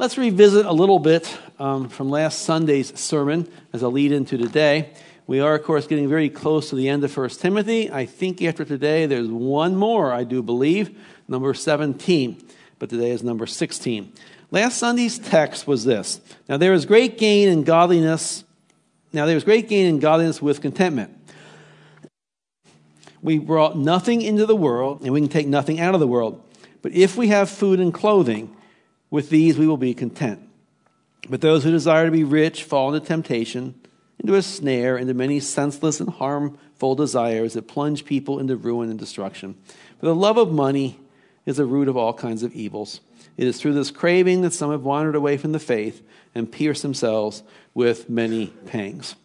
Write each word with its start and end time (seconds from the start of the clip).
Let's 0.00 0.16
revisit 0.16 0.64
a 0.64 0.72
little 0.72 0.98
bit 0.98 1.38
um, 1.58 1.90
from 1.90 2.08
last 2.08 2.38
Sunday's 2.38 2.98
sermon 2.98 3.46
as 3.74 3.82
a 3.82 3.88
lead 3.90 4.12
into 4.12 4.38
today. 4.38 4.94
We 5.26 5.40
are, 5.40 5.54
of 5.54 5.62
course, 5.62 5.86
getting 5.86 6.08
very 6.08 6.30
close 6.30 6.70
to 6.70 6.74
the 6.74 6.88
end 6.88 7.04
of 7.04 7.14
1 7.14 7.28
Timothy. 7.28 7.92
I 7.92 8.06
think 8.06 8.40
after 8.40 8.64
today, 8.64 9.04
there's 9.04 9.28
one 9.28 9.76
more, 9.76 10.10
I 10.10 10.24
do 10.24 10.42
believe, 10.42 10.98
number 11.28 11.52
17, 11.52 12.42
but 12.78 12.88
today 12.88 13.10
is 13.10 13.22
number 13.22 13.46
16. 13.46 14.10
Last 14.50 14.78
Sunday's 14.78 15.18
text 15.18 15.66
was 15.66 15.84
this 15.84 16.22
Now 16.48 16.56
there 16.56 16.72
is 16.72 16.86
great 16.86 17.18
gain 17.18 17.50
in 17.50 17.62
godliness. 17.62 18.44
Now 19.12 19.26
there 19.26 19.36
is 19.36 19.44
great 19.44 19.68
gain 19.68 19.84
in 19.84 19.98
godliness 19.98 20.40
with 20.40 20.62
contentment. 20.62 21.14
We 23.20 23.38
brought 23.38 23.76
nothing 23.76 24.22
into 24.22 24.46
the 24.46 24.56
world, 24.56 25.02
and 25.02 25.12
we 25.12 25.20
can 25.20 25.28
take 25.28 25.46
nothing 25.46 25.78
out 25.78 25.92
of 25.92 26.00
the 26.00 26.08
world. 26.08 26.42
But 26.80 26.92
if 26.92 27.18
we 27.18 27.28
have 27.28 27.50
food 27.50 27.80
and 27.80 27.92
clothing, 27.92 28.56
with 29.10 29.30
these 29.30 29.58
we 29.58 29.66
will 29.66 29.76
be 29.76 29.94
content. 29.94 30.40
But 31.28 31.40
those 31.40 31.64
who 31.64 31.70
desire 31.70 32.06
to 32.06 32.10
be 32.10 32.24
rich 32.24 32.64
fall 32.64 32.92
into 32.92 33.06
temptation 33.06 33.74
into 34.20 34.34
a 34.34 34.42
snare, 34.42 34.98
into 34.98 35.14
many 35.14 35.40
senseless 35.40 35.98
and 35.98 36.10
harmful 36.10 36.94
desires 36.94 37.54
that 37.54 37.66
plunge 37.66 38.04
people 38.04 38.38
into 38.38 38.56
ruin 38.56 38.90
and 38.90 38.98
destruction. 38.98 39.56
For 39.98 40.06
the 40.06 40.14
love 40.14 40.36
of 40.36 40.52
money 40.52 40.98
is 41.46 41.56
the 41.56 41.64
root 41.64 41.88
of 41.88 41.96
all 41.96 42.12
kinds 42.12 42.42
of 42.42 42.54
evils. 42.54 43.00
It 43.38 43.46
is 43.46 43.58
through 43.58 43.72
this 43.74 43.90
craving 43.90 44.42
that 44.42 44.52
some 44.52 44.70
have 44.70 44.84
wandered 44.84 45.14
away 45.14 45.38
from 45.38 45.52
the 45.52 45.58
faith 45.58 46.06
and 46.34 46.52
pierced 46.52 46.82
themselves 46.82 47.42
with 47.72 48.10
many 48.10 48.48
pangs. 48.66 49.16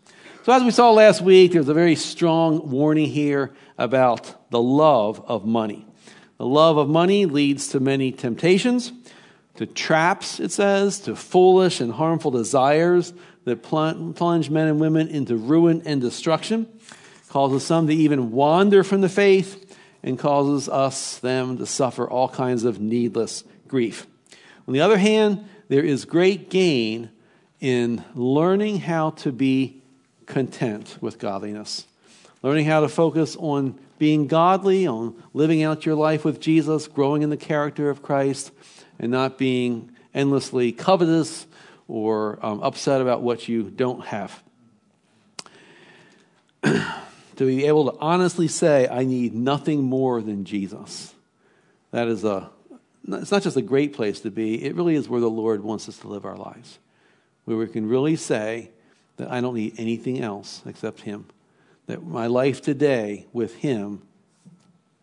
So, 0.43 0.54
as 0.54 0.63
we 0.63 0.71
saw 0.71 0.91
last 0.91 1.21
week, 1.21 1.52
there's 1.52 1.70
a 1.70 1.73
very 1.73 1.95
strong 1.95 2.70
warning 2.70 3.09
here 3.09 3.54
about 3.77 4.49
the 4.52 4.62
love 4.62 5.21
of 5.27 5.45
money. 5.45 5.85
The 6.38 6.45
love 6.45 6.77
of 6.77 6.88
money 6.88 7.26
leads 7.26 7.67
to 7.70 7.79
many 7.79 8.12
temptations, 8.12 8.93
to 9.55 9.66
traps, 9.66 10.40
it 10.40 10.52
says, 10.52 11.00
to 11.02 11.16
foolish 11.16 11.82
and 11.82 11.91
harmful 11.94 12.32
desires 12.32 13.13
that 13.46 13.62
plunge 13.63 14.49
men 14.49 14.68
and 14.68 14.79
women 14.79 15.07
into 15.07 15.35
ruin 15.38 15.82
and 15.85 16.02
destruction, 16.02 16.68
causes 17.29 17.66
some 17.66 17.88
to 17.88 17.94
even 17.94 18.32
wander 18.32 18.84
from 18.84 19.02
the 19.02 19.10
faith, 19.10 19.62
and 20.04 20.20
causes 20.20 20.70
us, 20.70 21.18
them, 21.20 21.57
to 21.57 21.66
suffer 21.66 22.07
all 22.07 22.29
kinds 22.29 22.63
of 22.63 22.79
needless 22.79 23.44
grief. 23.68 24.05
On 24.68 24.74
the 24.74 24.82
other 24.82 24.98
hand, 24.98 25.48
there 25.68 25.84
is 25.84 26.05
great 26.05 26.49
gain 26.49 27.10
in 27.60 28.04
learning 28.13 28.79
how 28.79 29.12
to 29.12 29.32
be 29.32 29.82
content 30.27 30.98
with 31.01 31.18
godliness, 31.18 31.85
learning 32.44 32.66
how 32.66 32.82
to 32.82 32.88
focus 32.88 33.35
on 33.38 33.79
being 33.98 34.27
godly, 34.27 34.85
on 34.88 35.21
living 35.34 35.63
out 35.63 35.85
your 35.85 35.96
life 35.96 36.26
with 36.26 36.40
Jesus, 36.40 36.88
growing 36.88 37.21
in 37.21 37.29
the 37.29 37.38
character 37.38 37.90
of 37.90 38.01
Christ, 38.01 38.51
and 38.99 39.12
not 39.12 39.38
being 39.38 39.91
endlessly 40.13 40.71
covetous 40.71 41.46
or 41.88 42.40
um, 42.41 42.62
upset 42.62 43.01
about 43.01 43.21
what 43.21 43.48
you 43.48 43.63
don't 43.63 44.05
have. 44.05 44.43
to 46.63 47.46
be 47.46 47.66
able 47.66 47.91
to 47.91 47.98
honestly 47.99 48.48
say, 48.48 48.88
I 48.88 49.04
need 49.04 49.34
nothing 49.34 49.84
more 49.84 50.21
than 50.21 50.46
Jesus. 50.46 51.13
That 51.91 52.07
is 52.07 52.23
a, 52.23 52.49
it's 53.07 53.32
not 53.32 53.43
just 53.43 53.57
a 53.57 53.62
great 53.62 53.93
place 53.93 54.21
to 54.21 54.32
be, 54.32 54.63
it 54.63 54.76
really 54.76 54.96
is 54.96 55.07
where 55.07 55.21
the 55.21 55.29
Lord 55.29 55.63
wants 55.63 55.88
us 55.88 55.98
to 55.99 56.07
live 56.07 56.26
our 56.26 56.38
lives. 56.38 56.79
Where 57.46 57.57
we 57.57 57.68
can 57.68 57.88
really 57.88 58.16
say 58.16 58.71
that 59.18 59.32
I 59.32 59.41
don't 59.41 59.55
need 59.55 59.76
anything 59.77 60.21
else 60.21 60.62
except 60.66 61.01
Him. 61.01 61.27
That 61.88 62.05
my 62.05 62.28
life 62.28 62.62
today 62.62 63.28
with 63.32 63.55
Him 63.58 64.02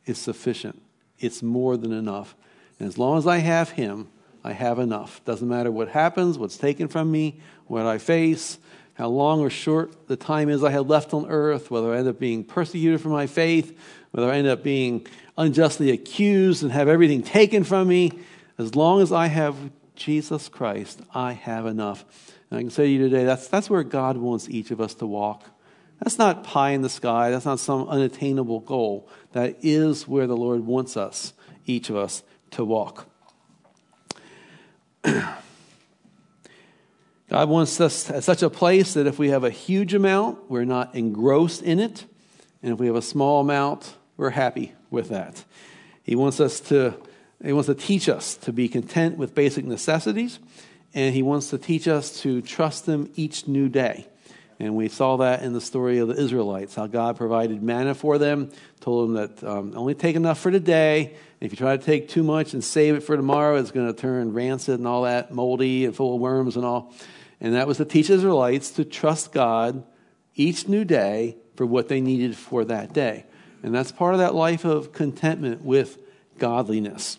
is 0.07 0.19
sufficient. 0.19 0.83
It's 1.19 1.43
more 1.43 1.77
than 1.77 1.93
enough. 1.93 2.35
And 2.79 2.89
as 2.89 2.99
long 2.99 3.19
as 3.19 3.27
I 3.27 3.39
have 3.39 3.71
Him, 3.71 4.09
I 4.45 4.53
have 4.53 4.79
enough. 4.79 5.25
Doesn't 5.25 5.49
matter 5.49 5.71
what 5.71 5.89
happens, 5.89 6.39
what's 6.39 6.57
taken 6.57 6.89
from 6.89 7.11
me, 7.11 7.41
what 7.67 7.87
I 7.87 7.99
face, 7.99 8.59
how 8.95 9.09
long 9.09 9.41
or 9.41 9.51
short 9.51 10.09
the 10.09 10.17
time 10.17 10.49
is 10.49 10.63
I 10.63 10.71
have 10.71 10.89
left 10.89 11.15
on 11.15 11.27
earth, 11.29 11.71
whether 11.71 11.93
I 11.95 11.99
end 11.99 12.09
up 12.09 12.19
being 12.19 12.45
persecuted 12.45 13.01
for 13.01 13.09
my 13.09 13.27
faith, 13.27 13.79
whether 14.11 14.31
I 14.31 14.37
end 14.37 14.49
up 14.49 14.63
being 14.63 15.07
unjustly 15.39 15.91
accused 15.91 16.63
and 16.63 16.73
have 16.73 16.89
everything 16.89 17.23
taken 17.23 17.65
from 17.65 17.89
me. 17.89 18.13
As 18.59 18.75
long 18.75 19.01
as 19.01 19.13
I 19.13 19.29
have 19.29 19.57
Jesus 19.97 20.49
Christ, 20.49 21.01
I 21.15 21.33
have 21.33 21.67
enough. 21.67 22.05
And 22.51 22.59
I 22.59 22.63
can 22.63 22.71
say 22.71 22.85
to 22.85 22.91
you 22.91 22.99
today, 22.99 23.25
that's, 23.25 23.49
that's 23.49 23.71
where 23.71 23.83
God 23.83 24.17
wants 24.17 24.49
each 24.49 24.71
of 24.71 24.81
us 24.81 24.95
to 24.95 25.07
walk. 25.07 25.45
That's 26.03 26.19
not 26.19 26.43
pie 26.43 26.71
in 26.71 26.83
the 26.83 26.89
sky. 26.89 27.31
That's 27.31 27.45
not 27.45 27.61
some 27.61 27.87
unattainable 27.89 28.61
goal. 28.61 29.09
That 29.33 29.59
is 29.63 30.09
where 30.09 30.27
the 30.27 30.37
Lord 30.37 30.67
wants 30.67 30.97
us, 30.97 31.33
each 31.65 31.91
of 31.91 31.97
us, 31.97 32.25
to 32.53 32.65
walk. 32.65 33.07
God 35.05 35.39
wants 37.49 37.81
us 37.81 38.11
at 38.11 38.25
such 38.25 38.43
a 38.43 38.51
place 38.51 38.95
that 38.95 39.07
if 39.07 39.21
we 39.21 39.31
have 39.31 39.45
a 39.45 39.51
huge 39.51 39.95
amount, 39.95 40.51
we're 40.51 40.65
not 40.65 40.93
engrossed 40.97 41.63
in 41.63 41.79
it. 41.79 42.05
And 42.65 42.73
if 42.73 42.81
we 42.81 42.89
have 42.89 42.97
a 42.97 43.03
small 43.03 43.41
amount, 43.41 43.95
we're 44.17 44.31
happy 44.31 44.75
with 44.91 45.11
that. 45.11 45.45
He 46.03 46.17
wants 46.17 46.41
us 46.41 46.59
to, 46.61 46.95
he 47.45 47.53
wants 47.53 47.69
to 47.69 47.77
teach 47.77 48.09
us 48.09 48.37
to 48.39 48.53
be 48.53 48.69
content 48.69 49.19
with 49.19 49.37
basic 49.37 49.65
necessities. 49.65 50.41
And 50.95 51.15
he 51.15 51.23
wants 51.23 51.51
to 51.51 51.59
teach 51.59 51.87
us 51.87 52.21
to 52.23 52.43
trust 52.43 52.87
him 52.87 53.09
each 53.15 53.47
new 53.47 53.69
day. 53.69 54.09
And 54.63 54.77
we 54.77 54.89
saw 54.89 55.17
that 55.17 55.43
in 55.43 55.55
the 55.55 55.61
story 55.61 55.99
of 55.99 56.07
the 56.07 56.15
Israelites, 56.15 56.77
how 56.77 56.87
God 56.87 57.17
provided 57.17 57.61
manna 57.65 57.97
for 57.97 58.17
them, 58.17 58.53
told 58.79 59.09
them 59.09 59.15
that 59.15 59.43
um, 59.43 59.73
only 59.77 59.97
take 59.97 60.15
enough 60.15 60.39
for 60.39 60.53
today. 60.53 61.17
If 61.41 61.51
you 61.51 61.57
try 61.57 61.77
to 61.77 61.83
take 61.83 62.09
too 62.09 62.23
much 62.23 62.55
and 62.55 62.63
save 62.63 62.95
it 62.95 63.01
for 63.01 63.17
tomorrow, 63.17 63.57
it's 63.57 63.73
going 63.73 63.93
to 63.93 64.01
turn 64.01 64.33
rancid 64.33 64.79
and 64.79 64.87
all 64.87 65.03
that, 65.03 65.35
moldy 65.35 65.85
and 65.85 65.97
full 65.97 66.15
of 66.15 66.21
worms 66.21 66.55
and 66.55 66.65
all. 66.65 66.95
And 67.41 67.57
that 67.57 67.67
was 67.67 67.79
to 67.79 67.85
teach 67.85 68.09
Israelites 68.09 68.71
to 68.73 68.85
trust 68.85 69.33
God 69.33 69.83
each 70.37 70.69
new 70.69 70.85
day 70.85 71.39
for 71.57 71.67
what 71.67 71.89
they 71.89 72.01
needed 72.01 72.37
for 72.37 72.65
that 72.67 72.93
day. 72.93 73.27
And 73.65 73.75
that's 73.75 73.91
part 73.91 74.15
of 74.15 74.21
that 74.21 74.33
life 74.33 74.65
of 74.65 74.93
contentment 74.93 75.65
with 75.65 75.99
godliness. 76.39 77.19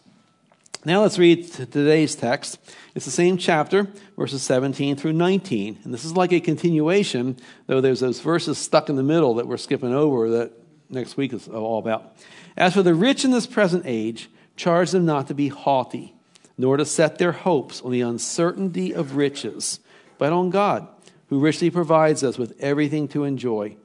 Now 0.85 1.01
let's 1.01 1.17
read 1.17 1.49
today's 1.49 2.13
text. 2.13 2.59
It's 2.93 3.05
the 3.05 3.11
same 3.11 3.37
chapter, 3.37 3.87
verses 4.17 4.43
17 4.43 4.97
through 4.97 5.13
19. 5.13 5.79
And 5.81 5.93
this 5.93 6.03
is 6.03 6.17
like 6.17 6.33
a 6.33 6.41
continuation, 6.41 7.37
though 7.67 7.79
there's 7.79 8.01
those 8.01 8.19
verses 8.19 8.57
stuck 8.57 8.89
in 8.89 8.97
the 8.97 9.03
middle 9.03 9.35
that 9.35 9.47
we're 9.47 9.55
skipping 9.55 9.93
over 9.93 10.29
that 10.31 10.51
next 10.89 11.15
week 11.15 11.31
is 11.31 11.47
all 11.47 11.79
about. 11.79 12.17
As 12.57 12.73
for 12.73 12.83
the 12.83 12.93
rich 12.93 13.23
in 13.23 13.31
this 13.31 13.47
present 13.47 13.83
age, 13.85 14.29
charge 14.57 14.91
them 14.91 15.05
not 15.05 15.27
to 15.27 15.33
be 15.33 15.47
haughty, 15.47 16.15
nor 16.57 16.75
to 16.75 16.85
set 16.85 17.17
their 17.17 17.31
hopes 17.31 17.81
on 17.81 17.91
the 17.91 18.01
uncertainty 18.01 18.93
of 18.93 19.15
riches, 19.15 19.79
but 20.17 20.33
on 20.33 20.49
God, 20.49 20.85
who 21.29 21.39
richly 21.39 21.69
provides 21.69 22.25
us 22.25 22.37
with 22.37 22.59
everything 22.59 23.07
to 23.09 23.23
enjoy. 23.23 23.77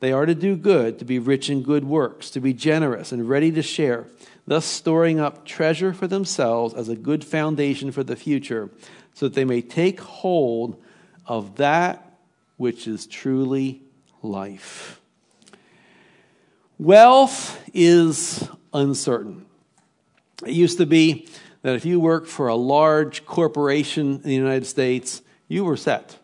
They 0.00 0.10
are 0.10 0.24
to 0.24 0.34
do 0.34 0.56
good, 0.56 0.98
to 1.00 1.04
be 1.04 1.18
rich 1.18 1.50
in 1.50 1.62
good 1.62 1.84
works, 1.84 2.30
to 2.30 2.40
be 2.40 2.54
generous 2.54 3.12
and 3.12 3.28
ready 3.28 3.52
to 3.52 3.62
share 3.62 4.06
thus 4.46 4.64
storing 4.64 5.20
up 5.20 5.44
treasure 5.44 5.92
for 5.92 6.06
themselves 6.06 6.74
as 6.74 6.88
a 6.88 6.96
good 6.96 7.24
foundation 7.24 7.90
for 7.90 8.04
the 8.04 8.16
future, 8.16 8.70
so 9.14 9.26
that 9.26 9.34
they 9.34 9.44
may 9.44 9.62
take 9.62 10.00
hold 10.00 10.80
of 11.26 11.56
that 11.56 12.02
which 12.56 12.86
is 12.86 13.06
truly 13.06 13.82
life. 14.22 15.00
Wealth 16.78 17.62
is 17.72 18.48
uncertain. 18.72 19.46
It 20.44 20.52
used 20.52 20.78
to 20.78 20.86
be 20.86 21.28
that 21.62 21.74
if 21.74 21.84
you 21.84 21.98
worked 21.98 22.28
for 22.28 22.48
a 22.48 22.54
large 22.54 23.24
corporation 23.24 24.16
in 24.16 24.22
the 24.22 24.34
United 24.34 24.66
States, 24.66 25.22
you 25.48 25.64
were 25.64 25.76
set. 25.76 26.18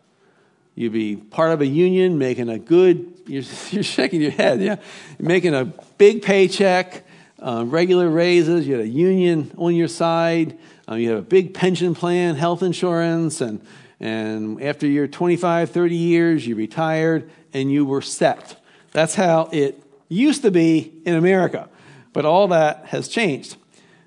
You'd 0.75 0.93
be 0.93 1.15
part 1.15 1.51
of 1.51 1.61
a 1.61 1.65
union, 1.65 2.17
making 2.17 2.49
a 2.49 2.59
good, 2.59 3.21
you're, 3.27 3.43
you're 3.71 3.83
shaking 3.83 4.21
your 4.21 4.31
head, 4.31 4.61
yeah, 4.61 4.77
making 5.19 5.53
a 5.53 5.65
big 5.65 6.21
paycheck, 6.21 7.03
uh, 7.43 7.65
regular 7.65 8.09
raises, 8.09 8.65
you 8.65 8.73
had 8.73 8.85
a 8.85 8.87
union 8.87 9.51
on 9.57 9.75
your 9.75 9.89
side, 9.89 10.57
uh, 10.89 10.95
you 10.95 11.09
had 11.09 11.17
a 11.17 11.21
big 11.21 11.53
pension 11.53 11.93
plan, 11.93 12.35
health 12.35 12.63
insurance, 12.63 13.41
and, 13.41 13.61
and 13.99 14.61
after 14.63 14.87
your 14.87 15.07
25, 15.07 15.69
30 15.69 15.95
years, 15.95 16.47
you 16.47 16.55
retired 16.55 17.29
and 17.53 17.71
you 17.71 17.85
were 17.85 18.01
set. 18.01 18.61
That's 18.91 19.15
how 19.15 19.49
it 19.51 19.83
used 20.07 20.43
to 20.43 20.51
be 20.51 20.93
in 21.05 21.15
America. 21.15 21.69
But 22.13 22.25
all 22.25 22.47
that 22.49 22.85
has 22.87 23.07
changed. 23.07 23.57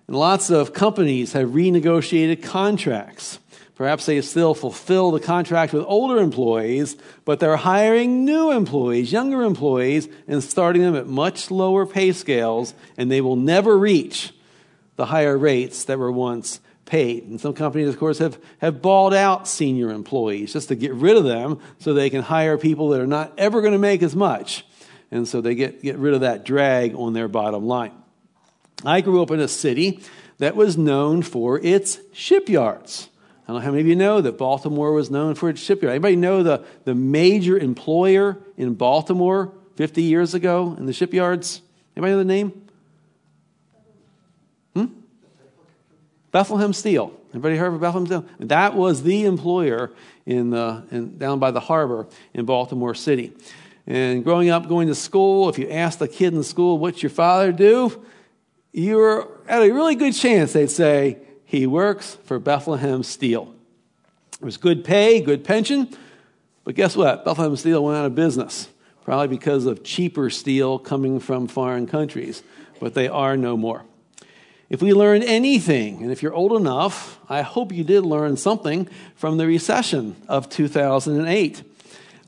And 0.07 0.17
lots 0.17 0.51
of 0.51 0.73
companies 0.73 1.33
have 1.33 1.51
renegotiated 1.51 2.43
contracts 2.43 3.39
Perhaps 3.77 4.07
they 4.07 4.21
still 4.23 4.55
fulfill 4.55 5.11
the 5.11 5.21
contract 5.21 5.75
with 5.75 5.85
older 5.87 6.17
employees, 6.17 6.97
but 7.27 7.41
they're 7.41 7.59
hiring 7.59 8.25
new 8.25 8.51
employees, 8.51 9.13
younger 9.13 9.43
employees, 9.43 10.09
and 10.27 10.43
starting 10.43 10.81
them 10.81 10.97
at 10.97 11.07
much 11.07 11.51
lower 11.51 11.85
pay 11.85 12.13
scales, 12.13 12.73
and 12.97 13.11
they 13.11 13.21
will 13.21 13.37
never 13.37 13.77
reach 13.79 14.33
the 14.97 15.07
higher 15.07 15.37
rates 15.37 15.85
that 15.85 15.99
were 15.99 16.11
once 16.11 16.59
paid. 16.87 17.25
And 17.25 17.39
some 17.39 17.53
companies, 17.53 17.91
of 17.91 17.99
course, 17.99 18.19
have, 18.19 18.39
have 18.63 18.81
balled 18.81 19.13
out 19.13 19.47
senior 19.47 19.91
employees 19.91 20.55
just 20.55 20.69
to 20.69 20.75
get 20.75 20.95
rid 20.95 21.19
of 21.19 21.25
them 21.25 21.61
so 21.79 21.93
they 21.93 22.09
can 22.09 22.23
hire 22.23 22.57
people 22.57 22.89
that 22.91 23.01
are 23.01 23.07
not 23.07 23.35
ever 23.37 23.61
going 23.61 23.75
to 23.75 23.79
make 23.79 24.03
as 24.03 24.17
much. 24.17 24.65
And 25.11 25.29
so 25.29 25.43
they 25.43 25.55
get, 25.55 25.83
get 25.83 25.99
rid 25.99 26.15
of 26.15 26.23
that 26.23 26.47
drag 26.47 26.95
on 26.95 27.13
their 27.13 27.29
bottom 27.29 27.67
line. 27.67 27.93
I 28.85 29.03
grew 29.03 29.23
up 29.23 29.31
in 29.31 29.41
a 29.41 29.49
city 29.49 30.01
that 30.39 30.57
was 30.57 30.79
known 30.79 31.21
for 31.23 31.59
its 31.59 31.99
shipyards. 32.13 33.11
I 33.47 33.53
don't 33.53 33.61
know 33.61 33.65
how 33.65 33.71
many 33.71 33.83
of 33.83 33.87
you 33.87 33.95
know 33.95 34.21
that 34.21 34.39
Baltimore 34.39 34.93
was 34.93 35.09
known 35.09 35.37
for 35.37 35.49
its 35.49 35.61
shipyard. 35.61 35.93
Anybody 35.93 36.17
know 36.17 36.43
the, 36.43 36.65
the 36.85 36.97
major 36.97 37.57
employer 37.57 38.39
in 38.57 38.75
Baltimore 38.75 39.53
50 39.77 40.03
years 40.03 40.35
ago 40.35 40.75
in 40.77 40.87
the 40.87 40.93
shipyards? 40.93 41.63
Anybody 41.97 42.13
know 42.13 42.19
the 42.19 42.25
name? 42.25 42.69
Hmm? 44.75 44.87
Bethlehem 46.33 46.73
Steel. 46.73 47.13
Anybody 47.33 47.57
heard 47.57 47.73
of 47.73 47.81
Bethlehem 47.81 48.07
Steel? 48.07 48.25
That 48.41 48.75
was 48.75 49.05
the 49.05 49.25
employer 49.27 49.93
in 50.25 50.51
the, 50.51 50.85
in, 50.91 51.17
down 51.17 51.39
by 51.39 51.53
the 51.53 51.61
harbor 51.61 52.09
in 52.35 52.47
Baltimore 52.47 52.97
City. 52.97 53.33
And 53.87 54.25
growing 54.25 54.51
up, 54.51 54.69
going 54.69 54.89
to 54.89 54.95
school, 54.97 55.49
if 55.49 55.57
you 55.57 55.71
asked 55.71 56.03
a 56.03 56.09
kid 56.09 56.35
in 56.35 56.43
school, 56.43 56.79
what's 56.79 57.01
your 57.01 57.11
father 57.11 57.53
do? 57.53 58.05
You're 58.73 59.29
at 59.47 59.63
a 59.63 59.71
really 59.71 59.95
good 59.95 60.15
chance 60.15 60.53
they'd 60.53 60.69
say, 60.69 61.19
he 61.47 61.67
works 61.67 62.19
for 62.25 62.39
Bethlehem 62.39 63.03
Steel. 63.03 63.55
It 64.41 64.45
was 64.45 64.59
good 64.59 64.85
pay, 64.85 65.21
good 65.21 65.45
pension, 65.45 65.89
but 66.65 66.75
guess 66.75 66.97
what? 66.97 67.25
Bethlehem 67.25 67.57
Steel 67.57 67.85
went 67.85 67.97
out 67.97 68.05
of 68.05 68.15
business, 68.15 68.69
probably 69.05 69.29
because 69.29 69.65
of 69.65 69.85
cheaper 69.85 70.29
steel 70.29 70.79
coming 70.79 71.21
from 71.21 71.47
foreign 71.47 71.87
countries, 71.87 72.43
but 72.81 72.95
they 72.95 73.07
are 73.09 73.37
no 73.37 73.57
more. 73.57 73.85
If 74.69 74.83
we 74.83 74.93
learned 74.93 75.23
anything, 75.23 76.03
and 76.03 76.11
if 76.11 76.23
you're 76.23 76.35
old 76.35 76.53
enough, 76.53 77.21
I 77.29 77.43
hope 77.43 77.73
you 77.73 77.85
did 77.85 78.05
learn 78.05 78.37
something 78.37 78.89
from 79.15 79.37
the 79.37 79.47
recession 79.47 80.17
of 80.29 80.49
2008. 80.49 81.63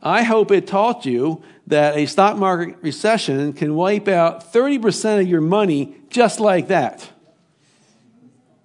I 0.01 0.23
hope 0.23 0.53
it 0.53 0.69
taught 0.69 1.05
you 1.05 1.43
that 1.67 1.97
a 1.97 2.07
stock 2.07 2.37
market 2.37 2.77
recession 2.81 3.53
can 3.53 3.75
wipe 3.75 4.07
out 4.07 4.53
30% 4.53 5.21
of 5.21 5.29
your 5.29 5.41
money 5.41 5.97
just 6.09 6.39
like 6.39 6.69
that. 6.69 7.11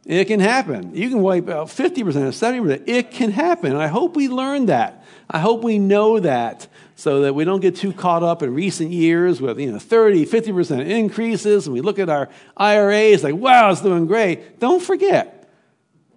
It 0.05 0.25
can 0.25 0.41
happen. 0.41 0.95
You 0.95 1.09
can 1.09 1.21
wipe 1.21 1.47
out 1.47 1.67
50%, 1.67 2.03
70%. 2.03 2.83
It 2.87 3.11
can 3.11 3.31
happen. 3.31 3.75
I 3.75 3.87
hope 3.87 4.15
we 4.15 4.27
learn 4.27 4.65
that. 4.65 5.05
I 5.29 5.39
hope 5.39 5.63
we 5.63 5.79
know 5.79 6.19
that 6.19 6.67
so 6.95 7.21
that 7.21 7.33
we 7.33 7.45
don't 7.45 7.61
get 7.61 7.77
too 7.77 7.93
caught 7.93 8.21
up 8.21 8.43
in 8.43 8.53
recent 8.53 8.91
years 8.91 9.41
with, 9.41 9.59
you 9.59 9.71
know, 9.71 9.79
30, 9.79 10.25
50% 10.25 10.87
increases 10.87 11.67
and 11.67 11.73
we 11.73 11.81
look 11.81 11.99
at 11.99 12.09
our 12.09 12.29
IRAs 12.57 13.23
like, 13.23 13.35
wow, 13.35 13.71
it's 13.71 13.81
doing 13.81 14.05
great. 14.05 14.59
Don't 14.59 14.81
forget, 14.81 15.49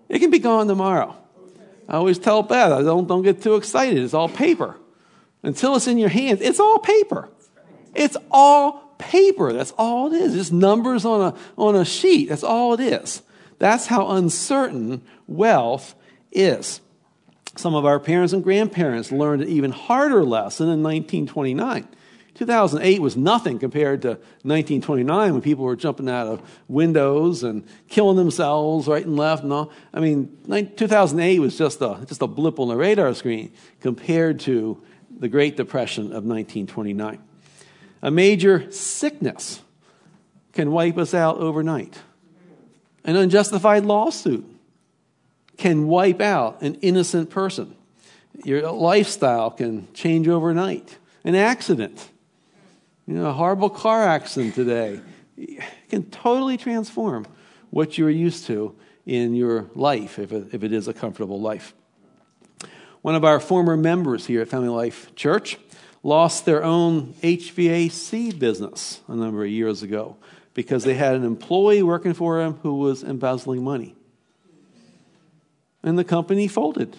it 0.09 0.19
can 0.19 0.31
be 0.31 0.41
gone 0.41 0.67
tomorrow. 0.67 1.17
I 1.89 1.95
always 1.95 2.19
tell 2.19 2.43
Beth, 2.43 2.85
don't, 2.85 3.07
don't 3.07 3.23
get 3.23 3.43
too 3.43 3.55
excited. 3.55 4.03
It's 4.03 4.15
all 4.15 4.29
paper. 4.29 4.77
Until 5.43 5.77
it's 5.77 5.87
in 5.87 5.99
your 5.99 6.09
hands, 6.09 6.41
it's 6.41 6.59
all 6.59 6.81
paper. 6.81 7.29
It's 7.95 8.17
all 8.31 8.95
paper. 8.99 9.53
That's 9.53 9.73
all 9.79 10.13
it 10.13 10.21
is. 10.21 10.35
Just 10.35 10.53
numbers 10.53 11.05
on 11.05 11.33
a, 11.33 11.35
on 11.57 11.77
a 11.77 11.85
sheet. 11.85 12.29
That's 12.29 12.43
all 12.43 12.75
it 12.75 12.81
is. 12.81 13.23
That's 13.59 13.87
how 13.87 14.11
uncertain 14.11 15.03
wealth 15.27 15.95
is. 16.33 16.81
Some 17.57 17.75
of 17.75 17.87
our 17.87 17.99
parents 17.99 18.33
and 18.33 18.45
grandparents 18.45 19.11
learned 19.11 19.43
an 19.43 19.49
even 19.49 19.71
harder 19.71 20.25
lesson 20.25 20.65
in 20.65 20.83
1929. 20.83 21.89
2008 22.35 23.01
was 23.01 23.17
nothing 23.17 23.59
compared 23.59 24.03
to 24.03 24.09
1929 24.09 25.33
when 25.33 25.41
people 25.41 25.65
were 25.65 25.75
jumping 25.75 26.09
out 26.09 26.27
of 26.27 26.63
windows 26.69 27.43
and 27.43 27.67
killing 27.89 28.17
themselves 28.17 28.87
right 28.87 29.07
and 29.07 29.17
left 29.17 29.43
and 29.43 29.53
all. 29.55 29.73
I 29.95 30.01
mean, 30.01 30.37
2008 30.47 31.39
was 31.39 31.57
just 31.57 31.81
a, 31.81 32.05
just 32.07 32.21
a 32.21 32.27
blip 32.27 32.61
on 32.61 32.69
the 32.69 32.77
radar 32.77 33.15
screen 33.15 33.53
compared 33.81 34.41
to 34.41 34.83
the 35.19 35.29
Great 35.29 35.57
Depression 35.57 36.05
of 36.05 36.25
1929. 36.25 37.23
A 38.03 38.11
major 38.11 38.71
sickness 38.71 39.63
can 40.53 40.71
wipe 40.71 40.99
us 40.99 41.15
out 41.15 41.39
overnight. 41.39 42.03
An 43.07 43.15
unjustified 43.15 43.85
lawsuit 43.85 44.45
can 45.57 45.87
wipe 45.87 46.21
out 46.21 46.61
an 46.61 46.75
innocent 46.83 47.31
person. 47.31 47.75
Your 48.45 48.71
lifestyle 48.71 49.51
can 49.51 49.89
change 49.95 50.29
overnight. 50.29 50.99
An 51.25 51.37
accident, 51.37 52.11
you 53.07 53.15
know, 53.15 53.27
a 53.27 53.33
horrible 53.33 53.71
car 53.71 54.03
accident 54.03 54.55
today 54.57 55.01
can 55.89 56.03
totally 56.11 56.57
transform 56.57 57.27
what 57.71 57.97
you're 57.97 58.11
used 58.11 58.47
to 58.47 58.75
in 59.07 59.35
your 59.35 59.71
life, 59.75 60.19
if 60.19 60.33
it, 60.33 60.49
if 60.53 60.65
it 60.65 60.73
is 60.73 60.89
a 60.89 60.93
comfortable 60.93 61.41
life. 61.41 61.75
One 63.03 63.15
of 63.15 63.25
our 63.25 63.39
former 63.39 63.77
members 63.77 64.27
here 64.27 64.43
at 64.43 64.49
Family 64.49 64.69
Life 64.69 65.15
Church 65.15 65.59
lost 66.03 66.45
their 66.45 66.65
own 66.65 67.15
HVAC 67.23 68.37
business 68.37 69.01
a 69.07 69.15
number 69.15 69.45
of 69.45 69.51
years 69.51 69.85
ago 69.85 70.17
because 70.57 70.85
they 70.85 70.95
had 70.95 71.15
an 71.15 71.23
employee 71.23 71.83
working 71.83 72.15
for 72.15 72.41
him 72.41 72.55
who 72.63 72.77
was 72.77 73.05
embezzling 73.05 73.63
money. 73.63 73.95
And 75.83 75.99
the 75.99 76.03
company 76.03 76.49
folded. 76.49 76.97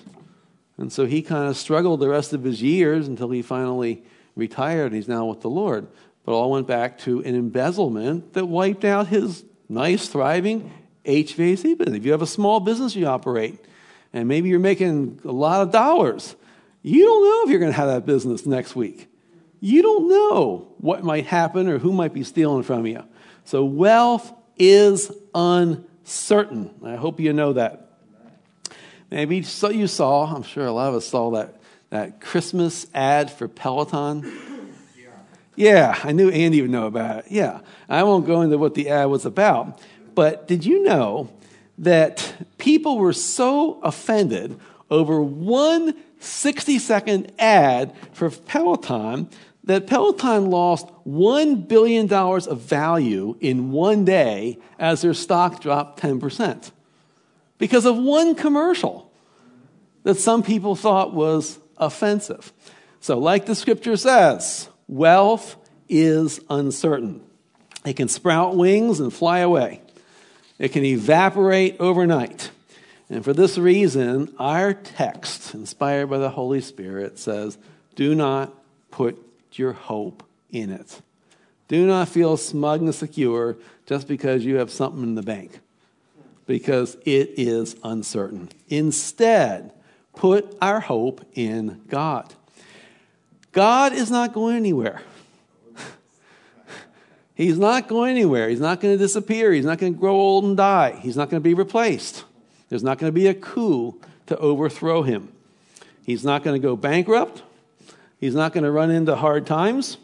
And 0.78 0.94
so 0.94 1.08
he 1.08 1.24
kind 1.24 1.50
of 1.50 1.58
struggled 1.58 2.00
the 2.00 2.08
rest 2.08 2.34
of 2.34 2.44
his 2.44 2.62
years 2.62 3.08
until 3.08 3.32
he 3.32 3.42
finally 3.42 4.04
retired. 4.36 4.94
He's 4.94 5.08
now 5.08 5.26
with 5.26 5.42
the 5.42 5.50
Lord. 5.50 5.88
But 6.24 6.34
all 6.34 6.52
went 6.52 6.68
back 6.68 7.00
to 7.00 7.22
an 7.24 7.34
embezzlement 7.34 8.34
that 8.34 8.46
wiped 8.46 8.86
out 8.86 9.08
his 9.08 9.44
nice, 9.68 10.08
thriving 10.08 10.72
HVAC 11.04 11.80
business. 11.80 11.98
If 11.98 12.06
you 12.06 12.12
have 12.12 12.22
a 12.22 12.28
small 12.28 12.60
business 12.60 12.96
you 12.96 13.08
operate, 13.08 13.58
and 14.14 14.28
maybe 14.28 14.50
you're 14.50 14.60
making 14.60 15.20
a 15.26 15.32
lot 15.32 15.62
of 15.62 15.72
dollars, 15.72 16.36
you 16.84 17.04
don't 17.04 17.26
know 17.26 17.44
if 17.46 17.50
you're 17.50 17.60
going 17.60 17.72
to 17.72 17.78
have 17.78 17.88
that 17.88 18.06
business 18.06 18.46
next 18.46 18.76
week. 18.76 19.10
You 19.60 19.82
don't 19.82 20.08
know 20.08 20.76
what 20.78 21.04
might 21.04 21.26
happen 21.26 21.68
or 21.68 21.80
who 21.80 21.92
might 21.92 22.14
be 22.14 22.24
stealing 22.24 22.62
from 22.62 22.86
you. 22.86 23.04
So 23.48 23.64
wealth 23.64 24.34
is 24.58 25.10
uncertain. 25.34 26.70
I 26.84 26.98
hope 26.98 27.22
you 27.22 27.32
know 27.32 27.54
that. 27.54 27.94
Maybe 29.10 29.42
so 29.42 29.70
you 29.70 29.88
saw, 29.88 30.26
I'm 30.36 30.44
sure 30.44 30.66
a 30.66 30.72
lot 30.74 30.90
of 30.90 30.96
us 30.96 31.08
saw 31.08 31.32
that, 31.32 31.56
that 31.90 32.20
Christmas 32.20 32.88
ad 32.94 33.32
for 33.32 33.48
Peloton. 33.48 34.30
Yeah, 35.56 35.98
I 36.04 36.12
knew 36.12 36.30
Andy 36.30 36.62
would 36.62 36.72
know 36.72 36.88
about 36.88 37.20
it. 37.20 37.32
Yeah, 37.32 37.62
I 37.88 38.04
won't 38.04 38.28
go 38.28 38.42
into 38.42 38.58
what 38.58 38.74
the 38.74 38.90
ad 38.90 39.08
was 39.08 39.26
about, 39.26 39.82
but 40.14 40.46
did 40.50 40.66
you 40.66 40.84
know 40.84 41.30
that 41.78 42.36
people 42.58 42.98
were 42.98 43.14
so 43.14 43.80
offended 43.80 44.60
over 44.90 45.22
one 45.22 45.96
60 46.20 46.80
second 46.80 47.32
ad 47.40 47.96
for 48.12 48.30
Peloton 48.30 49.30
that 49.68 49.86
Peloton 49.86 50.50
lost 50.50 50.88
$1 51.06 51.68
billion 51.68 52.12
of 52.12 52.62
value 52.62 53.36
in 53.42 53.72
one 53.72 54.06
day 54.06 54.58
as 54.80 55.02
their 55.02 55.14
stock 55.14 55.62
dropped 55.62 56.02
10% 56.02 56.72
because 57.58 57.86
of 57.86 57.98
one 57.98 58.34
commercial 58.34 59.12
that 60.04 60.16
some 60.16 60.42
people 60.42 60.76
thought 60.76 61.14
was 61.14 61.60
offensive. 61.78 62.54
So, 63.02 63.20
like 63.20 63.46
the 63.46 63.56
scripture 63.56 63.98
says, 63.98 64.70
wealth 64.88 65.58
is 65.90 66.40
uncertain. 66.50 67.22
It 67.86 67.98
can 67.98 68.08
sprout 68.08 68.56
wings 68.56 69.02
and 69.02 69.14
fly 69.14 69.40
away, 69.40 69.82
it 70.58 70.70
can 70.70 70.86
evaporate 70.86 71.76
overnight. 71.82 72.52
And 73.10 73.24
for 73.24 73.34
this 73.34 73.58
reason, 73.58 74.34
our 74.38 74.74
text, 74.74 75.54
inspired 75.54 76.08
by 76.08 76.18
the 76.18 76.30
Holy 76.30 76.60
Spirit, 76.60 77.20
says, 77.20 77.58
Do 77.96 78.16
not 78.16 78.54
put 78.92 79.27
your 79.58 79.74
hope 79.74 80.24
in 80.52 80.70
it. 80.70 81.02
Do 81.68 81.86
not 81.86 82.08
feel 82.08 82.38
smug 82.38 82.82
and 82.82 82.96
secure 82.96 83.58
just 83.86 84.08
because 84.08 84.46
you 84.46 84.56
have 84.56 84.72
something 84.72 85.04
in 85.04 85.16
the 85.16 85.22
bank, 85.22 85.60
because 86.46 86.96
it 87.06 87.34
is 87.38 87.76
uncertain. 87.84 88.50
Instead, 88.70 89.74
put 90.16 90.58
our 90.62 90.80
hope 90.80 91.26
in 91.34 91.82
God. 91.88 92.34
God 93.52 93.94
is 93.94 94.10
not 94.10 94.34
going 94.34 94.56
anywhere. 94.56 95.02
He's 97.36 97.58
not 97.58 97.88
going 97.88 98.12
anywhere. 98.12 98.50
He's 98.50 98.60
not 98.60 98.80
going 98.80 98.94
to 98.94 98.98
disappear. 98.98 99.52
He's 99.52 99.66
not 99.66 99.78
going 99.78 99.94
to 99.94 100.00
grow 100.00 100.16
old 100.16 100.46
and 100.46 100.56
die. 100.56 101.00
He's 101.02 101.18
not 101.18 101.30
going 101.30 101.42
to 101.42 101.48
be 101.48 101.54
replaced. 101.54 102.24
There's 102.70 102.84
not 102.84 102.98
going 102.98 103.12
to 103.12 103.16
be 103.16 103.28
a 103.28 103.34
coup 103.34 104.00
to 104.28 104.38
overthrow 104.38 105.02
him. 105.02 105.30
He's 106.04 106.24
not 106.24 106.44
going 106.44 106.60
to 106.60 106.66
go 106.66 106.76
bankrupt. 106.76 107.44
He's 108.20 108.36
not 108.36 108.54
going 108.54 108.64
to 108.64 108.72
run 108.72 108.90
into 108.90 109.16
hard 109.16 109.46
times. 109.46 109.98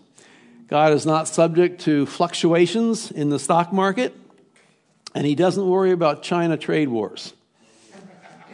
God 0.67 0.93
is 0.93 1.05
not 1.05 1.27
subject 1.27 1.81
to 1.81 2.05
fluctuations 2.05 3.11
in 3.11 3.29
the 3.29 3.39
stock 3.39 3.73
market. 3.73 4.15
And 5.15 5.25
he 5.25 5.35
doesn't 5.35 5.67
worry 5.67 5.91
about 5.91 6.23
China 6.23 6.57
trade 6.57 6.89
wars. 6.89 7.33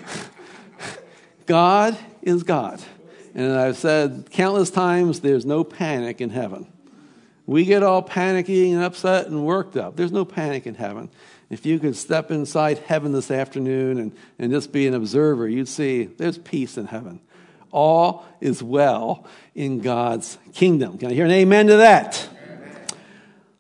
God 1.45 1.97
is 2.21 2.43
God. 2.43 2.81
And 3.35 3.53
I've 3.53 3.77
said 3.77 4.27
countless 4.31 4.69
times 4.69 5.21
there's 5.21 5.45
no 5.45 5.63
panic 5.63 6.19
in 6.19 6.29
heaven. 6.29 6.67
We 7.45 7.65
get 7.65 7.83
all 7.83 8.01
panicky 8.01 8.71
and 8.71 8.83
upset 8.83 9.27
and 9.27 9.45
worked 9.45 9.75
up. 9.75 9.95
There's 9.95 10.11
no 10.11 10.25
panic 10.25 10.67
in 10.67 10.75
heaven. 10.75 11.09
If 11.49 11.65
you 11.65 11.79
could 11.79 11.95
step 11.95 12.29
inside 12.29 12.77
heaven 12.79 13.11
this 13.11 13.31
afternoon 13.31 13.97
and, 13.97 14.15
and 14.37 14.51
just 14.51 14.71
be 14.71 14.85
an 14.87 14.93
observer, 14.93 15.47
you'd 15.47 15.67
see 15.67 16.03
there's 16.03 16.37
peace 16.37 16.77
in 16.77 16.87
heaven 16.87 17.21
all 17.71 18.25
is 18.39 18.61
well 18.61 19.25
in 19.55 19.79
God's 19.79 20.37
kingdom. 20.53 20.97
Can 20.97 21.11
I 21.11 21.13
hear 21.13 21.25
an 21.25 21.31
amen 21.31 21.67
to 21.67 21.77
that? 21.77 22.27
Amen. 22.43 22.81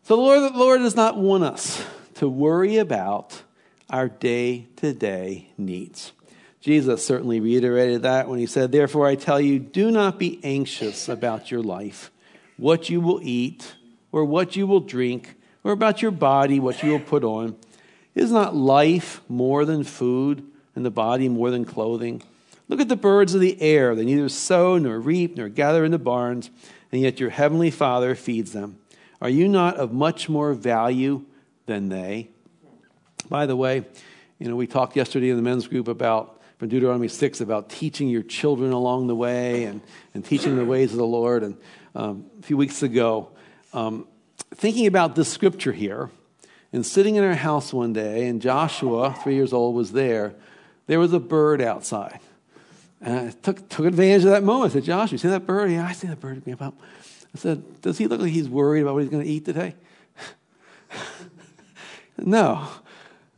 So 0.03 0.15
the 0.15 0.21
Lord, 0.21 0.53
the 0.53 0.57
Lord 0.57 0.81
does 0.81 0.95
not 0.95 1.17
want 1.17 1.43
us 1.43 1.83
to 2.15 2.27
worry 2.27 2.77
about 2.77 3.43
our 3.89 4.07
day 4.07 4.67
to 4.77 4.93
day 4.93 5.49
needs, 5.57 6.11
Jesus 6.61 7.05
certainly 7.05 7.39
reiterated 7.39 8.01
that 8.01 8.27
when 8.27 8.37
he 8.37 8.45
said, 8.45 8.71
Therefore 8.71 9.07
I 9.07 9.15
tell 9.15 9.39
you, 9.39 9.59
do 9.59 9.91
not 9.91 10.19
be 10.19 10.39
anxious 10.43 11.07
about 11.07 11.49
your 11.49 11.63
life, 11.63 12.11
what 12.57 12.89
you 12.89 12.99
will 12.99 13.21
eat, 13.23 13.75
or 14.11 14.25
what 14.25 14.55
you 14.55 14.67
will 14.67 14.81
drink, 14.81 15.35
or 15.63 15.71
about 15.71 16.01
your 16.01 16.11
body, 16.11 16.59
what 16.59 16.83
you 16.83 16.91
will 16.91 16.99
put 16.99 17.23
on. 17.23 17.55
Is 18.13 18.31
not 18.31 18.55
life 18.55 19.21
more 19.29 19.63
than 19.63 19.83
food, 19.85 20.45
and 20.75 20.85
the 20.85 20.91
body 20.91 21.29
more 21.29 21.49
than 21.49 21.63
clothing? 21.63 22.21
Look 22.69 22.79
at 22.79 22.87
the 22.87 22.95
birds 22.95 23.33
of 23.33 23.41
the 23.41 23.59
air. 23.61 23.95
They 23.95 24.05
neither 24.05 24.29
sow 24.29 24.77
nor 24.77 24.99
reap 24.99 25.35
nor 25.35 25.49
gather 25.49 25.83
in 25.83 25.91
the 25.91 25.99
barns, 25.99 26.51
and 26.91 27.01
yet 27.01 27.19
your 27.19 27.31
heavenly 27.31 27.71
Father 27.71 28.15
feeds 28.15 28.53
them. 28.53 28.77
Are 29.21 29.29
you 29.29 29.47
not 29.47 29.75
of 29.75 29.91
much 29.91 30.29
more 30.29 30.53
value 30.53 31.25
than 31.65 31.89
they? 31.89 32.29
By 33.27 33.47
the 33.47 33.55
way, 33.55 33.85
you 34.37 34.47
know, 34.47 34.55
we 34.55 34.67
talked 34.67 34.95
yesterday 34.95 35.29
in 35.29 35.35
the 35.35 35.41
men's 35.41 35.67
group 35.67 35.87
about 35.87 36.41
from 36.59 36.69
Deuteronomy 36.69 37.07
6 37.07 37.41
about 37.41 37.69
teaching 37.69 38.07
your 38.07 38.21
children 38.21 38.71
along 38.71 39.07
the 39.07 39.15
way 39.15 39.63
and, 39.63 39.81
and 40.13 40.23
teaching 40.23 40.55
the 40.55 40.65
ways 40.65 40.91
of 40.91 40.97
the 40.97 41.05
Lord. 41.05 41.41
And 41.41 41.57
um, 41.95 42.25
a 42.39 42.43
few 42.43 42.57
weeks 42.57 42.83
ago, 42.83 43.29
um, 43.73 44.07
thinking 44.53 44.85
about 44.85 45.15
this 45.15 45.31
scripture 45.31 45.71
here, 45.71 46.11
and 46.71 46.85
sitting 46.85 47.15
in 47.15 47.23
our 47.23 47.33
house 47.33 47.73
one 47.73 47.93
day, 47.93 48.27
and 48.27 48.41
Joshua, 48.41 49.15
three 49.23 49.35
years 49.35 49.53
old, 49.53 49.73
was 49.73 49.91
there, 49.91 50.35
there 50.85 50.99
was 50.99 51.13
a 51.13 51.19
bird 51.19 51.61
outside. 51.61 52.19
And 53.01 53.29
I 53.29 53.31
took, 53.31 53.69
took 53.69 53.85
advantage 53.85 54.25
of 54.25 54.31
that 54.31 54.43
moment. 54.43 54.71
I 54.71 54.73
said, 54.73 54.83
Josh, 54.83 55.11
you 55.11 55.17
see 55.17 55.29
that 55.29 55.45
bird? 55.45 55.71
Yeah, 55.71 55.85
I 55.85 55.93
see 55.93 56.07
that 56.07 56.19
bird. 56.19 56.43
I 56.47 57.37
said, 57.37 57.81
Does 57.81 57.97
he 57.97 58.07
look 58.07 58.21
like 58.21 58.31
he's 58.31 58.49
worried 58.49 58.81
about 58.81 58.95
what 58.95 59.03
he's 59.03 59.11
going 59.11 59.23
to 59.23 59.29
eat 59.29 59.45
today? 59.45 59.75
no. 62.17 62.67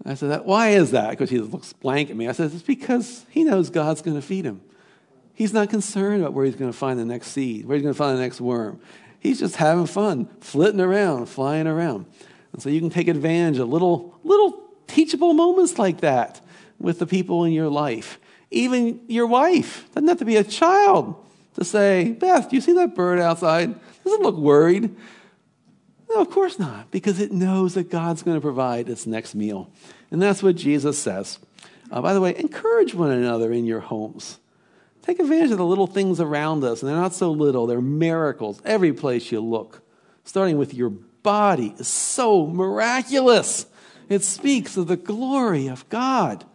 I 0.03 0.15
said, 0.15 0.45
Why 0.45 0.69
is 0.69 0.91
that? 0.91 1.11
Because 1.11 1.29
he 1.29 1.39
looks 1.39 1.73
blank 1.73 2.09
at 2.09 2.15
me. 2.15 2.27
I 2.27 2.31
said, 2.31 2.51
It's 2.53 2.63
because 2.63 3.25
he 3.29 3.43
knows 3.43 3.69
God's 3.69 4.01
going 4.01 4.15
to 4.15 4.21
feed 4.21 4.45
him. 4.45 4.61
He's 5.33 5.53
not 5.53 5.69
concerned 5.69 6.21
about 6.21 6.33
where 6.33 6.45
he's 6.45 6.55
going 6.55 6.71
to 6.71 6.77
find 6.77 6.99
the 6.99 7.05
next 7.05 7.27
seed, 7.27 7.65
where 7.65 7.75
he's 7.75 7.83
going 7.83 7.93
to 7.93 7.97
find 7.97 8.17
the 8.17 8.21
next 8.21 8.41
worm. 8.41 8.79
He's 9.19 9.39
just 9.39 9.55
having 9.57 9.85
fun, 9.85 10.27
flitting 10.39 10.81
around, 10.81 11.27
flying 11.27 11.67
around. 11.67 12.05
And 12.53 12.61
so 12.61 12.69
you 12.69 12.79
can 12.79 12.89
take 12.89 13.07
advantage 13.07 13.59
of 13.59 13.69
little, 13.69 14.19
little 14.23 14.61
teachable 14.87 15.33
moments 15.33 15.77
like 15.79 16.01
that 16.01 16.41
with 16.79 16.99
the 16.99 17.05
people 17.05 17.45
in 17.45 17.53
your 17.53 17.69
life. 17.69 18.19
Even 18.51 19.01
your 19.07 19.27
wife 19.27 19.89
doesn't 19.93 20.07
have 20.07 20.19
to 20.19 20.25
be 20.25 20.35
a 20.35 20.43
child 20.43 21.15
to 21.55 21.63
say, 21.63 22.11
Beth, 22.11 22.49
do 22.49 22.55
you 22.55 22.61
see 22.61 22.73
that 22.73 22.95
bird 22.95 23.19
outside? 23.19 23.73
Doesn't 24.03 24.21
look 24.21 24.35
worried? 24.35 24.95
No, 26.09 26.21
of 26.21 26.29
course 26.29 26.59
not, 26.59 26.91
because 26.91 27.19
it 27.19 27.31
knows 27.31 27.75
that 27.75 27.89
God's 27.89 28.23
going 28.23 28.35
to 28.35 28.41
provide 28.41 28.89
its 28.89 29.07
next 29.07 29.33
meal. 29.33 29.71
And 30.11 30.21
that's 30.21 30.43
what 30.43 30.57
Jesus 30.57 30.99
says. 30.99 31.39
Uh, 31.89 32.01
by 32.01 32.13
the 32.13 32.21
way, 32.21 32.37
encourage 32.37 32.93
one 32.93 33.11
another 33.11 33.53
in 33.53 33.65
your 33.65 33.79
homes. 33.79 34.39
Take 35.03 35.19
advantage 35.19 35.51
of 35.51 35.57
the 35.57 35.65
little 35.65 35.87
things 35.87 36.19
around 36.19 36.63
us, 36.63 36.81
and 36.81 36.89
they're 36.89 36.97
not 36.97 37.13
so 37.13 37.31
little, 37.31 37.65
they're 37.65 37.81
miracles 37.81 38.61
every 38.65 38.93
place 38.93 39.31
you 39.31 39.41
look. 39.41 39.81
Starting 40.23 40.57
with 40.57 40.73
your 40.73 40.89
body 40.89 41.73
is 41.77 41.87
so 41.87 42.45
miraculous. 42.45 43.65
It 44.09 44.23
speaks 44.23 44.77
of 44.77 44.87
the 44.87 44.97
glory 44.97 45.67
of 45.67 45.87
God. 45.89 46.45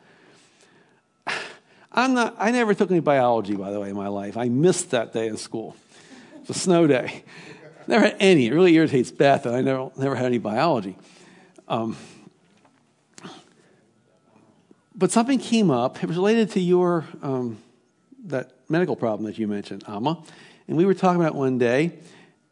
I'm 1.97 2.13
not, 2.13 2.37
I 2.39 2.51
never 2.51 2.75
took 2.75 2.91
any 2.91 3.01
biology, 3.01 3.57
by 3.57 3.71
the 3.71 3.81
way, 3.81 3.89
in 3.89 3.97
my 3.97 4.09
life. 4.09 4.37
I 4.37 4.51
missed 4.51 4.91
that 4.91 5.15
day 5.15 5.29
in 5.29 5.39
school. 5.39 5.75
It's 6.41 6.51
a 6.51 6.55
snow 6.55 6.87
day. 6.87 7.25
Never 7.87 8.05
had 8.05 8.17
any. 8.21 8.47
It 8.47 8.53
really 8.53 8.75
irritates 8.75 9.11
Beth, 9.11 9.47
and 9.47 9.57
I 9.57 9.63
never, 9.63 9.91
never 9.97 10.15
had 10.15 10.27
any 10.27 10.39
biology. 10.39 10.97
Um, 11.69 11.97
but 14.95 15.11
something 15.11 15.39
came 15.39 15.71
up. 15.71 16.03
It 16.03 16.07
was 16.07 16.17
related 16.17 16.51
to 16.53 16.61
your 16.61 17.05
um, 17.23 17.59
that 18.27 18.53
medical 18.69 18.97
problem 18.97 19.27
that 19.27 19.39
you 19.39 19.49
mentioned, 19.49 19.85
Alma. 19.87 20.23
And 20.69 20.77
we 20.77 20.85
were 20.85 20.95
talking 20.95 21.21
about 21.21 21.35
one 21.35 21.59
day, 21.59 21.99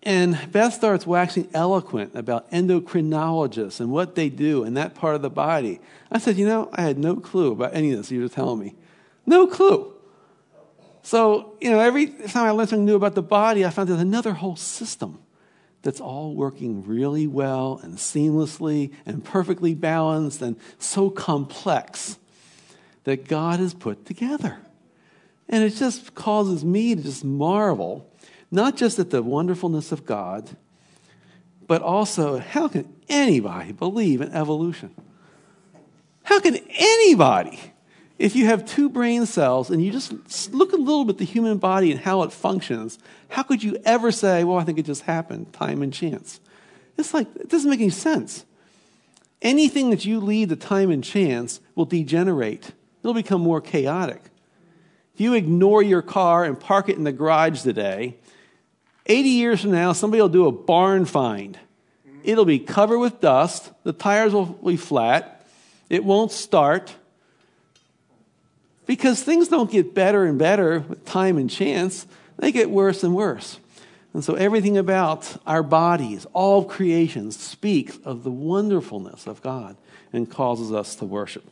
and 0.02 0.38
Beth 0.52 0.72
starts 0.72 1.06
waxing 1.06 1.48
eloquent 1.52 2.14
about 2.14 2.50
endocrinologists 2.50 3.80
and 3.80 3.90
what 3.90 4.14
they 4.14 4.28
do 4.28 4.64
in 4.64 4.74
that 4.74 4.94
part 4.94 5.16
of 5.16 5.22
the 5.22 5.30
body. 5.30 5.80
I 6.10 6.18
said, 6.18 6.36
You 6.36 6.46
know, 6.46 6.70
I 6.72 6.82
had 6.82 6.98
no 6.98 7.16
clue 7.16 7.52
about 7.52 7.74
any 7.74 7.90
of 7.90 7.98
this 7.98 8.10
you 8.10 8.22
were 8.22 8.28
telling 8.28 8.60
me. 8.60 8.74
No 9.26 9.46
clue. 9.46 9.92
So, 11.02 11.56
you 11.60 11.70
know, 11.70 11.80
every 11.80 12.06
time 12.06 12.46
I 12.46 12.50
learned 12.50 12.70
something 12.70 12.86
new 12.86 12.96
about 12.96 13.14
the 13.14 13.22
body, 13.22 13.64
I 13.64 13.70
found 13.70 13.88
there's 13.88 14.00
another 14.00 14.32
whole 14.32 14.56
system 14.56 15.18
that's 15.82 16.00
all 16.00 16.34
working 16.34 16.86
really 16.86 17.26
well 17.26 17.78
and 17.82 17.98
seamlessly 17.98 18.92
and 19.04 19.22
perfectly 19.22 19.74
balanced 19.74 20.40
and 20.40 20.56
so 20.78 21.10
complex 21.10 22.18
that 23.04 23.28
God 23.28 23.60
has 23.60 23.74
put 23.74 24.06
together. 24.06 24.58
And 25.46 25.62
it 25.62 25.74
just 25.74 26.14
causes 26.14 26.64
me 26.64 26.94
to 26.94 27.02
just 27.02 27.22
marvel, 27.22 28.10
not 28.50 28.76
just 28.76 28.98
at 28.98 29.10
the 29.10 29.22
wonderfulness 29.22 29.92
of 29.92 30.06
God, 30.06 30.56
but 31.66 31.82
also 31.82 32.38
how 32.38 32.66
can 32.66 32.90
anybody 33.10 33.72
believe 33.72 34.22
in 34.22 34.32
evolution? 34.32 34.94
How 36.22 36.40
can 36.40 36.56
anybody 36.70 37.60
if 38.18 38.37
you 38.37 38.47
have 38.47 38.64
two 38.64 38.88
brain 38.88 39.26
cells 39.26 39.71
and 39.71 39.85
you 39.85 39.90
just 39.90 40.52
look 40.52 40.73
a 40.73 40.76
little 40.76 41.04
bit 41.04 41.14
at 41.14 41.18
the 41.18 41.25
human 41.25 41.59
body 41.59 41.90
and 41.90 42.00
how 42.00 42.23
it 42.23 42.33
functions, 42.33 42.99
how 43.28 43.42
could 43.42 43.62
you 43.62 43.76
ever 43.85 44.12
say, 44.12 44.44
well, 44.44 44.59
I 44.59 44.64
think 44.64 44.78
it 44.78 44.87
just 44.87 45.02
happened, 45.02 45.52
time 45.52 45.83
and 45.83 45.92
chance? 45.92 46.40
It's 46.97 47.12
like, 47.12 47.26
it 47.35 47.49
doesn't 47.49 47.68
make 47.68 47.80
any 47.80 47.90
sense. 47.90 48.44
Anything 49.42 49.90
that 49.90 50.04
you 50.04 50.21
leave 50.21 50.49
to 50.50 50.56
time 50.56 50.90
and 50.90 51.02
chance 51.02 51.61
will 51.75 51.87
degenerate, 51.87 52.71
it'll 53.02 53.14
become 53.14 53.40
more 53.40 53.61
chaotic. 53.61 54.23
If 55.14 55.21
you 55.21 55.35
ignore 55.35 55.83
your 55.83 56.02
car 56.02 56.44
and 56.44 56.59
park 56.59 56.88
it 56.88 56.97
in 56.97 57.04
the 57.04 57.12
garage 57.12 57.62
today, 57.62 58.16
80 59.06 59.28
years 59.28 59.61
from 59.61 59.73
now, 59.73 59.92
somebody 59.92 60.21
will 60.21 60.28
do 60.28 60.47
a 60.47 60.52
barn 60.52 61.04
find. 61.04 61.59
It'll 62.23 62.47
be 62.47 62.59
covered 62.59 62.99
with 62.99 63.21
dust, 63.21 63.71
the 63.83 63.92
tires 63.92 64.33
will 64.33 64.47
be 64.47 64.76
flat, 64.76 65.44
it 65.90 66.04
won't 66.04 66.33
start 66.33 66.94
because 68.86 69.22
things 69.22 69.48
don't 69.48 69.70
get 69.70 69.94
better 69.94 70.24
and 70.24 70.38
better 70.38 70.80
with 70.80 71.04
time 71.04 71.38
and 71.38 71.50
chance, 71.50 72.06
they 72.38 72.52
get 72.52 72.70
worse 72.70 73.02
and 73.02 73.14
worse. 73.14 73.58
And 74.12 74.22
so 74.24 74.34
everything 74.34 74.78
about 74.78 75.36
our 75.46 75.62
bodies, 75.62 76.26
all 76.32 76.60
of 76.60 76.68
creation, 76.68 77.32
speaks 77.32 77.98
of 78.04 78.22
the 78.22 78.30
wonderfulness 78.30 79.26
of 79.26 79.42
God 79.42 79.76
and 80.12 80.30
causes 80.30 80.72
us 80.72 80.94
to 80.96 81.04
worship. 81.04 81.44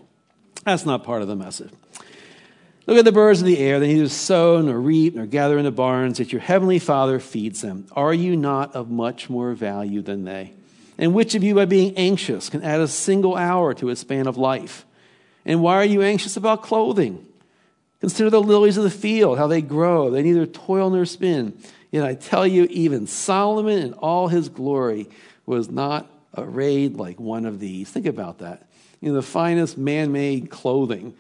That's 0.64 0.86
not 0.86 1.02
part 1.02 1.22
of 1.22 1.28
the 1.28 1.34
message. 1.34 1.72
Look 2.86 2.98
at 2.98 3.04
the 3.04 3.12
birds 3.12 3.40
of 3.40 3.46
the 3.46 3.58
air. 3.58 3.80
They 3.80 3.94
neither 3.94 4.08
sow 4.08 4.60
nor 4.60 4.80
reap 4.80 5.14
nor 5.14 5.26
gather 5.26 5.58
in 5.58 5.64
the 5.64 5.70
barns, 5.70 6.18
yet 6.18 6.32
your 6.32 6.40
heavenly 6.40 6.78
Father 6.78 7.18
feeds 7.18 7.62
them. 7.62 7.86
Are 7.92 8.14
you 8.14 8.36
not 8.36 8.74
of 8.74 8.90
much 8.90 9.30
more 9.30 9.54
value 9.54 10.02
than 10.02 10.24
they? 10.24 10.52
And 10.98 11.14
which 11.14 11.34
of 11.34 11.42
you, 11.42 11.54
by 11.54 11.64
being 11.64 11.96
anxious, 11.96 12.48
can 12.48 12.62
add 12.62 12.80
a 12.80 12.88
single 12.88 13.36
hour 13.36 13.72
to 13.74 13.86
his 13.86 14.00
span 14.00 14.26
of 14.26 14.36
life? 14.36 14.84
And 15.44 15.61
why 15.62 15.76
are 15.76 15.84
you 15.84 16.02
anxious 16.02 16.37
about 16.37 16.62
clothing? 16.62 17.26
Consider 18.00 18.30
the 18.30 18.42
lilies 18.42 18.76
of 18.76 18.84
the 18.84 18.90
field, 18.90 19.38
how 19.38 19.46
they 19.46 19.62
grow. 19.62 20.11
They 20.11 20.22
neither 20.22 20.46
toil 20.46 20.90
nor 20.90 21.04
spin. 21.04 21.56
Yet 21.90 22.04
I 22.04 22.14
tell 22.14 22.46
you, 22.46 22.66
even 22.70 23.06
Solomon 23.06 23.78
in 23.78 23.92
all 23.94 24.28
his 24.28 24.49
glory 24.49 25.08
was 25.46 25.70
not 25.70 26.11
arrayed 26.37 26.96
like 26.96 27.20
one 27.20 27.46
of 27.46 27.61
these. 27.61 27.90
Think 27.90 28.06
about 28.06 28.38
that. 28.38 28.68
You 29.00 29.08
know, 29.08 29.14
the 29.14 29.22
finest 29.22 29.76
man 29.76 30.11
made 30.12 30.50
clothing 30.50 31.14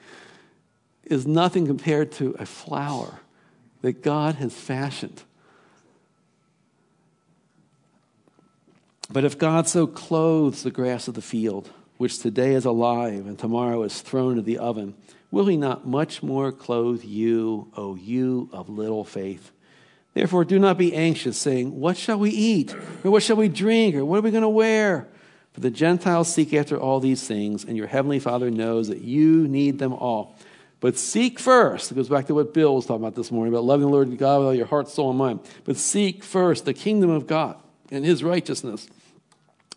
is 1.04 1.26
nothing 1.26 1.66
compared 1.66 2.12
to 2.12 2.34
a 2.38 2.46
flower 2.46 3.20
that 3.82 4.02
God 4.02 4.36
has 4.36 4.54
fashioned. 4.54 5.22
But 9.10 9.24
if 9.24 9.36
God 9.36 9.68
so 9.68 9.86
clothes 9.86 10.62
the 10.62 10.70
grass 10.70 11.06
of 11.06 11.14
the 11.14 11.22
field, 11.22 11.70
which 12.02 12.18
today 12.18 12.54
is 12.54 12.64
alive 12.64 13.28
and 13.28 13.38
tomorrow 13.38 13.84
is 13.84 14.00
thrown 14.00 14.32
into 14.32 14.42
the 14.42 14.58
oven, 14.58 14.92
will 15.30 15.46
he 15.46 15.56
not 15.56 15.86
much 15.86 16.20
more 16.20 16.50
clothe 16.50 17.04
you, 17.04 17.70
O 17.76 17.94
you 17.94 18.50
of 18.52 18.68
little 18.68 19.04
faith? 19.04 19.52
Therefore, 20.12 20.44
do 20.44 20.58
not 20.58 20.76
be 20.76 20.92
anxious, 20.96 21.38
saying, 21.38 21.78
What 21.78 21.96
shall 21.96 22.18
we 22.18 22.30
eat? 22.30 22.74
Or 23.04 23.12
what 23.12 23.22
shall 23.22 23.36
we 23.36 23.48
drink? 23.48 23.94
Or 23.94 24.04
what 24.04 24.18
are 24.18 24.22
we 24.22 24.32
going 24.32 24.42
to 24.42 24.48
wear? 24.48 25.06
For 25.52 25.60
the 25.60 25.70
Gentiles 25.70 26.34
seek 26.34 26.52
after 26.52 26.76
all 26.76 26.98
these 26.98 27.24
things, 27.24 27.62
and 27.62 27.76
your 27.76 27.86
heavenly 27.86 28.18
Father 28.18 28.50
knows 28.50 28.88
that 28.88 29.02
you 29.02 29.46
need 29.46 29.78
them 29.78 29.92
all. 29.92 30.34
But 30.80 30.98
seek 30.98 31.38
first, 31.38 31.92
it 31.92 31.94
goes 31.94 32.08
back 32.08 32.26
to 32.26 32.34
what 32.34 32.52
Bill 32.52 32.74
was 32.74 32.86
talking 32.86 33.04
about 33.04 33.14
this 33.14 33.30
morning 33.30 33.54
about 33.54 33.62
loving 33.62 33.86
the 33.86 33.92
Lord 33.92 34.18
God 34.18 34.38
with 34.38 34.46
all 34.48 34.54
your 34.54 34.66
heart, 34.66 34.88
soul, 34.88 35.10
and 35.10 35.18
mind. 35.20 35.38
But 35.62 35.76
seek 35.76 36.24
first 36.24 36.64
the 36.64 36.74
kingdom 36.74 37.10
of 37.10 37.28
God 37.28 37.58
and 37.92 38.04
his 38.04 38.24
righteousness, 38.24 38.88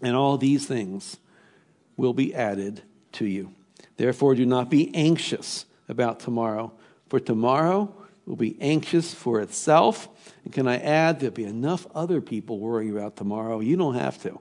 and 0.02 0.16
all 0.16 0.40
these 0.40 0.66
things 0.66 1.18
will 1.98 2.14
be 2.14 2.34
added 2.34 2.82
to 3.14 3.26
you. 3.26 3.54
Therefore, 3.98 4.36
do 4.36 4.46
not 4.46 4.70
be 4.70 4.94
anxious 4.94 5.66
about 5.88 6.20
tomorrow, 6.20 6.74
for 7.10 7.20
tomorrow 7.20 7.94
will 8.26 8.36
be 8.36 8.58
anxious 8.60 9.14
for 9.14 9.40
itself. 9.42 10.10
And 10.44 10.54
can 10.54 10.68
I 10.68 10.78
add, 10.78 11.20
there'll 11.20 11.34
be 11.34 11.46
enough 11.46 11.88
other 11.96 12.22
people 12.22 12.60
worrying 12.60 12.92
about 12.92 13.16
tomorrow. 13.16 13.60
You 13.60 13.78
don't 13.78 13.96
have 13.96 14.22
to. 14.24 14.40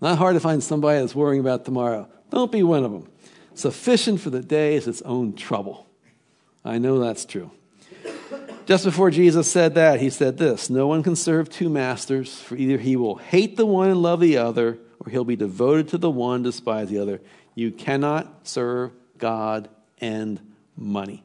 Not 0.00 0.18
hard 0.18 0.34
to 0.34 0.40
find 0.40 0.62
somebody 0.62 1.00
that's 1.00 1.14
worrying 1.14 1.40
about 1.40 1.64
tomorrow. 1.64 2.08
Don't 2.30 2.50
be 2.50 2.62
one 2.62 2.84
of 2.84 2.92
them. 2.92 3.08
Sufficient 3.54 4.20
for 4.20 4.30
the 4.30 4.40
day 4.40 4.74
is 4.74 4.88
its 4.88 5.02
own 5.02 5.34
trouble. 5.34 5.86
I 6.64 6.78
know 6.78 6.98
that's 6.98 7.24
true. 7.24 7.50
Just 8.66 8.84
before 8.84 9.10
Jesus 9.10 9.50
said 9.50 9.74
that, 9.74 10.00
he 10.00 10.10
said 10.10 10.38
this 10.38 10.70
No 10.70 10.86
one 10.86 11.02
can 11.02 11.16
serve 11.16 11.50
two 11.50 11.68
masters, 11.68 12.40
for 12.40 12.56
either 12.56 12.78
he 12.78 12.96
will 12.96 13.16
hate 13.16 13.56
the 13.56 13.66
one 13.66 13.90
and 13.90 14.00
love 14.00 14.20
the 14.20 14.38
other, 14.38 14.78
or 15.00 15.10
he'll 15.10 15.24
be 15.24 15.36
devoted 15.36 15.88
to 15.88 15.98
the 15.98 16.10
one, 16.10 16.42
despise 16.42 16.88
the 16.88 16.98
other. 16.98 17.20
You 17.54 17.70
cannot 17.70 18.46
serve 18.46 18.92
God 19.18 19.68
and 20.00 20.40
money. 20.76 21.22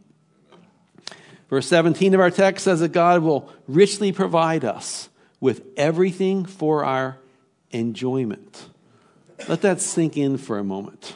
Verse 1.49 1.67
17 1.67 2.13
of 2.13 2.19
our 2.19 2.31
text 2.31 2.63
says 2.65 2.79
that 2.79 2.91
God 2.91 3.21
will 3.21 3.51
richly 3.67 4.11
provide 4.11 4.65
us 4.65 5.09
with 5.39 5.63
everything 5.77 6.45
for 6.45 6.83
our 6.83 7.17
enjoyment. 7.71 8.69
Let 9.47 9.61
that 9.61 9.81
sink 9.81 10.17
in 10.17 10.37
for 10.37 10.57
a 10.57 10.63
moment. 10.63 11.15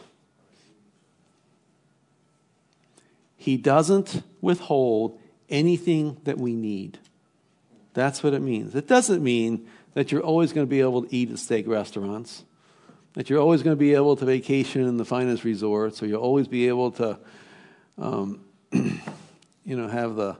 He 3.37 3.57
doesn't 3.57 4.21
withhold 4.41 5.19
anything 5.49 6.17
that 6.25 6.37
we 6.37 6.53
need. 6.53 6.99
That's 7.93 8.21
what 8.21 8.33
it 8.33 8.41
means. 8.41 8.75
It 8.75 8.87
doesn't 8.87 9.23
mean 9.23 9.67
that 9.93 10.11
you're 10.11 10.21
always 10.21 10.53
going 10.53 10.67
to 10.67 10.69
be 10.69 10.81
able 10.81 11.03
to 11.03 11.15
eat 11.15 11.31
at 11.31 11.39
steak 11.39 11.67
restaurants, 11.67 12.43
that 13.19 13.29
you're 13.29 13.41
always 13.41 13.63
going 13.63 13.75
to 13.75 13.79
be 13.79 13.95
able 13.95 14.15
to 14.15 14.23
vacation 14.23 14.87
in 14.87 14.95
the 14.95 15.03
finest 15.03 15.43
resorts, 15.43 16.01
or 16.01 16.05
you'll 16.05 16.21
always 16.21 16.47
be 16.47 16.69
able 16.69 16.89
to, 16.89 17.19
um, 17.97 18.39
you 18.71 19.75
know, 19.75 19.89
have 19.89 20.15
the 20.15 20.37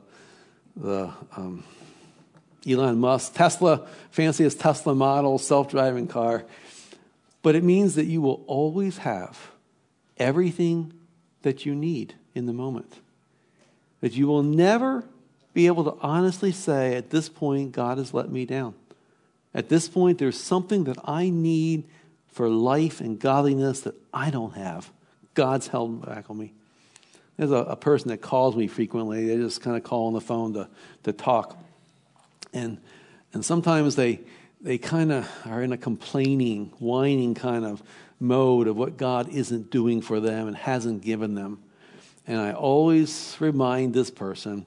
the 0.78 1.12
um, 1.36 1.66
Elon 2.66 2.98
Musk 2.98 3.34
Tesla 3.34 3.86
fanciest 4.12 4.62
Tesla 4.62 4.96
model 4.96 5.38
self-driving 5.38 6.08
car. 6.08 6.46
But 7.42 7.56
it 7.56 7.66
means 7.66 7.96
that 7.96 8.06
you 8.06 8.22
will 8.22 8.46
always 8.48 9.00
have 9.00 9.52
everything 10.16 10.94
that 11.42 11.66
you 11.66 11.76
need 11.76 12.14
in 12.34 12.46
the 12.46 12.54
moment. 12.54 12.94
That 14.00 14.14
you 14.14 14.26
will 14.26 14.44
never 14.44 15.04
be 15.54 15.68
able 15.68 15.84
to 15.84 15.98
honestly 16.00 16.54
say, 16.54 16.96
at 16.96 17.10
this 17.10 17.28
point, 17.28 17.74
God 17.74 17.98
has 17.98 18.14
let 18.14 18.32
me 18.32 18.46
down. 18.46 18.74
At 19.54 19.68
this 19.68 19.90
point, 19.90 20.18
there's 20.18 20.40
something 20.40 20.86
that 20.86 20.98
I 21.04 21.30
need 21.30 21.84
for 22.40 22.48
life 22.48 23.02
and 23.02 23.20
godliness 23.20 23.82
that 23.82 23.96
I 24.14 24.30
don't 24.30 24.56
have. 24.56 24.90
God's 25.34 25.68
held 25.68 26.06
back 26.06 26.30
on 26.30 26.38
me. 26.38 26.54
There's 27.36 27.52
a, 27.52 27.56
a 27.56 27.76
person 27.76 28.12
that 28.12 28.22
calls 28.22 28.56
me 28.56 28.68
frequently. 28.68 29.28
They 29.28 29.36
just 29.36 29.60
kind 29.60 29.76
of 29.76 29.84
call 29.84 30.08
on 30.08 30.14
the 30.14 30.22
phone 30.22 30.54
to, 30.54 30.70
to 31.04 31.12
talk. 31.12 31.62
And, 32.54 32.78
and 33.34 33.44
sometimes 33.44 33.98
they, 33.98 34.22
they 34.62 34.78
kind 34.78 35.12
of 35.12 35.30
are 35.48 35.62
in 35.62 35.74
a 35.74 35.78
complaining, 35.78 36.72
whining 36.80 37.36
kind 37.36 37.66
of 37.66 37.84
mode 38.22 38.70
of 38.70 38.78
what 38.78 38.96
God 38.96 39.28
isn't 39.28 39.70
doing 39.70 40.00
for 40.00 40.22
them 40.22 40.48
and 40.48 40.56
hasn't 40.56 41.02
given 41.02 41.36
them. 41.36 41.62
And 42.26 42.40
I 42.40 42.54
always 42.54 43.36
remind 43.42 43.94
this 43.94 44.12
person 44.12 44.66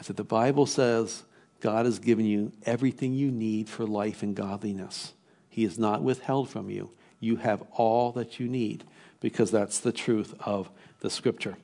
I 0.00 0.02
said, 0.02 0.16
the 0.16 0.24
Bible 0.24 0.66
says 0.66 1.22
God 1.60 1.86
has 1.86 2.00
given 2.00 2.24
you 2.24 2.50
everything 2.66 3.14
you 3.14 3.30
need 3.30 3.68
for 3.68 3.86
life 3.86 4.24
and 4.24 4.34
godliness. 4.34 5.12
He 5.48 5.62
has 5.62 5.78
not 5.78 6.02
withheld 6.02 6.48
from 6.48 6.68
you. 6.68 6.90
You 7.22 7.36
have 7.36 7.62
all 7.72 8.10
that 8.12 8.40
you 8.40 8.48
need 8.48 8.82
because 9.20 9.52
that's 9.52 9.78
the 9.78 9.92
truth 9.92 10.34
of 10.40 10.68
the 11.00 11.08
scripture. 11.08 11.56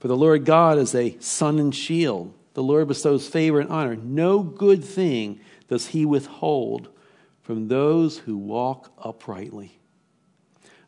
For 0.00 0.08
the 0.08 0.16
Lord 0.16 0.46
God 0.46 0.78
is 0.78 0.94
a 0.94 1.18
sun 1.20 1.58
and 1.58 1.74
shield. 1.74 2.32
The 2.54 2.62
Lord 2.62 2.88
bestows 2.88 3.28
favor 3.28 3.60
and 3.60 3.68
honor. 3.68 3.94
No 3.94 4.42
good 4.42 4.82
thing 4.82 5.38
does 5.68 5.88
he 5.88 6.06
withhold 6.06 6.88
from 7.42 7.68
those 7.68 8.18
who 8.18 8.38
walk 8.38 8.90
uprightly. 8.98 9.78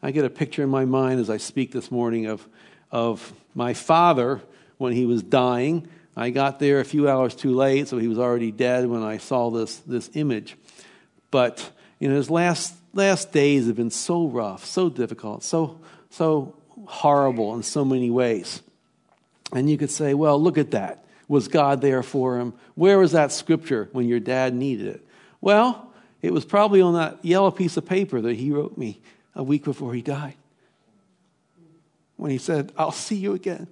I 0.02 0.10
get 0.10 0.24
a 0.24 0.30
picture 0.30 0.62
in 0.62 0.70
my 0.70 0.86
mind 0.86 1.20
as 1.20 1.28
I 1.28 1.36
speak 1.36 1.72
this 1.72 1.90
morning 1.90 2.26
of, 2.26 2.48
of 2.90 3.34
my 3.54 3.74
father 3.74 4.40
when 4.78 4.94
he 4.94 5.04
was 5.04 5.22
dying. 5.22 5.86
I 6.16 6.30
got 6.30 6.58
there 6.60 6.80
a 6.80 6.84
few 6.84 7.10
hours 7.10 7.34
too 7.34 7.54
late, 7.54 7.88
so 7.88 7.98
he 7.98 8.08
was 8.08 8.18
already 8.18 8.52
dead 8.52 8.86
when 8.86 9.02
I 9.02 9.18
saw 9.18 9.50
this, 9.50 9.76
this 9.80 10.08
image. 10.14 10.56
But 11.30 11.70
know, 12.00 12.14
his 12.14 12.30
last, 12.30 12.74
last 12.92 13.32
days 13.32 13.66
have 13.66 13.76
been 13.76 13.90
so 13.90 14.26
rough, 14.26 14.64
so 14.64 14.88
difficult, 14.88 15.42
so, 15.42 15.80
so 16.10 16.56
horrible 16.86 17.54
in 17.54 17.62
so 17.62 17.84
many 17.84 18.10
ways. 18.10 18.62
And 19.52 19.70
you 19.70 19.78
could 19.78 19.90
say, 19.90 20.14
well, 20.14 20.40
look 20.40 20.58
at 20.58 20.72
that. 20.72 21.04
Was 21.26 21.48
God 21.48 21.80
there 21.80 22.02
for 22.02 22.38
him? 22.38 22.54
Where 22.74 22.98
was 22.98 23.12
that 23.12 23.32
scripture 23.32 23.88
when 23.92 24.08
your 24.08 24.20
dad 24.20 24.54
needed 24.54 24.86
it? 24.86 25.06
Well, 25.40 25.92
it 26.22 26.32
was 26.32 26.44
probably 26.44 26.80
on 26.80 26.94
that 26.94 27.24
yellow 27.24 27.50
piece 27.50 27.76
of 27.76 27.86
paper 27.86 28.20
that 28.20 28.36
he 28.36 28.50
wrote 28.50 28.76
me 28.76 29.00
a 29.34 29.42
week 29.42 29.64
before 29.64 29.94
he 29.94 30.02
died. 30.02 30.34
When 32.16 32.30
he 32.30 32.38
said, 32.38 32.72
I'll 32.76 32.92
see 32.92 33.14
you 33.14 33.34
again, 33.34 33.68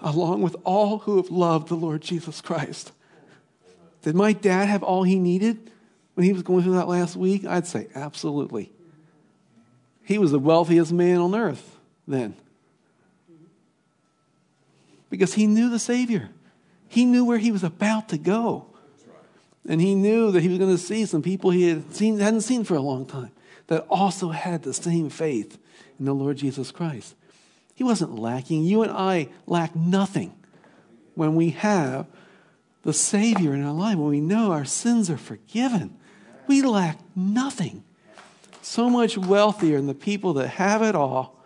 along 0.00 0.42
with 0.42 0.54
all 0.62 0.98
who 0.98 1.16
have 1.16 1.30
loved 1.30 1.68
the 1.68 1.74
Lord 1.74 2.02
Jesus 2.02 2.40
Christ. 2.40 2.92
Did 4.02 4.14
my 4.14 4.32
dad 4.32 4.68
have 4.68 4.84
all 4.84 5.02
he 5.02 5.18
needed 5.18 5.70
when 6.16 6.24
he 6.24 6.32
was 6.32 6.42
going 6.42 6.64
through 6.64 6.74
that 6.74 6.88
last 6.88 7.14
week? 7.14 7.44
I'd 7.44 7.66
say 7.66 7.88
absolutely. 7.94 8.72
He 10.02 10.16
was 10.16 10.30
the 10.30 10.38
wealthiest 10.38 10.90
man 10.90 11.18
on 11.18 11.34
earth 11.34 11.76
then. 12.08 12.34
Because 15.10 15.34
he 15.34 15.46
knew 15.46 15.68
the 15.68 15.78
Savior. 15.78 16.30
He 16.88 17.04
knew 17.04 17.26
where 17.26 17.36
he 17.36 17.52
was 17.52 17.62
about 17.62 18.08
to 18.08 18.18
go. 18.18 18.64
And 19.68 19.78
he 19.78 19.94
knew 19.94 20.30
that 20.30 20.40
he 20.40 20.48
was 20.48 20.58
going 20.58 20.74
to 20.74 20.82
see 20.82 21.04
some 21.04 21.20
people 21.20 21.50
he 21.50 21.68
had 21.68 21.94
seen, 21.94 22.18
hadn't 22.18 22.40
seen 22.40 22.64
for 22.64 22.76
a 22.76 22.80
long 22.80 23.04
time 23.04 23.30
that 23.66 23.84
also 23.90 24.30
had 24.30 24.62
the 24.62 24.72
same 24.72 25.10
faith 25.10 25.58
in 25.98 26.06
the 26.06 26.14
Lord 26.14 26.38
Jesus 26.38 26.70
Christ. 26.70 27.14
He 27.74 27.84
wasn't 27.84 28.18
lacking. 28.18 28.64
You 28.64 28.82
and 28.82 28.92
I 28.92 29.28
lack 29.46 29.76
nothing 29.76 30.34
when 31.14 31.34
we 31.34 31.50
have 31.50 32.06
the 32.84 32.94
Savior 32.94 33.52
in 33.52 33.62
our 33.64 33.74
life, 33.74 33.98
when 33.98 34.08
we 34.08 34.20
know 34.20 34.52
our 34.52 34.64
sins 34.64 35.10
are 35.10 35.18
forgiven. 35.18 35.98
We 36.46 36.62
lack 36.62 36.98
nothing. 37.14 37.84
So 38.62 38.90
much 38.90 39.16
wealthier 39.16 39.76
than 39.76 39.86
the 39.86 39.94
people 39.94 40.34
that 40.34 40.48
have 40.48 40.82
it 40.82 40.94
all 40.94 41.36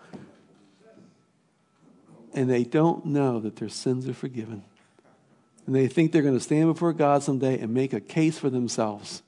and 2.33 2.49
they 2.49 2.65
don't 2.65 3.05
know 3.07 3.41
that 3.41 3.57
their 3.57 3.69
sins 3.69 4.09
are 4.09 4.15
forgiven 4.15 4.63
and 5.67 5.75
they 5.75 5.89
think 5.89 6.13
they're 6.13 6.23
going 6.23 6.35
to 6.35 6.41
stand 6.41 6.73
before 6.73 6.93
God 6.93 7.23
someday 7.23 7.59
and 7.59 7.73
make 7.73 7.93
a 7.93 8.01
case 8.01 8.39
for 8.39 8.51
themselves, 8.51 9.23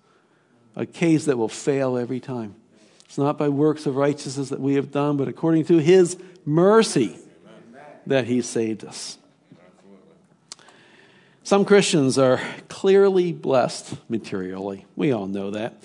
a 0.74 0.87
case 0.87 1.26
that 1.26 1.38
will 1.38 1.48
fail 1.48 1.96
every 1.96 2.20
time. 2.20 2.54
It's 3.04 3.18
not 3.18 3.38
by 3.38 3.48
works 3.48 3.87
of 3.87 3.96
righteousness 3.96 4.48
that 4.48 4.61
we 4.61 4.74
have 4.74 4.90
done, 4.90 5.16
but 5.16 5.28
according 5.28 5.66
to 5.66 5.78
His 5.78 6.16
mercy 6.44 7.16
that 8.06 8.26
He 8.26 8.40
saved 8.42 8.85
us. 8.85 9.18
Some 11.44 11.64
Christians 11.64 12.18
are 12.18 12.40
clearly 12.68 13.33
blessed 13.33 13.96
materially. 14.09 14.87
We 14.96 15.12
all 15.12 15.26
know 15.26 15.50
that. 15.50 15.83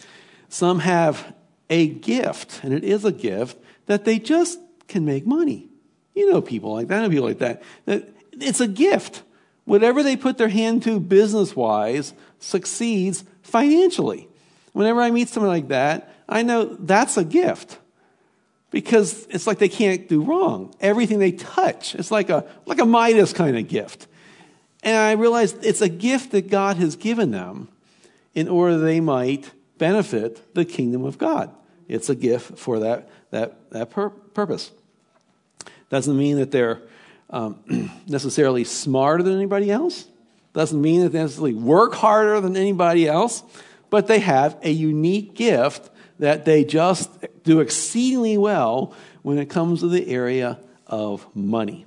Some 0.50 0.80
have 0.80 1.34
a 1.70 1.88
gift, 1.88 2.62
and 2.64 2.74
it 2.74 2.84
is 2.84 3.04
a 3.04 3.12
gift, 3.12 3.58
that 3.88 4.06
they 4.06 4.20
just 4.20 4.60
can 4.88 5.04
make 5.06 5.26
money. 5.26 5.68
You 6.14 6.32
know 6.32 6.42
people 6.42 6.74
like 6.74 6.88
that. 6.88 7.00
I 7.00 7.02
know 7.04 7.10
people 7.10 7.28
like 7.28 7.40
that. 7.40 7.64
that 7.86 8.08
it's 8.34 8.60
a 8.60 8.68
gift 8.68 9.24
whatever 9.68 10.02
they 10.02 10.16
put 10.16 10.38
their 10.38 10.48
hand 10.48 10.82
to 10.82 10.98
business 10.98 11.54
wise 11.54 12.14
succeeds 12.40 13.26
financially. 13.44 14.30
Whenever 14.72 15.02
I 15.02 15.12
meet 15.12 15.28
someone 15.28 15.52
like 15.52 15.68
that, 15.68 16.14
I 16.28 16.42
know 16.42 16.66
that's 16.66 17.18
a 17.18 17.26
gift 17.26 17.78
because 18.72 19.28
it's 19.30 19.46
like 19.46 19.60
they 19.60 19.68
can't 19.70 20.08
do 20.08 20.24
wrong. 20.24 20.74
Everything 20.80 21.20
they 21.20 21.34
touch, 21.34 21.96
it's 21.96 22.12
like 22.12 22.30
a, 22.30 22.46
like 22.66 22.80
a 22.80 22.86
Midas 22.86 23.34
kind 23.34 23.58
of 23.58 23.68
gift. 23.68 24.08
And 24.88 24.96
I 24.96 25.12
realize 25.20 25.52
it's 25.64 25.82
a 25.82 25.90
gift 25.90 26.32
that 26.32 26.50
God 26.50 26.78
has 26.78 26.96
given 26.96 27.32
them 27.32 27.68
in 28.34 28.48
order 28.48 28.78
they 28.78 29.02
might 29.02 29.52
benefit 29.78 30.54
the 30.56 30.64
kingdom 30.64 31.04
of 31.04 31.18
God. 31.18 31.54
It's 31.90 32.08
a 32.08 32.16
gift 32.16 32.58
for 32.58 32.80
that, 32.80 33.10
that, 33.32 33.70
that 33.72 33.90
pur- 33.90 34.12
purpose. 34.12 34.72
Doesn't 35.90 36.18
mean 36.18 36.38
that 36.38 36.52
they're 36.52 36.80
um, 37.30 37.92
necessarily 38.08 38.64
smarter 38.64 39.24
than 39.24 39.36
anybody 39.36 39.70
else. 39.72 40.08
Doesn't 40.54 40.82
mean 40.82 41.02
that 41.02 41.10
they 41.10 41.20
necessarily 41.20 41.54
work 41.54 41.94
harder 41.94 42.40
than 42.40 42.56
anybody 42.56 43.10
else, 43.10 43.44
but 43.90 44.08
they 44.08 44.20
have 44.20 44.58
a 44.64 44.72
unique 44.72 45.34
gift 45.34 45.90
that 46.20 46.46
they 46.46 46.64
just 46.64 47.12
do 47.44 47.60
exceedingly 47.60 48.38
well 48.38 48.94
when 49.22 49.38
it 49.38 49.50
comes 49.50 49.82
to 49.82 49.90
the 49.90 50.08
area 50.08 50.58
of 50.88 51.28
money. 51.36 51.87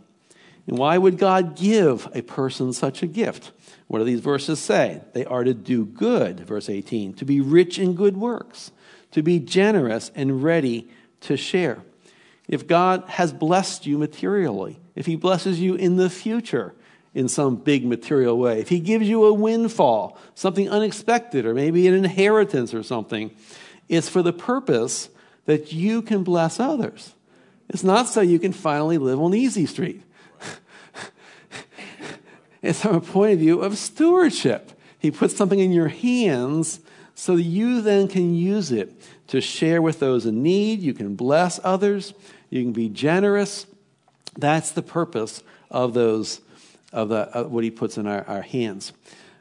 And 0.70 0.78
why 0.78 0.98
would 0.98 1.18
God 1.18 1.56
give 1.56 2.06
a 2.14 2.22
person 2.22 2.72
such 2.72 3.02
a 3.02 3.08
gift? 3.08 3.50
What 3.88 3.98
do 3.98 4.04
these 4.04 4.20
verses 4.20 4.60
say? 4.60 5.02
They 5.14 5.24
are 5.24 5.42
to 5.42 5.52
do 5.52 5.84
good, 5.84 6.38
verse 6.38 6.70
18, 6.70 7.14
to 7.14 7.24
be 7.24 7.40
rich 7.40 7.76
in 7.76 7.94
good 7.94 8.16
works, 8.16 8.70
to 9.10 9.20
be 9.20 9.40
generous 9.40 10.12
and 10.14 10.44
ready 10.44 10.88
to 11.22 11.36
share. 11.36 11.82
If 12.46 12.68
God 12.68 13.02
has 13.08 13.32
blessed 13.32 13.84
you 13.84 13.98
materially, 13.98 14.78
if 14.94 15.06
He 15.06 15.16
blesses 15.16 15.58
you 15.58 15.74
in 15.74 15.96
the 15.96 16.08
future 16.08 16.72
in 17.14 17.26
some 17.26 17.56
big 17.56 17.84
material 17.84 18.38
way, 18.38 18.60
if 18.60 18.68
He 18.68 18.78
gives 18.78 19.08
you 19.08 19.24
a 19.24 19.34
windfall, 19.34 20.16
something 20.36 20.70
unexpected, 20.70 21.46
or 21.46 21.52
maybe 21.52 21.88
an 21.88 21.94
inheritance 21.94 22.72
or 22.72 22.84
something, 22.84 23.32
it's 23.88 24.08
for 24.08 24.22
the 24.22 24.32
purpose 24.32 25.08
that 25.46 25.72
you 25.72 26.00
can 26.00 26.22
bless 26.22 26.60
others. 26.60 27.12
It's 27.68 27.82
not 27.82 28.06
so 28.06 28.20
you 28.20 28.38
can 28.38 28.52
finally 28.52 28.98
live 28.98 29.20
on 29.20 29.34
Easy 29.34 29.66
Street. 29.66 30.02
It's 32.62 32.82
from 32.82 32.96
a 32.96 33.00
point 33.00 33.32
of 33.32 33.38
view 33.38 33.60
of 33.60 33.78
stewardship. 33.78 34.72
He 34.98 35.10
puts 35.10 35.36
something 35.36 35.58
in 35.58 35.72
your 35.72 35.88
hands 35.88 36.80
so 37.14 37.36
you 37.36 37.80
then 37.80 38.08
can 38.08 38.34
use 38.34 38.70
it 38.72 38.92
to 39.28 39.40
share 39.40 39.80
with 39.80 39.98
those 39.98 40.26
in 40.26 40.42
need. 40.42 40.80
You 40.80 40.94
can 40.94 41.14
bless 41.14 41.60
others. 41.64 42.14
You 42.50 42.62
can 42.62 42.72
be 42.72 42.88
generous. 42.88 43.66
That's 44.36 44.72
the 44.72 44.82
purpose 44.82 45.42
of 45.70 45.94
those 45.94 46.40
of 46.92 47.08
the 47.08 47.28
of 47.36 47.52
what 47.52 47.62
he 47.62 47.70
puts 47.70 47.98
in 47.98 48.06
our, 48.06 48.24
our 48.26 48.42
hands. 48.42 48.92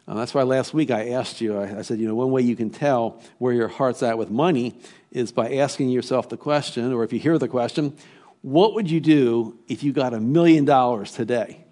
Uh, 0.08 0.16
that's 0.16 0.34
why 0.34 0.44
last 0.44 0.74
week 0.74 0.92
I 0.92 1.10
asked 1.10 1.40
you, 1.40 1.58
I, 1.58 1.80
I, 1.80 1.82
said, 1.84 2.00
you 2.00 2.08
know, 2.08 2.16
one 2.16 2.32
way 2.32 2.42
you 2.42 2.56
can 2.56 2.70
tell 2.70 3.22
where 3.38 3.54
your 3.54 3.68
heart's 3.68 4.02
at 4.02 4.18
with 4.18 4.32
money 4.32 4.76
is 5.12 5.32
by 5.32 5.54
asking 5.56 5.90
yourself 5.90 6.30
the 6.30 6.38
question, 6.38 6.92
or 6.94 7.04
if 7.04 7.14
you 7.14 7.20
hear 7.20 7.38
the 7.38 7.48
question, 7.48 7.96
what 8.42 8.74
would 8.74 8.90
you 8.90 9.00
do 9.00 9.58
if 9.68 9.84
you 9.84 9.94
got 9.94 10.14
a 10.14 10.20
million 10.20 10.66
dollars 10.66 11.12
today? 11.12 11.64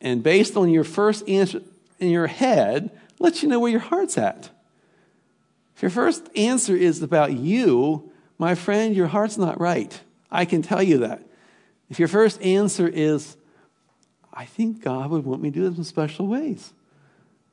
And 0.00 0.22
based 0.22 0.56
on 0.56 0.70
your 0.70 0.84
first 0.84 1.28
answer 1.28 1.60
in 1.98 2.10
your 2.10 2.26
head, 2.26 2.90
lets 3.18 3.42
you 3.42 3.48
know 3.48 3.58
where 3.58 3.70
your 3.70 3.80
heart's 3.80 4.16
at. 4.16 4.50
If 5.74 5.82
your 5.82 5.90
first 5.90 6.28
answer 6.36 6.76
is 6.76 7.02
about 7.02 7.32
you, 7.32 8.12
my 8.38 8.54
friend, 8.54 8.94
your 8.94 9.08
heart's 9.08 9.38
not 9.38 9.60
right. 9.60 10.00
I 10.30 10.44
can 10.44 10.62
tell 10.62 10.82
you 10.82 10.98
that. 10.98 11.22
If 11.90 11.98
your 11.98 12.08
first 12.08 12.40
answer 12.42 12.86
is, 12.86 13.36
I 14.32 14.44
think 14.44 14.82
God 14.82 15.10
would 15.10 15.24
want 15.24 15.42
me 15.42 15.50
to 15.50 15.54
do 15.54 15.68
this 15.68 15.78
in 15.78 15.84
special 15.84 16.26
ways. 16.26 16.72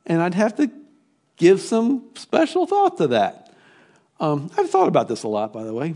And 0.05 0.21
I'd 0.21 0.35
have 0.35 0.55
to 0.57 0.69
give 1.37 1.61
some 1.61 2.03
special 2.15 2.67
thought 2.67 2.97
to 2.97 3.07
that. 3.07 3.53
Um, 4.19 4.51
I've 4.57 4.69
thought 4.69 4.87
about 4.87 5.07
this 5.07 5.23
a 5.23 5.27
lot, 5.27 5.51
by 5.51 5.63
the 5.63 5.73
way. 5.73 5.95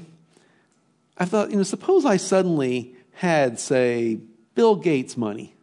I 1.18 1.26
thought, 1.26 1.52
you 1.52 1.58
know, 1.58 1.64
suppose 1.64 2.06
I 2.06 2.18
suddenly 2.18 2.96
had, 3.14 3.60
say, 3.60 4.20
Bill 4.56 4.76
Gates 4.76 5.18
money, 5.18 5.54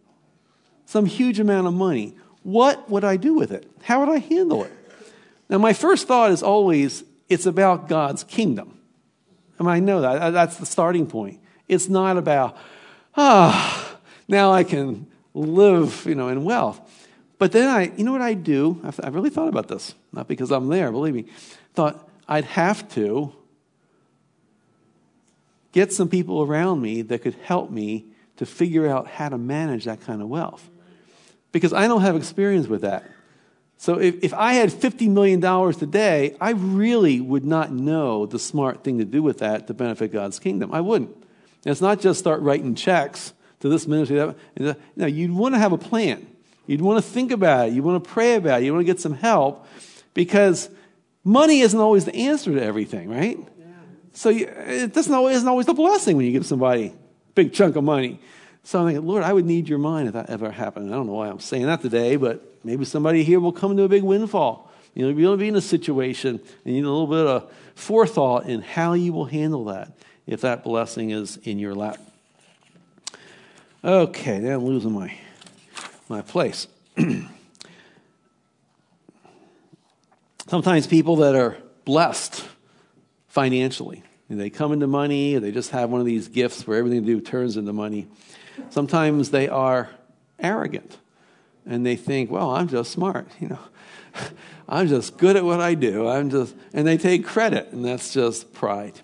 some 0.87 1.05
huge 1.05 1.39
amount 1.39 1.67
of 1.67 1.75
money. 1.75 2.17
What 2.43 2.89
would 2.89 3.05
I 3.05 3.17
do 3.17 3.35
with 3.35 3.53
it? 3.53 3.71
How 3.83 4.01
would 4.01 4.09
I 4.09 4.19
handle 4.19 4.65
it? 4.65 4.73
Now, 5.49 5.59
my 5.59 5.73
first 5.73 6.09
thought 6.09 6.31
is 6.31 6.43
always 6.43 7.05
it's 7.29 7.47
about 7.47 7.89
God's 7.89 8.25
kingdom. 8.25 8.79
I 9.59 9.63
mean, 9.63 9.73
I 9.73 9.81
know 9.81 10.01
that. 10.01 10.31
That's 10.31 10.57
the 10.57 10.67
starting 10.67 11.07
point. 11.07 11.41
It's 11.69 11.89
not 11.89 12.17
about, 12.17 12.57
ah, 13.17 13.95
oh, 13.95 13.99
now 14.29 14.53
I 14.53 14.65
can 14.65 15.07
live, 15.35 16.05
you 16.07 16.15
know, 16.15 16.29
in 16.29 16.45
wealth. 16.45 16.81
But 17.39 17.53
then 17.53 17.69
I, 17.69 17.93
you 17.97 18.05
know 18.05 18.13
what 18.13 18.23
I 18.23 18.35
do? 18.35 18.81
I've, 18.85 18.99
I've 19.03 19.15
really 19.15 19.31
thought 19.31 19.49
about 19.49 19.69
this, 19.69 19.95
not 20.13 20.29
because 20.29 20.51
I'm 20.51 20.69
there, 20.69 20.91
believe 20.91 21.15
me. 21.15 21.27
Thought 21.75 22.09
I'd 22.29 22.45
have 22.45 22.89
to 22.95 23.35
get 25.73 25.93
some 25.93 26.09
people 26.09 26.43
around 26.43 26.81
me 26.81 27.03
that 27.03 27.23
could 27.23 27.35
help 27.43 27.71
me 27.71 28.07
to 28.37 28.47
figure 28.47 28.87
out 28.89 29.07
how 29.07 29.29
to 29.29 29.39
manage 29.39 29.85
that 29.85 30.01
kind 30.01 30.23
of 30.23 30.29
wealth. 30.29 30.69
Because 31.53 31.73
I 31.73 31.89
don't 31.89 32.03
have 32.03 32.17
experience 32.17 32.67
with 32.67 32.83
that. 32.83 33.05
So 33.79 33.99
if, 33.99 34.23
if 34.25 34.35
I 34.35 34.55
had 34.55 34.71
$50 34.71 35.09
million 35.09 35.41
today, 35.75 36.37
I 36.41 36.51
really 36.51 37.21
would 37.21 37.45
not 37.45 37.73
know 37.73 38.27
the 38.27 38.39
smart 38.39 38.83
thing 38.83 38.99
to 38.99 39.05
do 39.05 39.23
with 39.23 39.39
that 39.39 39.67
to 39.67 39.75
benefit 39.75 40.13
God's 40.13 40.39
kingdom. 40.39 40.73
I 40.73 40.81
wouldn't. 40.81 41.11
And 41.11 41.73
it's 41.73 41.81
not 41.81 42.01
just 42.01 42.19
start 42.19 42.41
writing 42.41 42.75
checks 42.75 43.35
to 43.61 43.69
this 43.69 43.87
ministry. 43.87 44.35
That, 44.57 44.79
no, 44.97 45.07
you'd 45.07 45.33
want 45.33 45.55
to 45.55 45.59
have 45.59 45.73
a 45.73 45.79
plan. 45.79 46.27
You'd 46.67 46.81
want 46.81 47.05
to 47.05 47.11
think 47.11 47.31
about 47.33 47.69
it. 47.69 47.75
You 47.75 47.83
want 47.83 48.03
to 48.03 48.11
pray 48.11 48.35
about 48.35 48.63
it. 48.63 48.65
You 48.65 48.73
want 48.73 48.87
to 48.87 48.93
get 48.93 49.01
some 49.01 49.15
help 49.15 49.67
because 50.15 50.71
money 51.23 51.61
isn't 51.61 51.79
always 51.79 52.05
the 52.05 52.15
answer 52.15 52.53
to 52.55 52.63
everything, 52.63 53.09
right? 53.09 53.39
Yeah. 53.39 53.67
So 54.13 54.31
you, 54.31 54.47
it 54.47 54.95
doesn't 54.95 55.13
always, 55.13 55.37
isn't 55.37 55.49
always 55.49 55.67
the 55.67 55.75
blessing 55.75 56.17
when 56.17 56.27
you 56.27 56.33
give 56.33 56.47
somebody 56.47 56.87
a 56.87 56.95
big 57.35 57.53
chunk 57.53 57.77
of 57.77 57.85
money. 57.85 58.21
So 58.67 58.81
I'm 58.81 58.87
thinking, 58.87 59.07
Lord, 59.07 59.23
I 59.23 59.33
would 59.33 59.47
need 59.47 59.69
your 59.69 59.79
mind 59.79 60.09
if 60.09 60.15
that 60.15 60.29
ever 60.29 60.51
happened. 60.51 60.93
I 60.93 60.97
don't 60.97 61.07
know 61.07 61.13
why 61.13 61.29
I'm 61.29 61.39
saying 61.39 61.67
that 61.67 61.83
today, 61.83 62.17
but 62.17 62.43
maybe 62.65 62.85
somebody 62.85 63.23
here 63.23 63.39
will 63.39 63.53
come 63.53 63.77
to 63.77 63.85
a 63.85 63.89
big 63.89 64.03
windfall. 64.03 64.73
You 64.93 65.05
know, 65.05 65.17
you'll 65.17 65.37
be 65.37 65.47
in 65.47 65.55
a 65.55 65.61
situation 65.61 66.41
and 66.65 66.75
you 66.75 66.83
need 66.83 66.85
a 66.85 66.91
little 66.91 67.07
bit 67.07 67.29
of 67.29 67.53
forethought 67.77 68.47
in 68.47 68.63
how 68.63 68.95
you 68.95 69.13
will 69.13 69.27
handle 69.27 69.67
that 69.67 69.93
if 70.27 70.41
that 70.41 70.65
blessing 70.65 71.11
is 71.11 71.37
in 71.45 71.61
your 71.61 71.77
lap. 71.77 72.01
Okay, 73.85 74.41
now 74.41 74.57
I'm 74.57 74.65
losing 74.65 74.91
my 74.91 75.17
my 76.09 76.23
place. 76.23 76.67
Sometimes 80.49 80.89
people 80.89 81.15
that 81.17 81.37
are 81.37 81.57
blessed 81.85 82.45
financially, 83.29 84.03
they 84.29 84.51
come 84.51 84.73
into 84.73 84.89
money, 84.89 85.39
they 85.39 85.53
just 85.53 85.71
have 85.71 85.89
one 85.89 86.01
of 86.01 86.07
these 86.07 86.27
gifts 86.27 86.67
where 86.67 86.79
everything 86.79 87.03
they 87.03 87.13
do 87.13 87.21
turns 87.21 87.57
into 87.57 87.73
money. 87.73 88.09
Sometimes 88.71 89.31
they 89.31 89.49
are 89.49 89.91
arrogant 90.39 90.99
and 91.65 91.85
they 91.85 91.97
think, 91.97 92.31
well, 92.31 92.51
I'm 92.51 92.69
just 92.69 92.91
smart, 92.91 93.29
you 93.41 93.49
know. 93.49 93.59
I'm 94.69 94.89
just 94.89 95.17
good 95.19 95.37
at 95.37 95.45
what 95.45 95.61
I 95.61 95.75
do. 95.75 96.09
I'm 96.09 96.31
just 96.31 96.55
and 96.73 96.87
they 96.87 96.97
take 96.97 97.25
credit 97.25 97.73
and 97.73 97.85
that's 97.85 98.13
just 98.13 98.53
pride. 98.53 99.01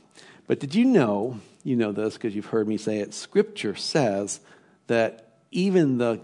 But 0.46 0.58
did 0.58 0.74
you 0.74 0.84
know, 0.84 1.38
you 1.64 1.76
know 1.76 1.92
this 1.92 2.14
because 2.14 2.34
you've 2.34 2.46
heard 2.46 2.66
me 2.66 2.76
say 2.76 2.98
it, 2.98 3.14
scripture 3.14 3.76
says 3.76 4.40
that 4.86 5.28
even 5.50 5.98
the 5.98 6.20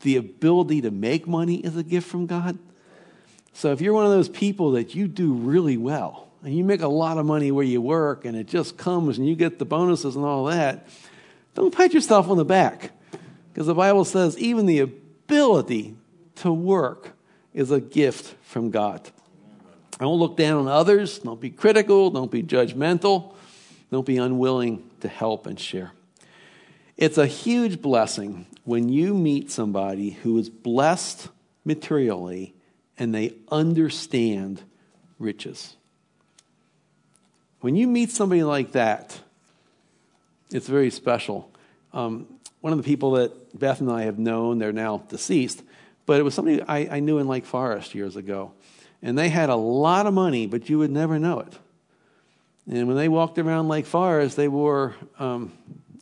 the 0.00 0.16
ability 0.16 0.80
to 0.82 0.90
make 0.90 1.26
money 1.26 1.56
is 1.56 1.76
a 1.76 1.82
gift 1.82 2.08
from 2.08 2.26
God. 2.26 2.58
So 3.52 3.70
if 3.72 3.80
you're 3.80 3.92
one 3.92 4.06
of 4.06 4.10
those 4.10 4.28
people 4.28 4.72
that 4.72 4.94
you 4.94 5.06
do 5.06 5.32
really 5.32 5.76
well 5.76 6.28
and 6.42 6.56
you 6.56 6.64
make 6.64 6.80
a 6.80 6.88
lot 6.88 7.18
of 7.18 7.26
money 7.26 7.52
where 7.52 7.64
you 7.64 7.80
work 7.80 8.24
and 8.24 8.36
it 8.36 8.46
just 8.48 8.76
comes 8.76 9.18
and 9.18 9.28
you 9.28 9.36
get 9.36 9.58
the 9.58 9.64
bonuses 9.64 10.16
and 10.16 10.24
all 10.24 10.46
that, 10.46 10.88
don't 11.54 11.74
pat 11.74 11.92
yourself 11.92 12.28
on 12.28 12.36
the 12.36 12.44
back 12.44 12.92
because 13.52 13.66
the 13.66 13.74
Bible 13.74 14.04
says 14.04 14.38
even 14.38 14.66
the 14.66 14.80
ability 14.80 15.96
to 16.36 16.52
work 16.52 17.12
is 17.52 17.70
a 17.70 17.80
gift 17.80 18.34
from 18.42 18.70
God. 18.70 19.10
Don't 19.98 20.18
look 20.18 20.36
down 20.36 20.58
on 20.58 20.68
others. 20.68 21.18
Don't 21.18 21.40
be 21.40 21.50
critical. 21.50 22.10
Don't 22.10 22.30
be 22.30 22.42
judgmental. 22.42 23.34
Don't 23.90 24.06
be 24.06 24.16
unwilling 24.16 24.90
to 25.00 25.08
help 25.08 25.46
and 25.46 25.60
share. 25.60 25.92
It's 26.96 27.18
a 27.18 27.26
huge 27.26 27.82
blessing 27.82 28.46
when 28.64 28.88
you 28.88 29.14
meet 29.14 29.50
somebody 29.50 30.10
who 30.10 30.38
is 30.38 30.48
blessed 30.48 31.28
materially 31.64 32.54
and 32.98 33.14
they 33.14 33.34
understand 33.50 34.62
riches. 35.18 35.76
When 37.60 37.76
you 37.76 37.86
meet 37.86 38.10
somebody 38.10 38.42
like 38.42 38.72
that, 38.72 39.20
it's 40.52 40.68
very 40.68 40.90
special. 40.90 41.50
Um, 41.92 42.26
one 42.60 42.72
of 42.72 42.78
the 42.78 42.84
people 42.84 43.12
that 43.12 43.58
Beth 43.58 43.80
and 43.80 43.90
I 43.90 44.02
have 44.02 44.18
known, 44.18 44.58
they're 44.58 44.72
now 44.72 44.98
deceased, 45.08 45.62
but 46.06 46.20
it 46.20 46.22
was 46.22 46.34
somebody 46.34 46.62
I, 46.62 46.96
I 46.96 47.00
knew 47.00 47.18
in 47.18 47.28
Lake 47.28 47.44
Forest 47.44 47.94
years 47.94 48.16
ago. 48.16 48.52
And 49.02 49.18
they 49.18 49.28
had 49.28 49.50
a 49.50 49.56
lot 49.56 50.06
of 50.06 50.14
money, 50.14 50.46
but 50.46 50.68
you 50.68 50.78
would 50.78 50.90
never 50.90 51.18
know 51.18 51.40
it. 51.40 51.52
And 52.70 52.86
when 52.86 52.96
they 52.96 53.08
walked 53.08 53.38
around 53.38 53.68
Lake 53.68 53.86
Forest, 53.86 54.36
they 54.36 54.46
wore 54.46 54.94
um, 55.18 55.52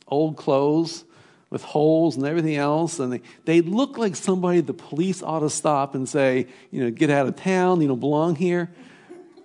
old 0.07 0.37
clothes 0.37 1.03
with 1.49 1.63
holes 1.63 2.15
and 2.15 2.25
everything 2.25 2.55
else. 2.55 2.99
And 2.99 3.13
they, 3.13 3.21
they 3.45 3.61
look 3.61 3.97
like 3.97 4.15
somebody 4.15 4.61
the 4.61 4.73
police 4.73 5.23
ought 5.23 5.39
to 5.39 5.49
stop 5.49 5.95
and 5.95 6.07
say, 6.07 6.47
you 6.69 6.83
know, 6.83 6.91
get 6.91 7.09
out 7.09 7.25
of 7.25 7.35
town, 7.35 7.81
you 7.81 7.87
don't 7.87 7.99
belong 7.99 8.35
here. 8.35 8.69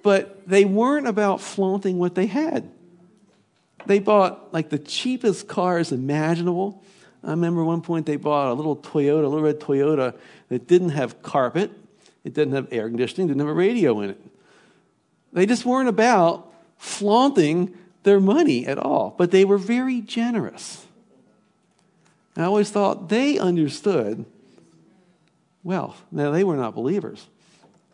But 0.03 0.47
they 0.47 0.67
weren't 0.67 1.09
about 1.09 1.41
flaunting 1.41 1.99
what 1.99 2.15
they 2.15 2.27
had. 2.27 2.71
They 3.87 3.99
bought 3.99 4.53
like 4.53 4.71
the 4.71 4.79
cheapest 4.79 5.49
cars 5.49 5.93
imaginable. 5.93 6.83
I 7.23 7.31
remember 7.31 7.65
one 7.65 7.81
point 7.81 8.07
they 8.07 8.17
bought 8.17 8.51
a 8.51 8.55
little 8.55 8.77
Toyota, 8.77 9.25
a 9.25 9.29
little 9.29 9.43
red 9.43 9.61
Toyota 9.61 10.15
that 10.49 10.67
didn't 10.67 10.91
have 10.91 11.23
carpet, 11.23 11.71
it 12.25 12.35
didn't 12.35 12.55
have 12.55 12.69
air 12.73 12.89
conditioning, 12.89 13.29
didn't 13.29 13.41
have 13.41 13.49
a 13.49 13.55
radio 13.55 14.01
in 14.01 14.11
it. 14.11 14.21
They 15.33 15.47
just 15.47 15.65
weren't 15.65 15.89
about 15.89 16.53
flaunting 16.79 17.77
their 18.05 18.21
money 18.21 18.67
at 18.67 18.79
all, 18.79 19.15
but 19.19 19.31
they 19.31 19.45
were 19.45 19.59
very 19.59 20.01
generous. 20.01 20.87
I 22.37 22.45
always 22.45 22.71
thought 22.71 23.09
they 23.09 23.39
understood 23.39 24.25
wealth. 25.65 26.03
Now, 26.13 26.31
they 26.31 26.45
were 26.45 26.57
not 26.57 26.75
believers, 26.75 27.27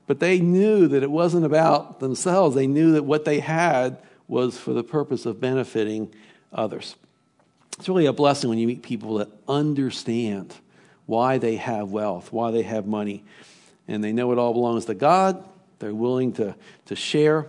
but 0.06 0.20
they 0.20 0.40
knew 0.40 0.88
that 0.88 1.02
it 1.02 1.10
wasn't 1.10 1.46
about 1.46 2.00
themselves. 2.00 2.54
They 2.54 2.66
knew 2.66 2.92
that 2.92 3.04
what 3.04 3.24
they 3.24 3.40
had 3.40 3.98
was 4.28 4.58
for 4.58 4.72
the 4.72 4.84
purpose 4.84 5.26
of 5.26 5.40
benefiting 5.40 6.12
others. 6.52 6.96
It's 7.78 7.88
really 7.88 8.06
a 8.06 8.12
blessing 8.12 8.50
when 8.50 8.58
you 8.58 8.66
meet 8.66 8.82
people 8.82 9.16
that 9.16 9.28
understand 9.48 10.54
why 11.06 11.38
they 11.38 11.56
have 11.56 11.90
wealth, 11.90 12.32
why 12.32 12.50
they 12.50 12.62
have 12.62 12.86
money, 12.86 13.24
and 13.88 14.02
they 14.02 14.12
know 14.12 14.32
it 14.32 14.38
all 14.38 14.52
belongs 14.52 14.84
to 14.86 14.94
God. 14.94 15.42
They're 15.78 15.94
willing 15.94 16.32
to, 16.34 16.54
to 16.86 16.96
share. 16.96 17.48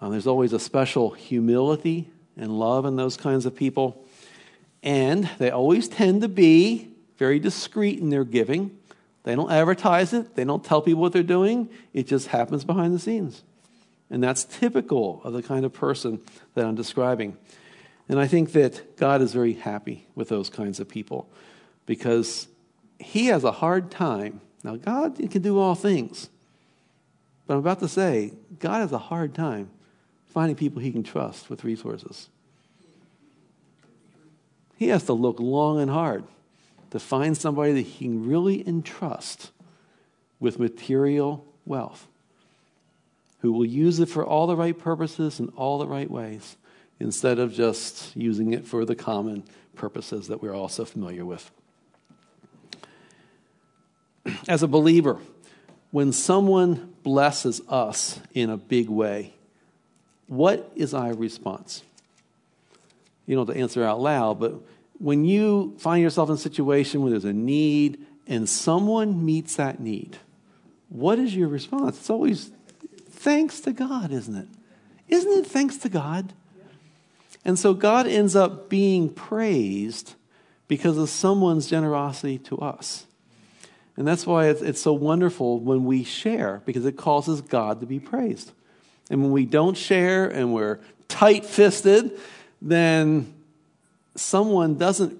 Uh, 0.00 0.08
there's 0.08 0.26
always 0.26 0.52
a 0.52 0.58
special 0.58 1.10
humility 1.10 2.10
and 2.36 2.58
love 2.58 2.86
in 2.86 2.96
those 2.96 3.16
kinds 3.16 3.46
of 3.46 3.54
people. 3.54 4.04
And 4.82 5.30
they 5.38 5.50
always 5.50 5.88
tend 5.88 6.22
to 6.22 6.28
be 6.28 6.88
very 7.18 7.38
discreet 7.38 8.00
in 8.00 8.10
their 8.10 8.24
giving. 8.24 8.76
They 9.22 9.36
don't 9.36 9.52
advertise 9.52 10.12
it, 10.12 10.34
they 10.34 10.44
don't 10.44 10.64
tell 10.64 10.82
people 10.82 11.00
what 11.00 11.12
they're 11.12 11.22
doing. 11.22 11.68
It 11.92 12.08
just 12.08 12.28
happens 12.28 12.64
behind 12.64 12.92
the 12.92 12.98
scenes. 12.98 13.42
And 14.12 14.22
that's 14.22 14.44
typical 14.44 15.22
of 15.24 15.32
the 15.32 15.42
kind 15.42 15.64
of 15.64 15.72
person 15.72 16.20
that 16.54 16.66
I'm 16.66 16.74
describing. 16.74 17.38
And 18.08 18.20
I 18.20 18.26
think 18.26 18.52
that 18.52 18.98
God 18.98 19.22
is 19.22 19.32
very 19.32 19.54
happy 19.54 20.06
with 20.14 20.28
those 20.28 20.50
kinds 20.50 20.78
of 20.78 20.88
people 20.88 21.30
because 21.86 22.46
he 22.98 23.26
has 23.26 23.42
a 23.42 23.52
hard 23.52 23.90
time. 23.90 24.42
Now, 24.62 24.76
God 24.76 25.16
can 25.16 25.40
do 25.40 25.58
all 25.58 25.74
things. 25.74 26.28
But 27.46 27.54
I'm 27.54 27.60
about 27.60 27.80
to 27.80 27.88
say, 27.88 28.34
God 28.58 28.80
has 28.80 28.92
a 28.92 28.98
hard 28.98 29.34
time 29.34 29.70
finding 30.28 30.56
people 30.56 30.82
he 30.82 30.92
can 30.92 31.02
trust 31.02 31.48
with 31.48 31.64
resources. 31.64 32.28
He 34.76 34.88
has 34.88 35.04
to 35.04 35.14
look 35.14 35.40
long 35.40 35.80
and 35.80 35.90
hard 35.90 36.24
to 36.90 36.98
find 36.98 37.34
somebody 37.34 37.72
that 37.72 37.80
he 37.80 38.04
can 38.04 38.26
really 38.26 38.66
entrust 38.68 39.52
with 40.38 40.58
material 40.58 41.46
wealth, 41.64 42.08
who 43.42 43.52
will 43.52 43.66
use 43.66 43.98
it 43.98 44.08
for 44.08 44.24
all 44.24 44.46
the 44.46 44.56
right 44.56 44.78
purposes 44.78 45.38
and 45.40 45.52
all 45.56 45.78
the 45.78 45.86
right 45.86 46.10
ways, 46.10 46.56
instead 46.98 47.40
of 47.40 47.52
just 47.52 48.16
using 48.16 48.52
it 48.52 48.64
for 48.66 48.84
the 48.84 48.94
common 48.94 49.42
purposes 49.74 50.28
that 50.28 50.40
we're 50.40 50.54
all 50.54 50.68
so 50.68 50.84
familiar 50.84 51.24
with. 51.24 51.50
As 54.46 54.62
a 54.62 54.68
believer, 54.68 55.18
when 55.90 56.12
someone 56.12 56.94
blesses 57.02 57.60
us 57.68 58.20
in 58.32 58.48
a 58.48 58.56
big 58.56 58.88
way, 58.88 59.34
what 60.28 60.70
is 60.76 60.94
our 60.94 61.12
response? 61.12 61.82
You 63.26 63.34
don't 63.34 63.48
have 63.48 63.56
to 63.56 63.60
answer 63.60 63.84
out 63.84 64.00
loud, 64.00 64.38
but 64.38 64.54
when 64.98 65.24
you 65.24 65.74
find 65.78 66.00
yourself 66.00 66.28
in 66.28 66.36
a 66.36 66.38
situation 66.38 67.02
where 67.02 67.10
there's 67.10 67.24
a 67.24 67.32
need 67.32 67.98
and 68.28 68.48
someone 68.48 69.24
meets 69.26 69.56
that 69.56 69.80
need, 69.80 70.16
what 70.88 71.18
is 71.18 71.34
your 71.34 71.48
response? 71.48 71.98
It's 71.98 72.10
always 72.10 72.52
thanks 73.22 73.60
to 73.60 73.72
God, 73.72 74.12
isn't 74.12 74.34
it? 74.34 74.48
Isn't 75.08 75.44
it 75.44 75.46
thanks 75.46 75.76
to 75.78 75.88
God? 75.88 76.32
And 77.44 77.58
so 77.58 77.74
God 77.74 78.06
ends 78.06 78.36
up 78.36 78.68
being 78.68 79.08
praised 79.08 80.14
because 80.68 80.98
of 80.98 81.08
someone's 81.08 81.66
generosity 81.66 82.38
to 82.38 82.58
us. 82.58 83.06
And 83.96 84.06
that's 84.06 84.26
why 84.26 84.46
it's, 84.46 84.62
it's, 84.62 84.80
so 84.80 84.92
wonderful 84.92 85.60
when 85.60 85.84
we 85.84 86.02
share, 86.02 86.62
because 86.64 86.86
it 86.86 86.96
causes 86.96 87.40
God 87.42 87.80
to 87.80 87.86
be 87.86 88.00
praised. 88.00 88.52
And 89.10 89.22
when 89.22 89.32
we 89.32 89.44
don't 89.44 89.76
share 89.76 90.28
and 90.28 90.54
we're 90.54 90.80
tight 91.08 91.44
fisted, 91.44 92.18
then 92.60 93.34
someone 94.14 94.76
doesn't 94.76 95.18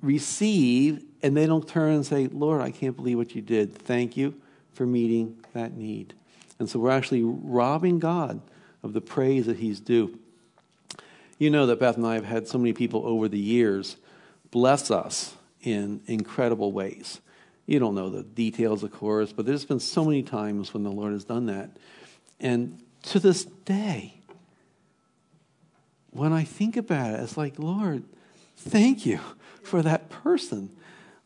receive 0.00 1.02
and 1.22 1.36
they 1.36 1.46
don't 1.46 1.66
turn 1.66 1.94
and 1.94 2.06
say, 2.06 2.28
Lord, 2.28 2.62
I 2.62 2.70
can't 2.70 2.96
believe 2.96 3.18
what 3.18 3.34
you 3.34 3.42
did. 3.42 3.74
Thank 3.74 4.16
you 4.16 4.34
for 4.74 4.86
meeting 4.86 5.36
that 5.52 5.76
need. 5.76 6.14
And 6.62 6.70
so 6.70 6.78
we're 6.78 6.90
actually 6.90 7.24
robbing 7.24 7.98
God 7.98 8.40
of 8.84 8.92
the 8.92 9.00
praise 9.00 9.46
that 9.46 9.56
He's 9.56 9.80
due. 9.80 10.16
You 11.36 11.50
know 11.50 11.66
that 11.66 11.80
Beth 11.80 11.96
and 11.96 12.06
I 12.06 12.14
have 12.14 12.24
had 12.24 12.46
so 12.46 12.56
many 12.56 12.72
people 12.72 13.04
over 13.04 13.26
the 13.26 13.36
years 13.36 13.96
bless 14.52 14.88
us 14.88 15.34
in 15.62 16.02
incredible 16.06 16.70
ways. 16.70 17.20
You 17.66 17.80
don't 17.80 17.96
know 17.96 18.10
the 18.10 18.22
details, 18.22 18.84
of 18.84 18.92
course, 18.92 19.32
but 19.32 19.44
there's 19.44 19.64
been 19.64 19.80
so 19.80 20.04
many 20.04 20.22
times 20.22 20.72
when 20.72 20.84
the 20.84 20.92
Lord 20.92 21.14
has 21.14 21.24
done 21.24 21.46
that. 21.46 21.78
And 22.38 22.80
to 23.06 23.18
this 23.18 23.44
day, 23.44 24.20
when 26.10 26.32
I 26.32 26.44
think 26.44 26.76
about 26.76 27.14
it, 27.14 27.24
it's 27.24 27.36
like, 27.36 27.58
Lord, 27.58 28.04
thank 28.56 29.04
you 29.04 29.18
for 29.64 29.82
that 29.82 30.10
person. 30.10 30.70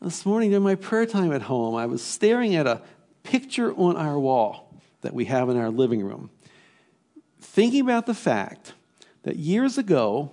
This 0.01 0.25
morning 0.25 0.49
during 0.49 0.63
my 0.63 0.73
prayer 0.73 1.05
time 1.05 1.31
at 1.31 1.43
home, 1.43 1.75
I 1.75 1.85
was 1.85 2.01
staring 2.01 2.55
at 2.55 2.65
a 2.65 2.81
picture 3.21 3.71
on 3.75 3.97
our 3.97 4.17
wall 4.17 4.66
that 5.01 5.13
we 5.13 5.25
have 5.25 5.49
in 5.49 5.57
our 5.57 5.69
living 5.69 6.03
room, 6.03 6.29
thinking 7.39 7.81
about 7.81 8.05
the 8.05 8.13
fact 8.13 8.73
that 9.23 9.35
years 9.35 9.77
ago, 9.77 10.31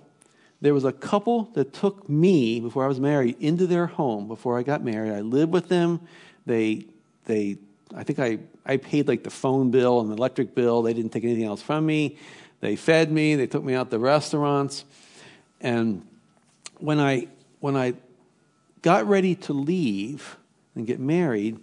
there 0.61 0.73
was 0.73 0.85
a 0.85 0.93
couple 0.93 1.51
that 1.55 1.73
took 1.73 2.09
me 2.09 2.61
before 2.61 2.85
I 2.85 2.89
was 2.89 3.01
married 3.01 3.37
into 3.41 3.67
their 3.67 3.87
home 3.87 4.29
before 4.29 4.59
I 4.59 4.63
got 4.63 4.83
married. 4.83 5.13
I 5.13 5.21
lived 5.21 5.53
with 5.53 5.69
them. 5.69 6.01
They, 6.47 6.87
they, 7.27 7.59
I 7.95 8.03
think 8.05 8.19
I, 8.19 8.39
I 8.65 8.79
paid 8.79 9.09
like 9.09 9.25
the 9.25 9.31
phone 9.31 9.71
bill 9.71 10.01
and 10.01 10.11
the 10.11 10.15
electric 10.15 10.55
bill. 10.55 10.83
They 10.83 10.95
didn't 10.95 11.13
take 11.13 11.25
anything 11.25 11.45
else 11.45 11.61
from 11.61 11.85
me. 11.85 12.17
They 12.61 12.77
fed 12.77 13.13
me. 13.13 13.35
They 13.35 13.47
took 13.47 13.63
me 13.63 13.75
out 13.75 13.91
to 13.91 13.99
restaurants. 13.99 14.85
And 15.61 16.07
when 16.79 16.99
I, 16.99 17.29
when 17.61 17.77
I 17.77 17.95
got 18.81 19.07
ready 19.07 19.35
to 19.35 19.53
leave 19.53 20.37
and 20.75 20.87
get 20.87 21.01
married, 21.01 21.59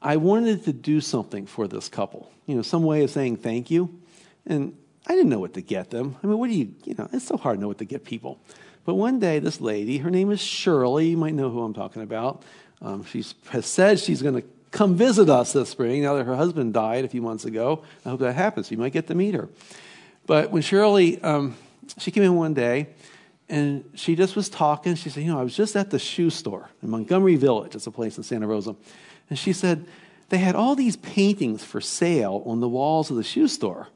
I 0.00 0.16
wanted 0.16 0.64
to 0.64 0.72
do 0.72 1.00
something 1.00 1.46
for 1.46 1.66
this 1.66 1.88
couple, 1.88 2.30
you 2.46 2.54
know, 2.54 2.62
some 2.62 2.84
way 2.84 3.02
of 3.04 3.10
saying 3.10 3.38
thank 3.38 3.70
you. 3.70 4.00
And 4.46 4.76
I 5.06 5.14
didn't 5.14 5.30
know 5.30 5.38
what 5.38 5.54
to 5.54 5.60
get 5.60 5.90
them. 5.90 6.16
I 6.22 6.26
mean, 6.26 6.38
what 6.38 6.48
do 6.48 6.54
you, 6.54 6.74
you 6.84 6.94
know, 6.96 7.08
it's 7.12 7.26
so 7.26 7.36
hard 7.36 7.56
to 7.56 7.60
know 7.60 7.68
what 7.68 7.78
to 7.78 7.84
get 7.84 8.04
people. 8.04 8.38
But 8.84 8.94
one 8.94 9.18
day, 9.18 9.38
this 9.38 9.60
lady, 9.60 9.98
her 9.98 10.10
name 10.10 10.30
is 10.30 10.40
Shirley, 10.40 11.08
you 11.08 11.16
might 11.16 11.34
know 11.34 11.50
who 11.50 11.62
I'm 11.62 11.74
talking 11.74 12.02
about. 12.02 12.42
Um, 12.82 13.04
she 13.04 13.24
has 13.48 13.66
said 13.66 13.98
she's 13.98 14.22
going 14.22 14.40
to 14.40 14.46
come 14.70 14.94
visit 14.94 15.28
us 15.28 15.52
this 15.52 15.70
spring 15.70 16.02
now 16.02 16.14
that 16.14 16.24
her 16.24 16.36
husband 16.36 16.74
died 16.74 17.04
a 17.04 17.08
few 17.08 17.22
months 17.22 17.44
ago. 17.44 17.82
I 18.04 18.10
hope 18.10 18.20
that 18.20 18.34
happens. 18.34 18.70
You 18.70 18.76
might 18.76 18.92
get 18.92 19.06
to 19.08 19.14
meet 19.14 19.34
her. 19.34 19.48
But 20.26 20.50
when 20.50 20.62
Shirley, 20.62 21.20
um, 21.22 21.56
she 21.98 22.10
came 22.10 22.22
in 22.22 22.34
one 22.34 22.54
day 22.54 22.88
and 23.48 23.88
she 23.94 24.16
just 24.16 24.36
was 24.36 24.48
talking. 24.48 24.94
She 24.96 25.08
said, 25.08 25.22
You 25.22 25.32
know, 25.32 25.40
I 25.40 25.42
was 25.42 25.56
just 25.56 25.76
at 25.76 25.90
the 25.90 25.98
shoe 25.98 26.30
store 26.30 26.68
in 26.82 26.90
Montgomery 26.90 27.36
Village. 27.36 27.74
It's 27.74 27.86
a 27.86 27.90
place 27.90 28.18
in 28.18 28.24
Santa 28.24 28.46
Rosa. 28.46 28.76
And 29.28 29.38
she 29.38 29.52
said, 29.52 29.86
they 30.28 30.38
had 30.38 30.56
all 30.56 30.74
these 30.74 30.96
paintings 30.96 31.64
for 31.64 31.80
sale 31.80 32.42
on 32.46 32.60
the 32.60 32.68
walls 32.68 33.10
of 33.10 33.16
the 33.16 33.22
shoe 33.22 33.48
store. 33.48 33.88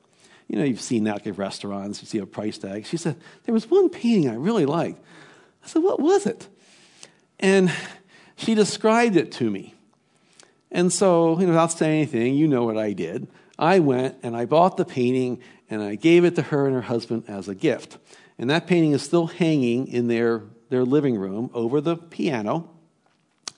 You 0.46 0.58
know, 0.58 0.64
you've 0.64 0.80
seen 0.80 1.04
that 1.04 1.26
at 1.26 1.38
restaurants, 1.38 2.02
you 2.02 2.06
see 2.06 2.18
a 2.18 2.26
price 2.26 2.58
tag. 2.58 2.86
She 2.86 2.96
said, 2.96 3.16
There 3.44 3.52
was 3.52 3.70
one 3.70 3.88
painting 3.88 4.28
I 4.28 4.34
really 4.34 4.66
liked. 4.66 5.00
I 5.64 5.68
said, 5.68 5.82
What 5.82 6.00
was 6.00 6.26
it? 6.26 6.48
And 7.38 7.72
she 8.36 8.54
described 8.54 9.16
it 9.16 9.32
to 9.32 9.50
me. 9.50 9.74
And 10.70 10.92
so, 10.92 11.38
you 11.38 11.46
know, 11.46 11.52
without 11.52 11.72
saying 11.72 12.02
anything, 12.02 12.34
you 12.34 12.46
know 12.46 12.64
what 12.64 12.76
I 12.76 12.92
did. 12.92 13.28
I 13.58 13.80
went 13.80 14.16
and 14.22 14.36
I 14.36 14.44
bought 14.44 14.76
the 14.76 14.84
painting 14.84 15.40
and 15.68 15.82
I 15.82 15.94
gave 15.94 16.24
it 16.24 16.36
to 16.36 16.42
her 16.42 16.66
and 16.66 16.74
her 16.74 16.82
husband 16.82 17.24
as 17.28 17.48
a 17.48 17.54
gift. 17.54 17.98
And 18.38 18.50
that 18.50 18.66
painting 18.66 18.92
is 18.92 19.02
still 19.02 19.26
hanging 19.26 19.88
in 19.88 20.08
their, 20.08 20.42
their 20.68 20.84
living 20.84 21.16
room 21.16 21.50
over 21.52 21.80
the 21.80 21.96
piano. 21.96 22.70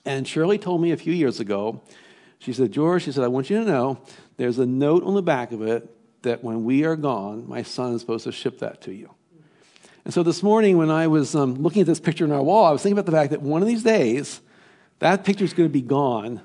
And 0.05 0.27
Shirley 0.27 0.57
told 0.57 0.81
me 0.81 0.91
a 0.91 0.97
few 0.97 1.13
years 1.13 1.39
ago, 1.39 1.81
she 2.39 2.51
said, 2.51 2.71
George, 2.71 3.03
she 3.03 3.11
said, 3.11 3.23
I 3.23 3.29
want 3.29 3.49
you 3.49 3.59
to 3.59 3.65
know 3.65 4.01
there's 4.37 4.59
a 4.59 4.65
note 4.65 5.03
on 5.03 5.13
the 5.13 5.21
back 5.21 5.51
of 5.51 5.61
it 5.61 5.89
that 6.23 6.43
when 6.43 6.65
we 6.65 6.83
are 6.83 6.95
gone, 6.95 7.47
my 7.47 7.63
son 7.63 7.93
is 7.93 8.01
supposed 8.01 8.25
to 8.25 8.31
ship 8.31 8.59
that 8.59 8.81
to 8.81 8.93
you. 8.93 9.13
And 10.05 10.13
so 10.13 10.23
this 10.23 10.43
morning, 10.43 10.77
when 10.77 10.91
I 10.91 11.07
was 11.07 11.35
um, 11.35 11.55
looking 11.55 11.81
at 11.81 11.87
this 11.87 12.01
picture 12.01 12.25
on 12.25 12.31
our 12.31 12.43
wall, 12.43 12.65
I 12.65 12.71
was 12.71 12.81
thinking 12.81 12.97
about 12.97 13.05
the 13.05 13.13
fact 13.13 13.31
that 13.31 13.41
one 13.41 13.61
of 13.61 13.67
these 13.67 13.83
days, 13.83 14.41
that 14.99 15.23
picture 15.23 15.45
is 15.45 15.53
going 15.53 15.69
to 15.69 15.73
be 15.73 15.81
gone, 15.81 16.41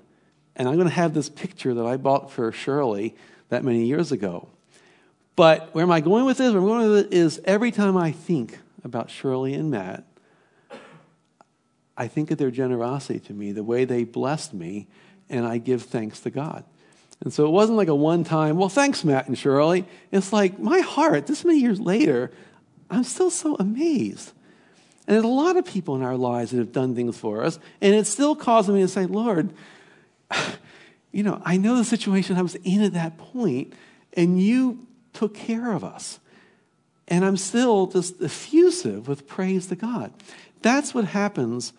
and 0.55 0.69
I'm 0.69 0.77
going 0.77 0.89
to 0.89 0.95
have 0.95 1.15
this 1.15 1.29
picture 1.29 1.75
that 1.75 1.85
I 1.85 1.97
bought 1.97 2.31
for 2.31 2.53
Shirley 2.53 3.17
that 3.49 3.65
many 3.65 3.85
years 3.87 4.13
ago. 4.13 4.49
But 5.35 5.75
where 5.75 5.83
am 5.83 5.91
I 5.91 6.01
going 6.01 6.25
with 6.25 6.39
this? 6.39 6.53
Where 6.53 6.61
I'm 6.61 6.67
going 6.67 6.91
with 6.91 7.07
it 7.07 7.13
is 7.13 7.41
every 7.45 7.73
time 7.73 7.97
I 7.97 8.13
think 8.13 8.59
about 8.85 9.11
Shirley 9.11 9.55
and 9.55 9.71
Matt, 9.71 10.05
I 11.99 12.07
think 12.07 12.31
of 12.31 12.39
their 12.39 12.53
generosity 12.53 13.19
to 13.19 13.35
me, 13.35 13.51
the 13.51 13.65
way 13.65 13.85
they 13.85 14.05
blessed 14.05 14.55
me, 14.55 14.87
and 15.29 15.45
I 15.45 15.59
give 15.59 15.83
thanks 15.83 16.21
to 16.21 16.31
God. 16.31 16.65
And 17.21 17.33
so 17.33 17.45
it 17.45 17.51
wasn't 17.51 17.77
like 17.77 17.89
a 17.89 17.95
one 17.95 18.23
time, 18.23 18.57
well, 18.57 18.69
thanks, 18.69 19.05
Matt 19.05 19.27
and 19.27 19.37
Shirley. 19.37 19.85
It's 20.13 20.33
like 20.33 20.61
my 20.61 20.79
heart, 20.79 21.27
this 21.27 21.45
many 21.45 21.59
years 21.59 21.81
later, 21.81 22.31
I'm 22.89 23.03
still 23.03 23.31
so 23.31 23.57
amazed. 23.57 24.33
And 25.09 25.17
there's 25.17 25.25
a 25.25 25.29
lot 25.29 25.57
of 25.57 25.65
people 25.65 25.97
in 25.97 26.03
our 26.03 26.17
lives 26.17 26.53
that 26.53 26.59
have 26.59 26.73
done 26.73 26.95
things 26.95 27.19
for 27.19 27.43
us, 27.43 27.59
and 27.81 27.95
it 27.95 28.07
still 28.07 28.37
causing 28.37 28.77
me 28.77 28.83
to 28.83 28.89
say, 28.89 29.07
Lord, 29.07 29.53
you 31.13 31.25
know, 31.25 31.43
I 31.45 31.57
know 31.57 31.77
the 31.77 31.85
situation 31.85 32.37
I 32.37 32.43
was 32.43 32.55
in 32.57 32.81
at 32.81 32.93
that 32.93 33.19
point, 33.19 33.73
and 34.13 34.41
you 34.41 34.87
took 35.13 35.35
care 35.35 35.73
of 35.73 35.83
us. 35.83 36.21
And 37.09 37.25
I'm 37.25 37.39
still 37.39 37.87
just 37.87 38.21
effusive 38.21 39.09
with 39.09 39.27
praise 39.27 39.67
to 39.69 39.77
God. 39.77 40.13
That's 40.63 40.95
what 40.95 41.07
happens 41.07 41.73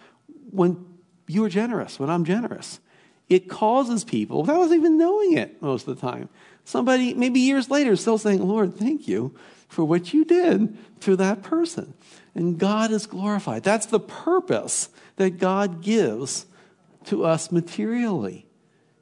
when 0.52 0.86
you're 1.28 1.50
generous, 1.50 2.00
when 2.00 2.10
I'm 2.10 2.26
generous. 2.26 2.80
It 3.28 3.48
causes 3.48 4.04
people, 4.04 4.42
without 4.42 4.62
us 4.62 4.72
even 4.72 4.98
knowing 4.98 5.34
it 5.38 5.62
most 5.62 5.88
of 5.88 5.96
the 5.96 6.02
time, 6.02 6.30
somebody 6.66 7.14
maybe 7.14 7.40
years 7.40 7.70
later 7.70 7.96
still 7.96 8.18
saying, 8.18 8.46
Lord, 8.46 8.76
thank 8.76 9.08
you 9.08 9.36
for 9.68 9.86
what 9.86 10.14
you 10.14 10.26
did 10.26 10.76
to 11.02 11.16
that 11.16 11.44
person. 11.44 11.94
And 12.34 12.58
God 12.58 12.92
is 12.92 13.06
glorified. 13.06 13.64
That's 13.64 13.86
the 13.86 14.00
purpose 14.00 14.90
that 15.18 15.38
God 15.38 15.82
gives 15.82 16.48
to 17.06 17.24
us 17.24 17.52
materially. 17.52 18.48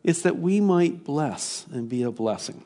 It's 0.04 0.22
that 0.24 0.38
we 0.38 0.60
might 0.60 1.04
bless 1.04 1.66
and 1.72 1.88
be 1.88 2.04
a 2.04 2.12
blessing. 2.12 2.64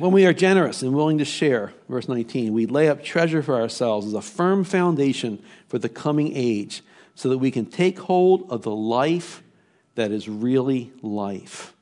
When 0.00 0.12
we 0.12 0.24
are 0.24 0.32
generous 0.32 0.80
and 0.82 0.94
willing 0.94 1.18
to 1.18 1.24
share, 1.24 1.74
verse 1.88 2.08
19, 2.08 2.54
we 2.54 2.64
lay 2.64 2.88
up 2.88 3.04
treasure 3.04 3.42
for 3.42 3.60
ourselves 3.60 4.06
as 4.06 4.14
a 4.14 4.22
firm 4.22 4.64
foundation 4.64 5.42
for 5.68 5.78
the 5.78 5.90
coming 5.90 6.32
age 6.34 6.82
so 7.14 7.28
that 7.28 7.38
we 7.38 7.50
can 7.50 7.66
take 7.66 7.98
hold 7.98 8.50
of 8.50 8.62
the 8.62 8.74
life 8.74 9.42
that 9.96 10.10
is 10.10 10.26
really 10.28 10.90
life. 11.02 11.74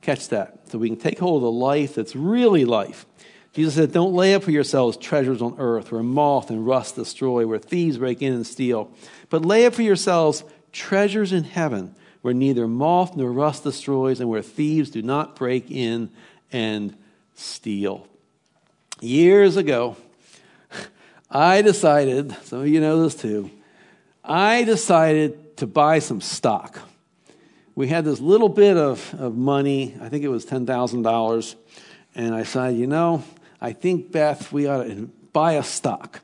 Catch 0.00 0.28
that. 0.28 0.70
So 0.70 0.78
we 0.78 0.88
can 0.88 0.98
take 0.98 1.18
hold 1.18 1.36
of 1.36 1.42
the 1.42 1.52
life 1.52 1.94
that's 1.94 2.16
really 2.16 2.64
life. 2.64 3.04
Jesus 3.52 3.74
said, 3.74 3.92
Don't 3.92 4.14
lay 4.14 4.34
up 4.34 4.44
for 4.44 4.50
yourselves 4.50 4.96
treasures 4.96 5.42
on 5.42 5.56
earth 5.58 5.92
where 5.92 6.02
moth 6.02 6.48
and 6.48 6.66
rust 6.66 6.96
destroy, 6.96 7.46
where 7.46 7.58
thieves 7.58 7.98
break 7.98 8.22
in 8.22 8.32
and 8.32 8.46
steal, 8.46 8.90
but 9.28 9.44
lay 9.44 9.66
up 9.66 9.74
for 9.74 9.82
yourselves 9.82 10.42
treasures 10.72 11.32
in 11.32 11.44
heaven 11.44 11.94
where 12.22 12.34
neither 12.34 12.66
moth 12.66 13.16
nor 13.16 13.30
rust 13.30 13.64
destroys 13.64 14.20
and 14.20 14.28
where 14.28 14.42
thieves 14.42 14.90
do 14.90 15.02
not 15.02 15.36
break 15.36 15.70
in 15.70 16.10
and 16.50 16.96
steal. 17.38 18.06
Years 19.00 19.56
ago, 19.56 19.96
I 21.30 21.62
decided, 21.62 22.36
some 22.44 22.60
of 22.60 22.68
you 22.68 22.80
know 22.80 23.02
this 23.02 23.14
too, 23.14 23.50
I 24.24 24.64
decided 24.64 25.56
to 25.58 25.66
buy 25.66 26.00
some 26.00 26.20
stock. 26.20 26.80
We 27.74 27.88
had 27.88 28.04
this 28.04 28.20
little 28.20 28.48
bit 28.48 28.76
of, 28.76 29.14
of 29.14 29.36
money, 29.36 29.96
I 30.00 30.08
think 30.08 30.24
it 30.24 30.28
was 30.28 30.44
$10,000, 30.46 31.54
and 32.14 32.34
I 32.34 32.42
said, 32.42 32.76
you 32.76 32.86
know, 32.86 33.22
I 33.60 33.72
think, 33.72 34.10
Beth, 34.10 34.52
we 34.52 34.66
ought 34.66 34.84
to 34.84 35.08
buy 35.32 35.52
a 35.52 35.62
stock. 35.62 36.20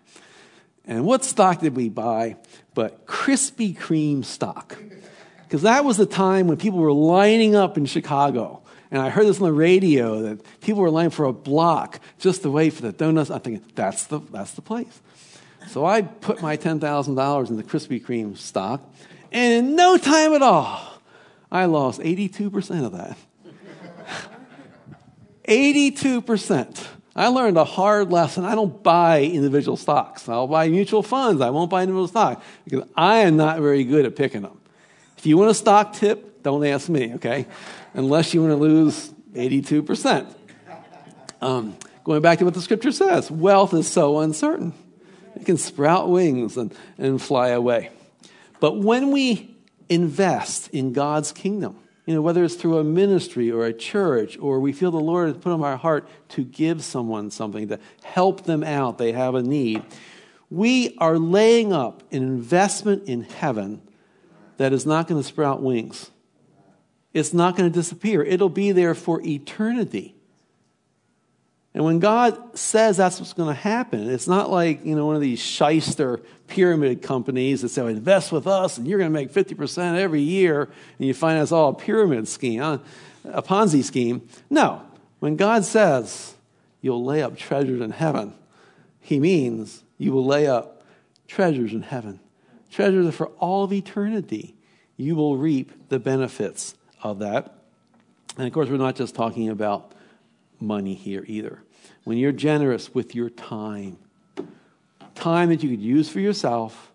And 0.85 1.05
what 1.05 1.25
stock 1.25 1.61
did 1.61 1.77
we 1.77 1.89
buy? 1.89 2.37
But 2.75 3.07
Krispy 3.07 3.77
Kreme 3.77 4.25
stock. 4.25 4.77
Because 5.45 5.63
that 5.63 5.85
was 5.85 5.97
the 5.97 6.07
time 6.07 6.49
when 6.49 6.57
people 6.57 6.81
were 6.81 6.93
lining 6.93 7.55
up 7.55 7.77
in 7.79 7.87
Chicago. 7.87 8.64
And 8.95 9.03
I 9.03 9.11
heard 9.11 9.27
this 9.27 9.41
on 9.41 9.43
the 9.43 9.53
radio 9.53 10.23
that 10.23 10.61
people 10.61 10.81
were 10.81 10.89
lining 10.89 11.11
for 11.11 11.25
a 11.25 11.33
block 11.33 11.99
just 12.21 12.43
to 12.43 12.51
wait 12.51 12.75
for 12.75 12.83
the 12.83 12.93
donuts. 12.93 13.29
I'm 13.29 13.41
thinking, 13.41 13.67
that's 13.75 14.05
the, 14.05 14.21
that's 14.31 14.53
the 14.53 14.63
place. 14.63 15.01
So 15.67 15.85
I 15.85 16.03
put 16.03 16.41
my 16.41 16.57
$10,000 16.57 17.51
in 17.51 17.57
the 17.57 17.65
Krispy 17.65 18.01
Kreme 18.01 18.39
stock, 18.39 18.89
and 19.33 19.53
in 19.53 19.75
no 19.75 19.97
time 19.97 20.33
at 20.33 20.43
all, 20.43 20.81
I 21.51 21.65
lost 21.65 22.03
82% 22.03 22.87
of 22.87 22.93
that. 22.93 23.19
82%. 25.49 26.87
I 27.17 27.27
learned 27.27 27.57
a 27.57 27.65
hard 27.65 28.13
lesson. 28.13 28.45
I 28.45 28.55
don't 28.55 28.81
buy 28.81 29.25
individual 29.25 29.77
stocks. 29.77 30.29
I'll 30.29 30.47
buy 30.47 30.69
mutual 30.69 31.03
funds. 31.03 31.43
I 31.43 31.51
won't 31.51 31.69
buy 31.69 31.83
individual 31.83 32.07
stock 32.07 32.41
because 32.65 32.89
I 32.97 33.17
am 33.23 33.37
not 33.37 33.59
very 33.59 33.83
good 33.83 34.07
at 34.07 34.15
picking 34.15 34.43
them. 34.43 34.61
If 35.19 35.27
you 35.27 35.37
want 35.37 35.51
a 35.51 35.55
stock 35.55 35.95
tip, 35.95 36.45
don't 36.45 36.65
ask 36.65 36.89
me, 36.89 37.15
okay? 37.15 37.47
Unless 37.95 38.35
you 38.35 38.43
want 38.43 38.53
to 38.53 38.57
lose 38.57 39.11
82%. 39.33 40.33
Um, 41.41 41.77
going 42.05 42.23
back 42.23 42.39
to 42.39 42.45
what 42.45 42.55
the 42.55 42.63
scripture 42.63 42.93
says 42.93 43.31
wealth 43.31 43.75
is 43.75 43.89
so 43.89 44.21
uncertain. 44.21 44.73
It 45.37 45.47
can 45.47 45.57
sprout 45.57 46.09
wings 46.09 46.57
and, 46.57 46.73
and 46.97 47.21
fly 47.21 47.49
away. 47.49 47.91
But 48.61 48.79
when 48.79 49.11
we 49.11 49.57
invest 49.89 50.69
in 50.69 50.93
God's 50.93 51.33
kingdom, 51.33 51.77
you 52.07 52.15
know, 52.15 52.23
whether 52.23 52.45
it's 52.45 52.55
through 52.55 52.79
a 52.79 52.85
ministry 52.85 53.51
or 53.51 53.65
a 53.65 53.73
church, 53.73 54.39
or 54.39 54.61
we 54.61 54.73
feel 54.73 54.91
the 54.91 54.99
Lord 54.99 55.29
has 55.29 55.37
put 55.37 55.53
on 55.53 55.63
our 55.63 55.77
heart 55.77 56.09
to 56.31 56.45
give 56.45 56.85
someone 56.85 57.31
something, 57.31 57.69
to 57.69 57.79
help 58.03 58.45
them 58.45 58.63
out, 58.63 58.99
they 58.99 59.13
have 59.13 59.35
a 59.35 59.43
need, 59.43 59.83
we 60.51 60.97
are 60.99 61.19
laying 61.19 61.73
up 61.73 62.03
an 62.13 62.23
investment 62.23 63.09
in 63.09 63.23
heaven 63.23 63.81
that 64.59 64.73
is 64.73 64.85
not 64.87 65.09
going 65.09 65.21
to 65.21 65.27
sprout 65.27 65.63
wings. 65.63 66.11
It's 67.15 67.33
not 67.33 67.57
going 67.57 67.71
to 67.71 67.75
disappear. 67.75 68.23
It'll 68.23 68.49
be 68.49 68.73
there 68.73 68.95
for 68.95 69.23
eternity. 69.23 70.15
And 71.73 71.85
when 71.85 72.01
God 72.01 72.59
says 72.59 72.97
that's 72.97 73.19
what's 73.19 73.33
going 73.33 73.49
to 73.49 73.61
happen, 73.61 74.11
it's 74.11 74.29
not 74.29 74.51
like, 74.51 74.85
you 74.85 74.95
know, 74.95 75.07
one 75.07 75.17
of 75.17 75.21
these 75.21 75.41
shyster 75.41 76.21
pyramid 76.47 77.03
companies 77.03 77.63
that 77.63 77.71
say, 77.71 77.87
invest 77.87 78.31
with 78.31 78.47
us 78.47 78.79
and 78.79 78.87
you're 78.87 78.99
going 78.99 79.11
to 79.11 79.15
make 79.15 79.33
50% 79.33 79.99
every 79.99 80.21
year, 80.21 80.63
and 80.99 81.07
you 81.07 81.15
find 81.15 81.41
it's 81.41 81.51
all 81.51 81.71
a 81.71 81.75
pyramid 81.75 82.29
scheme, 82.29 82.61
uh, 82.61 82.79
a 83.25 83.43
Ponzi 83.43 83.83
scheme. 83.83 84.29
No. 84.51 84.83
When 85.19 85.37
God 85.37 85.65
says 85.65 86.35
you'll 86.81 87.05
lay 87.05 87.23
up 87.23 87.37
treasures 87.37 87.81
in 87.81 87.91
heaven, 87.91 88.35
he 89.01 89.19
means 89.19 89.83
you 89.99 90.13
will 90.13 90.27
lay 90.27 90.47
up 90.47 90.85
treasures 91.27 91.73
in 91.73 91.83
heaven. 91.83 92.21
Treasures 92.71 93.15
for 93.15 93.29
all 93.39 93.65
of 93.65 93.73
eternity. 93.73 94.55
You 94.97 95.17
will 95.17 95.37
reap 95.37 95.89
the 95.89 95.99
benefits 95.99 96.75
of 97.05 97.21
that. 97.21 97.53
And 98.37 98.47
of 98.47 98.53
course, 98.53 98.69
we're 98.69 98.79
not 98.79 98.97
just 98.97 99.15
talking 99.15 99.51
about 99.51 99.93
money 100.59 100.95
here 100.95 101.25
either. 101.29 101.63
When 102.03 102.19
you're 102.19 102.33
generous 102.33 102.93
with 102.93 103.15
your 103.15 103.31
time, 103.31 103.99
time 105.15 105.51
that 105.51 105.63
you 105.63 105.71
could 105.71 105.83
use 105.83 106.09
for 106.09 106.21
yourself, 106.21 106.91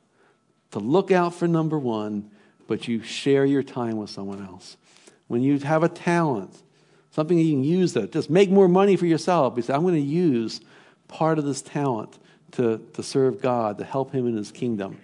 to 0.72 0.80
look 0.80 1.12
out 1.12 1.34
for 1.34 1.48
number 1.48 1.80
one, 1.80 2.30
but 2.68 2.88
you 2.88 3.02
share 3.02 3.46
your 3.46 3.64
time 3.64 3.98
with 3.98 4.10
someone 4.10 4.46
else. 4.46 4.78
When 5.28 5.42
you 5.42 5.58
have 5.60 5.84
a 5.84 5.90
talent, 5.90 6.56
something 7.12 7.38
you 7.38 7.52
can 7.52 7.64
use 7.64 7.94
that, 7.94 8.12
just 8.12 8.30
make 8.30 8.50
more 8.50 8.68
money 8.68 8.96
for 8.96 9.06
yourself. 9.06 9.54
You 9.56 9.64
say, 9.64 9.74
I'm 9.74 9.82
going 9.82 9.96
to 9.96 10.02
use 10.02 10.62
part 11.08 11.40
of 11.40 11.46
this 11.46 11.62
talent 11.62 12.18
to, 12.52 12.86
to 12.94 13.04
serve 13.04 13.42
God, 13.42 13.78
to 13.78 13.84
help 13.84 14.12
Him 14.12 14.28
in 14.28 14.36
His 14.36 14.52
kingdom. 14.52 15.00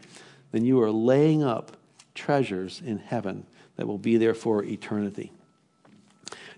Then 0.52 0.66
you 0.66 0.82
are 0.82 0.92
laying 0.92 1.44
up 1.44 1.78
treasures 2.14 2.82
in 2.86 3.00
heaven 3.00 3.46
that 3.76 3.88
will 3.88 3.98
be 3.98 4.18
there 4.18 4.34
for 4.34 4.64
eternity. 4.64 5.32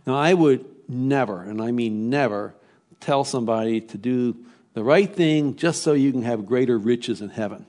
Now, 0.05 0.15
I 0.15 0.33
would 0.33 0.65
never, 0.87 1.41
and 1.41 1.61
I 1.61 1.71
mean 1.71 2.09
never, 2.09 2.53
tell 2.99 3.23
somebody 3.23 3.81
to 3.81 3.97
do 3.97 4.35
the 4.73 4.83
right 4.83 5.13
thing 5.13 5.55
just 5.55 5.83
so 5.83 5.93
you 5.93 6.11
can 6.11 6.23
have 6.23 6.45
greater 6.45 6.77
riches 6.77 7.21
in 7.21 7.29
heaven. 7.29 7.65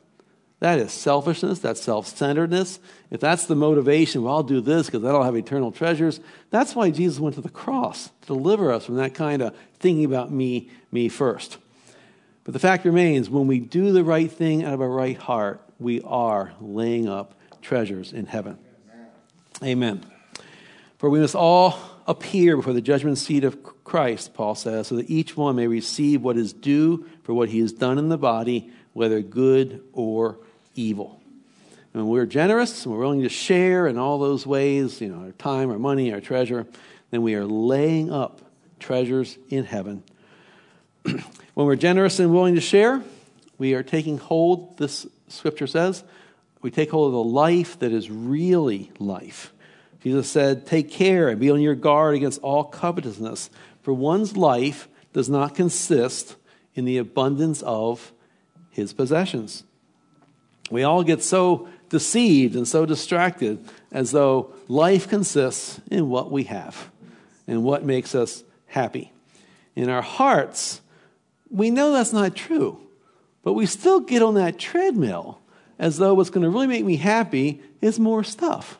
That 0.60 0.80
is 0.80 0.92
selfishness, 0.92 1.60
that's 1.60 1.80
self 1.80 2.06
centeredness. 2.08 2.80
If 3.10 3.20
that's 3.20 3.46
the 3.46 3.54
motivation, 3.54 4.22
well, 4.22 4.34
I'll 4.34 4.42
do 4.42 4.60
this 4.60 4.86
because 4.86 5.04
I'll 5.04 5.22
have 5.22 5.36
eternal 5.36 5.70
treasures. 5.70 6.20
That's 6.50 6.74
why 6.74 6.90
Jesus 6.90 7.20
went 7.20 7.36
to 7.36 7.40
the 7.40 7.48
cross 7.48 8.10
to 8.22 8.26
deliver 8.26 8.72
us 8.72 8.84
from 8.84 8.96
that 8.96 9.14
kind 9.14 9.40
of 9.40 9.56
thinking 9.78 10.04
about 10.04 10.32
me, 10.32 10.70
me 10.90 11.08
first. 11.08 11.58
But 12.42 12.54
the 12.54 12.60
fact 12.60 12.84
remains 12.84 13.30
when 13.30 13.46
we 13.46 13.60
do 13.60 13.92
the 13.92 14.02
right 14.02 14.30
thing 14.30 14.64
out 14.64 14.74
of 14.74 14.80
a 14.80 14.88
right 14.88 15.16
heart, 15.16 15.60
we 15.78 16.00
are 16.02 16.52
laying 16.60 17.08
up 17.08 17.34
treasures 17.62 18.12
in 18.12 18.26
heaven. 18.26 18.58
Amen. 19.62 20.04
For 20.98 21.10
we 21.10 21.20
must 21.20 21.34
all 21.34 21.78
appear 22.06 22.56
before 22.56 22.72
the 22.72 22.80
judgment 22.80 23.18
seat 23.18 23.44
of 23.44 23.84
Christ, 23.84 24.34
Paul 24.34 24.54
says, 24.54 24.86
so 24.86 24.96
that 24.96 25.10
each 25.10 25.36
one 25.36 25.56
may 25.56 25.66
receive 25.66 26.22
what 26.22 26.36
is 26.36 26.52
due 26.52 27.08
for 27.22 27.34
what 27.34 27.48
he 27.48 27.60
has 27.60 27.72
done 27.72 27.98
in 27.98 28.08
the 28.08 28.18
body, 28.18 28.70
whether 28.92 29.20
good 29.20 29.82
or 29.92 30.38
evil. 30.74 31.20
And 31.92 32.02
when 32.02 32.08
we're 32.08 32.26
generous 32.26 32.84
and 32.84 32.94
we're 32.94 33.00
willing 33.00 33.22
to 33.22 33.28
share 33.28 33.86
in 33.86 33.98
all 33.98 34.18
those 34.18 34.46
ways, 34.46 35.00
you 35.00 35.08
know, 35.08 35.24
our 35.24 35.32
time, 35.32 35.70
our 35.70 35.78
money, 35.78 36.12
our 36.12 36.20
treasure, 36.20 36.66
then 37.10 37.22
we 37.22 37.34
are 37.34 37.44
laying 37.44 38.12
up 38.12 38.40
treasures 38.78 39.36
in 39.48 39.64
heaven. 39.64 40.02
when 41.02 41.22
we're 41.54 41.76
generous 41.76 42.20
and 42.20 42.32
willing 42.32 42.54
to 42.54 42.60
share, 42.60 43.02
we 43.56 43.74
are 43.74 43.82
taking 43.82 44.18
hold, 44.18 44.78
this 44.78 45.06
scripture 45.28 45.66
says, 45.66 46.04
we 46.62 46.70
take 46.70 46.90
hold 46.90 47.08
of 47.08 47.12
the 47.12 47.24
life 47.24 47.78
that 47.78 47.92
is 47.92 48.10
really 48.10 48.90
life. 48.98 49.52
Jesus 50.02 50.30
said, 50.30 50.66
Take 50.66 50.90
care 50.90 51.28
and 51.28 51.40
be 51.40 51.50
on 51.50 51.60
your 51.60 51.74
guard 51.74 52.14
against 52.14 52.40
all 52.40 52.64
covetousness, 52.64 53.50
for 53.82 53.92
one's 53.92 54.36
life 54.36 54.88
does 55.12 55.28
not 55.28 55.54
consist 55.54 56.36
in 56.74 56.84
the 56.84 56.98
abundance 56.98 57.62
of 57.62 58.12
his 58.70 58.92
possessions. 58.92 59.64
We 60.70 60.82
all 60.82 61.02
get 61.02 61.22
so 61.22 61.68
deceived 61.88 62.54
and 62.54 62.68
so 62.68 62.84
distracted 62.84 63.64
as 63.90 64.10
though 64.10 64.52
life 64.68 65.08
consists 65.08 65.80
in 65.90 66.08
what 66.08 66.30
we 66.30 66.44
have 66.44 66.90
and 67.46 67.64
what 67.64 67.84
makes 67.84 68.14
us 68.14 68.44
happy. 68.66 69.12
In 69.74 69.88
our 69.88 70.02
hearts, 70.02 70.80
we 71.50 71.70
know 71.70 71.92
that's 71.92 72.12
not 72.12 72.36
true, 72.36 72.78
but 73.42 73.54
we 73.54 73.64
still 73.64 74.00
get 74.00 74.22
on 74.22 74.34
that 74.34 74.58
treadmill 74.58 75.40
as 75.78 75.98
though 75.98 76.14
what's 76.14 76.30
going 76.30 76.44
to 76.44 76.50
really 76.50 76.66
make 76.66 76.84
me 76.84 76.96
happy 76.96 77.62
is 77.80 77.98
more 78.00 78.24
stuff. 78.24 78.78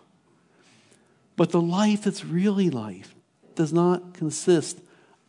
But 1.36 1.50
the 1.50 1.60
life 1.60 2.02
that's 2.02 2.24
really 2.24 2.70
life 2.70 3.14
does 3.54 3.72
not 3.72 4.14
consist 4.14 4.80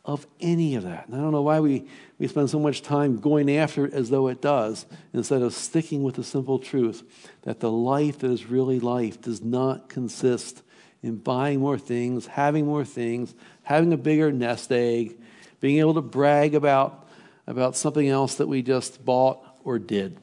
of 0.04 0.26
any 0.40 0.74
of 0.74 0.82
that. 0.82 1.06
And 1.06 1.16
I 1.16 1.20
don't 1.20 1.32
know 1.32 1.42
why 1.42 1.60
we, 1.60 1.86
we 2.18 2.26
spend 2.26 2.50
so 2.50 2.58
much 2.58 2.82
time 2.82 3.20
going 3.20 3.54
after 3.56 3.84
it 3.84 3.92
as 3.92 4.10
though 4.10 4.28
it 4.28 4.40
does, 4.40 4.86
instead 5.12 5.42
of 5.42 5.54
sticking 5.54 6.02
with 6.02 6.16
the 6.16 6.24
simple 6.24 6.58
truth 6.58 7.02
that 7.42 7.60
the 7.60 7.70
life 7.70 8.18
that 8.20 8.30
is 8.30 8.46
really 8.46 8.80
life 8.80 9.20
does 9.20 9.42
not 9.42 9.88
consist 9.88 10.62
in 11.02 11.16
buying 11.16 11.60
more 11.60 11.78
things, 11.78 12.26
having 12.26 12.66
more 12.66 12.84
things, 12.84 13.34
having 13.62 13.92
a 13.92 13.96
bigger 13.96 14.32
nest 14.32 14.72
egg, 14.72 15.18
being 15.60 15.78
able 15.78 15.94
to 15.94 16.02
brag 16.02 16.54
about, 16.54 17.06
about 17.46 17.76
something 17.76 18.08
else 18.08 18.36
that 18.36 18.48
we 18.48 18.62
just 18.62 19.04
bought 19.04 19.44
or 19.64 19.78
did. 19.78 20.16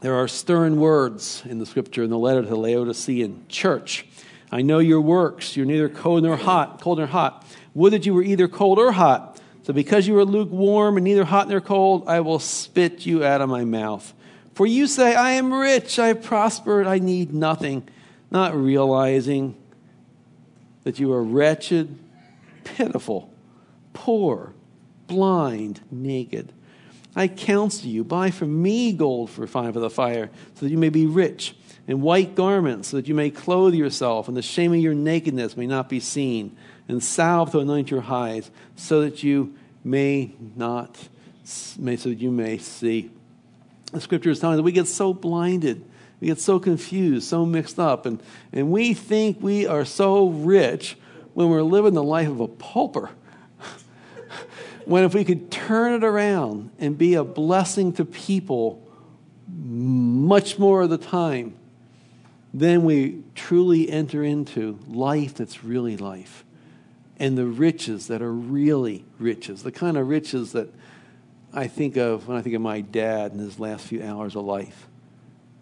There 0.00 0.14
are 0.14 0.28
stern 0.28 0.78
words 0.78 1.42
in 1.46 1.58
the 1.58 1.66
scripture 1.66 2.02
in 2.02 2.10
the 2.10 2.18
letter 2.18 2.42
to 2.42 2.48
the 2.48 2.56
Laodicean 2.56 3.46
church 3.48 4.06
I 4.50 4.62
know 4.62 4.78
your 4.78 5.00
works. 5.00 5.56
You're 5.56 5.66
neither 5.66 5.88
cold 5.88 6.22
nor 6.22 6.36
hot, 6.36 6.80
cold 6.80 6.98
nor 6.98 7.06
hot. 7.06 7.44
Would 7.74 7.92
that 7.92 8.06
you 8.06 8.14
were 8.14 8.22
either 8.22 8.48
cold 8.48 8.78
or 8.78 8.92
hot. 8.92 9.40
So 9.64 9.72
because 9.72 10.06
you 10.06 10.16
are 10.18 10.24
lukewarm 10.24 10.96
and 10.96 11.04
neither 11.04 11.24
hot 11.24 11.48
nor 11.48 11.60
cold, 11.60 12.04
I 12.06 12.20
will 12.20 12.38
spit 12.38 13.04
you 13.04 13.24
out 13.24 13.40
of 13.40 13.48
my 13.48 13.64
mouth. 13.64 14.14
For 14.54 14.64
you 14.66 14.86
say, 14.86 15.14
I 15.14 15.32
am 15.32 15.52
rich, 15.52 15.98
I 15.98 16.08
have 16.08 16.22
prospered, 16.22 16.86
I 16.86 16.98
need 16.98 17.34
nothing, 17.34 17.86
not 18.30 18.54
realizing 18.54 19.56
that 20.84 20.98
you 20.98 21.12
are 21.12 21.22
wretched, 21.22 21.98
pitiful, 22.64 23.30
poor, 23.92 24.54
blind, 25.08 25.80
naked. 25.90 26.52
I 27.16 27.28
counsel 27.28 27.88
you, 27.88 28.04
buy 28.04 28.30
from 28.30 28.62
me 28.62 28.92
gold 28.92 29.30
for 29.30 29.46
fine 29.46 29.72
for 29.72 29.80
the 29.80 29.88
fire, 29.88 30.28
so 30.54 30.66
that 30.66 30.70
you 30.70 30.76
may 30.76 30.90
be 30.90 31.06
rich 31.06 31.56
and 31.88 32.02
white 32.02 32.34
garments, 32.34 32.88
so 32.88 32.98
that 32.98 33.08
you 33.08 33.14
may 33.14 33.30
clothe 33.30 33.74
yourself, 33.74 34.28
and 34.28 34.36
the 34.36 34.42
shame 34.42 34.74
of 34.74 34.80
your 34.80 34.94
nakedness 34.94 35.56
may 35.56 35.66
not 35.66 35.88
be 35.88 35.98
seen, 35.98 36.54
and 36.88 37.02
salve 37.02 37.52
to 37.52 37.60
anoint 37.60 37.90
your 37.90 38.02
eyes, 38.02 38.50
so 38.74 39.00
that 39.00 39.22
you 39.22 39.54
may 39.82 40.34
not, 40.56 41.08
may, 41.78 41.96
so 41.96 42.10
that 42.10 42.18
you 42.18 42.30
may 42.30 42.58
see. 42.58 43.10
The 43.92 44.00
scripture 44.00 44.30
is 44.30 44.40
telling 44.40 44.54
us 44.54 44.58
that 44.58 44.64
we 44.64 44.72
get 44.72 44.88
so 44.88 45.14
blinded, 45.14 45.84
we 46.20 46.26
get 46.26 46.40
so 46.40 46.58
confused, 46.58 47.28
so 47.28 47.46
mixed 47.46 47.78
up, 47.78 48.04
and, 48.04 48.20
and 48.52 48.70
we 48.70 48.92
think 48.92 49.40
we 49.40 49.66
are 49.66 49.84
so 49.84 50.28
rich 50.28 50.98
when 51.32 51.48
we're 51.48 51.62
living 51.62 51.94
the 51.94 52.02
life 52.02 52.28
of 52.28 52.40
a 52.40 52.48
pauper. 52.48 53.10
When 54.86 55.04
if 55.04 55.14
we 55.14 55.24
could 55.24 55.50
turn 55.50 55.94
it 55.94 56.04
around 56.04 56.70
and 56.78 56.96
be 56.96 57.14
a 57.14 57.24
blessing 57.24 57.92
to 57.94 58.04
people 58.04 58.82
much 59.48 60.58
more 60.58 60.82
of 60.82 60.90
the 60.90 60.98
time, 60.98 61.54
then 62.54 62.84
we 62.84 63.22
truly 63.34 63.90
enter 63.90 64.24
into 64.24 64.78
life 64.88 65.34
that's 65.34 65.62
really 65.62 65.96
life 65.96 66.44
and 67.18 67.36
the 67.36 67.46
riches 67.46 68.08
that 68.08 68.22
are 68.22 68.32
really 68.32 69.04
riches, 69.18 69.62
the 69.62 69.72
kind 69.72 69.96
of 69.96 70.08
riches 70.08 70.52
that 70.52 70.68
I 71.52 71.66
think 71.66 71.96
of 71.96 72.28
when 72.28 72.36
I 72.36 72.42
think 72.42 72.54
of 72.54 72.62
my 72.62 72.80
dad 72.80 73.32
in 73.32 73.38
his 73.38 73.58
last 73.58 73.86
few 73.86 74.02
hours 74.02 74.36
of 74.36 74.44
life. 74.44 74.86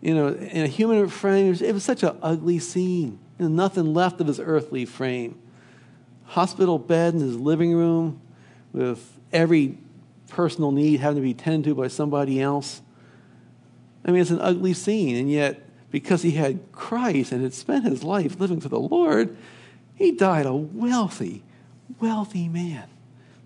You 0.01 0.15
know, 0.15 0.29
in 0.29 0.65
a 0.65 0.69
human 0.69 1.09
frame, 1.09 1.55
it 1.55 1.73
was 1.73 1.85
such 1.85 2.03
an 2.03 2.17
ugly 2.21 2.59
scene. 2.59 3.19
You 3.39 3.49
know, 3.49 3.55
nothing 3.55 3.95
left 3.95 4.21
of 4.21 4.27
his 4.27 4.39
earthly 4.39 4.85
frame. 4.85 5.41
Hospital 6.27 6.79
bed 6.79 7.15
in 7.15 7.21
his 7.21 7.37
living 7.37 7.73
room 7.73 8.21
with 8.73 9.14
every 9.35 9.77
personal 10.29 10.73
need 10.73 11.01
having 11.01 11.17
to 11.17 11.23
be 11.23 11.35
tended 11.35 11.65
to 11.65 11.75
by 11.75 11.89
somebody 11.89 12.41
else. 12.41 12.81
I 14.05 14.11
mean, 14.11 14.21
it's 14.21 14.31
an 14.31 14.41
ugly 14.41 14.75
scene, 14.75 15.17
and 15.17 15.31
yet, 15.31 15.63
because 15.91 16.23
he 16.23 16.33
had 16.33 16.73
Christ 16.73 17.33
and 17.33 17.43
had 17.43 17.55
spent 17.55 17.85
his 17.85 18.03
life 18.03 18.39
living 18.39 18.61
for 18.61 18.69
the 18.69 18.79
Lord, 18.79 19.37
he 19.95 20.13
died 20.13 20.47
a 20.47 20.55
wealthy, 20.55 21.43
wealthy 22.01 22.49
man. 22.49 22.85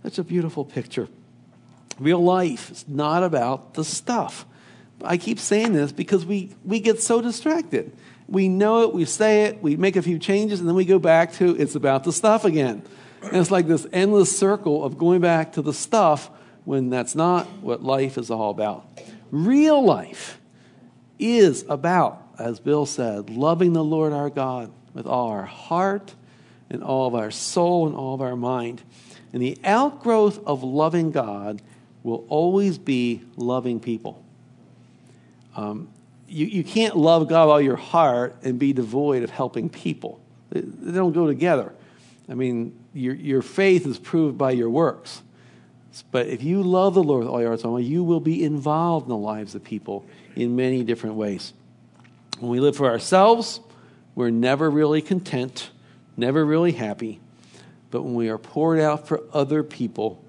That's 0.02 0.18
a 0.18 0.24
beautiful 0.24 0.64
picture. 0.64 1.08
Real 1.98 2.22
life 2.22 2.70
is 2.70 2.88
not 2.88 3.22
about 3.22 3.74
the 3.74 3.84
stuff. 3.84 4.46
I 5.02 5.16
keep 5.16 5.38
saying 5.38 5.74
this 5.74 5.92
because 5.92 6.24
we, 6.24 6.50
we 6.64 6.80
get 6.80 7.02
so 7.02 7.20
distracted. 7.20 7.92
We 8.28 8.48
know 8.48 8.82
it, 8.82 8.94
we 8.94 9.04
say 9.04 9.44
it, 9.44 9.62
we 9.62 9.76
make 9.76 9.96
a 9.96 10.02
few 10.02 10.18
changes, 10.18 10.60
and 10.60 10.68
then 10.68 10.76
we 10.76 10.84
go 10.84 10.98
back 10.98 11.32
to 11.34 11.56
it's 11.56 11.74
about 11.74 12.04
the 12.04 12.12
stuff 12.12 12.44
again. 12.44 12.82
And 13.22 13.36
it's 13.36 13.50
like 13.50 13.66
this 13.66 13.86
endless 13.92 14.36
circle 14.36 14.84
of 14.84 14.98
going 14.98 15.20
back 15.20 15.52
to 15.52 15.62
the 15.62 15.72
stuff 15.72 16.30
when 16.64 16.90
that's 16.90 17.14
not 17.14 17.46
what 17.60 17.82
life 17.82 18.18
is 18.18 18.30
all 18.30 18.50
about. 18.50 18.86
Real 19.30 19.82
life 19.82 20.40
is 21.18 21.64
about, 21.68 22.22
as 22.38 22.60
Bill 22.60 22.86
said, 22.86 23.30
loving 23.30 23.72
the 23.72 23.84
Lord 23.84 24.12
our 24.12 24.30
God 24.30 24.70
with 24.94 25.06
all 25.06 25.28
our 25.30 25.44
heart 25.44 26.14
and 26.70 26.82
all 26.82 27.06
of 27.06 27.14
our 27.14 27.30
soul 27.30 27.86
and 27.86 27.96
all 27.96 28.14
of 28.14 28.20
our 28.20 28.36
mind. 28.36 28.82
And 29.32 29.42
the 29.42 29.58
outgrowth 29.64 30.44
of 30.46 30.62
loving 30.62 31.10
God 31.10 31.62
will 32.02 32.24
always 32.28 32.78
be 32.78 33.22
loving 33.36 33.80
people. 33.80 34.22
Um, 35.56 35.88
you, 36.28 36.46
you 36.46 36.64
can't 36.64 36.96
love 36.96 37.28
God 37.28 37.46
with 37.46 37.52
all 37.52 37.60
your 37.60 37.76
heart 37.76 38.36
and 38.42 38.58
be 38.58 38.72
devoid 38.72 39.22
of 39.22 39.30
helping 39.30 39.68
people. 39.68 40.20
They, 40.50 40.60
they 40.60 40.92
don't 40.92 41.12
go 41.12 41.26
together. 41.26 41.72
I 42.28 42.34
mean, 42.34 42.78
your, 42.98 43.14
your 43.14 43.42
faith 43.42 43.86
is 43.86 43.98
proved 43.98 44.36
by 44.36 44.50
your 44.50 44.70
works. 44.70 45.22
But 46.10 46.26
if 46.26 46.42
you 46.42 46.62
love 46.62 46.94
the 46.94 47.02
Lord 47.02 47.24
with 47.24 47.32
all 47.32 47.40
your 47.40 47.50
heart 47.50 47.60
soul, 47.60 47.80
you 47.80 48.04
will 48.04 48.20
be 48.20 48.44
involved 48.44 49.06
in 49.06 49.10
the 49.10 49.16
lives 49.16 49.54
of 49.54 49.64
people 49.64 50.06
in 50.36 50.54
many 50.54 50.84
different 50.84 51.16
ways. 51.16 51.52
When 52.38 52.50
we 52.50 52.60
live 52.60 52.76
for 52.76 52.86
ourselves, 52.86 53.60
we're 54.14 54.30
never 54.30 54.70
really 54.70 55.02
content 55.02 55.70
never 56.18 56.44
really 56.44 56.72
happy. 56.72 57.20
But 57.90 58.02
when 58.02 58.14
we 58.14 58.28
are 58.28 58.36
poured 58.36 58.80
out 58.80 59.08
for 59.08 59.22
other 59.32 59.62
people, 59.62 60.22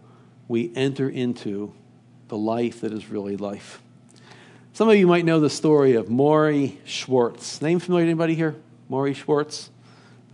we 0.47 0.71
enter 0.75 1.09
into 1.09 1.73
the 2.29 2.37
life 2.37 2.81
that 2.81 2.93
is 2.93 3.09
really 3.09 3.35
life. 3.35 3.81
Some 4.71 4.87
of 4.87 4.95
you 4.95 5.07
might 5.07 5.25
know 5.25 5.41
the 5.41 5.49
story 5.49 5.95
of 5.95 6.05
Morrie 6.05 6.77
Schwartz. 6.85 7.61
Name 7.61 7.79
familiar 7.79 8.05
to 8.05 8.11
anybody 8.11 8.35
here? 8.35 8.55
Morrie 8.89 9.15
Schwartz? 9.15 9.69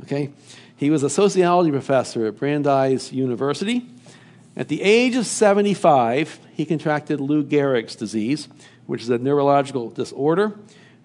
Okay. 0.04 0.30
He 0.78 0.90
was 0.90 1.04
a 1.04 1.10
sociology 1.10 1.72
professor 1.72 2.26
at 2.26 2.38
Brandeis 2.38 3.12
University. 3.12 3.88
At 4.58 4.68
the 4.68 4.82
age 4.82 5.16
of 5.16 5.26
75, 5.26 6.40
he 6.54 6.66
contracted 6.66 7.20
Lou 7.20 7.44
Gehrig's 7.44 7.96
disease, 7.96 8.48
which 8.86 9.02
is 9.02 9.10
a 9.10 9.18
neurological 9.18 9.90
disorder 9.90 10.54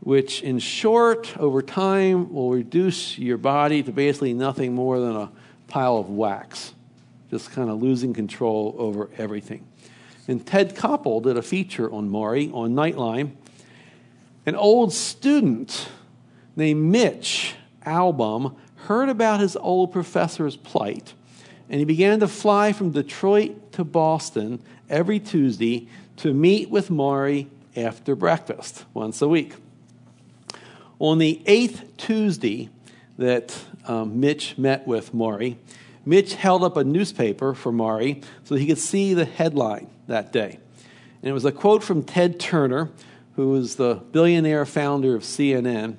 which 0.00 0.42
in 0.42 0.58
short, 0.58 1.36
over 1.36 1.62
time, 1.62 2.32
will 2.32 2.50
reduce 2.50 3.18
your 3.18 3.36
body 3.36 3.82
to 3.82 3.92
basically 3.92 4.32
nothing 4.32 4.74
more 4.74 4.98
than 4.98 5.14
a 5.14 5.30
pile 5.68 5.98
of 5.98 6.08
wax, 6.08 6.74
just 7.30 7.52
kind 7.52 7.70
of 7.70 7.82
losing 7.82 8.14
control 8.14 8.74
over 8.78 9.10
everything. 9.18 9.66
And 10.26 10.44
Ted 10.44 10.74
Koppel 10.74 11.22
did 11.22 11.36
a 11.36 11.42
feature 11.42 11.92
on 11.92 12.08
Morrie 12.08 12.52
on 12.54 12.74
Nightline. 12.74 13.32
An 14.46 14.54
old 14.54 14.92
student 14.92 15.88
named 16.56 16.82
Mitch 16.90 17.54
Albom 17.84 18.56
heard 18.90 19.08
about 19.08 19.38
his 19.38 19.54
old 19.54 19.92
professor's 19.92 20.56
plight, 20.56 21.14
and 21.68 21.78
he 21.78 21.84
began 21.84 22.18
to 22.18 22.26
fly 22.26 22.72
from 22.72 22.90
Detroit 22.90 23.70
to 23.70 23.84
Boston 23.84 24.60
every 24.88 25.20
Tuesday 25.20 25.86
to 26.16 26.34
meet 26.34 26.70
with 26.70 26.88
Morrie 26.88 27.46
after 27.76 28.16
breakfast 28.16 28.84
once 28.92 29.22
a 29.22 29.28
week. 29.28 29.54
On 30.98 31.18
the 31.18 31.40
eighth 31.46 31.84
Tuesday 31.98 32.68
that 33.16 33.56
um, 33.86 34.18
Mitch 34.18 34.58
met 34.58 34.88
with 34.88 35.14
Morrie, 35.14 35.54
Mitch 36.04 36.34
held 36.34 36.64
up 36.64 36.76
a 36.76 36.82
newspaper 36.82 37.54
for 37.54 37.70
Morrie 37.70 38.24
so 38.42 38.56
he 38.56 38.66
could 38.66 38.76
see 38.76 39.14
the 39.14 39.24
headline 39.24 39.88
that 40.08 40.32
day. 40.32 40.58
And 41.22 41.30
it 41.30 41.32
was 41.32 41.44
a 41.44 41.52
quote 41.52 41.84
from 41.84 42.02
Ted 42.02 42.40
Turner, 42.40 42.90
who 43.36 43.50
was 43.50 43.76
the 43.76 44.02
billionaire 44.10 44.66
founder 44.66 45.14
of 45.14 45.22
CNN. 45.22 45.94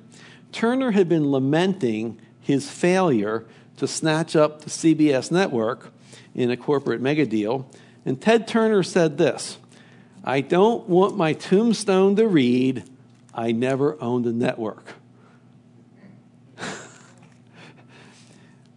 Turner 0.52 0.90
had 0.90 1.08
been 1.08 1.30
lamenting 1.30 2.20
his 2.42 2.68
failure 2.68 3.44
to 3.76 3.86
snatch 3.86 4.36
up 4.36 4.62
the 4.62 4.70
CBS 4.70 5.30
network 5.30 5.92
in 6.34 6.50
a 6.50 6.56
corporate 6.56 7.00
mega 7.00 7.24
deal. 7.24 7.68
And 8.04 8.20
Ted 8.20 8.46
Turner 8.46 8.82
said 8.82 9.18
this 9.18 9.58
I 10.24 10.40
don't 10.40 10.88
want 10.88 11.16
my 11.16 11.32
tombstone 11.32 12.16
to 12.16 12.28
read, 12.28 12.84
I 13.34 13.52
never 13.52 14.00
owned 14.02 14.26
a 14.26 14.32
network. 14.32 14.84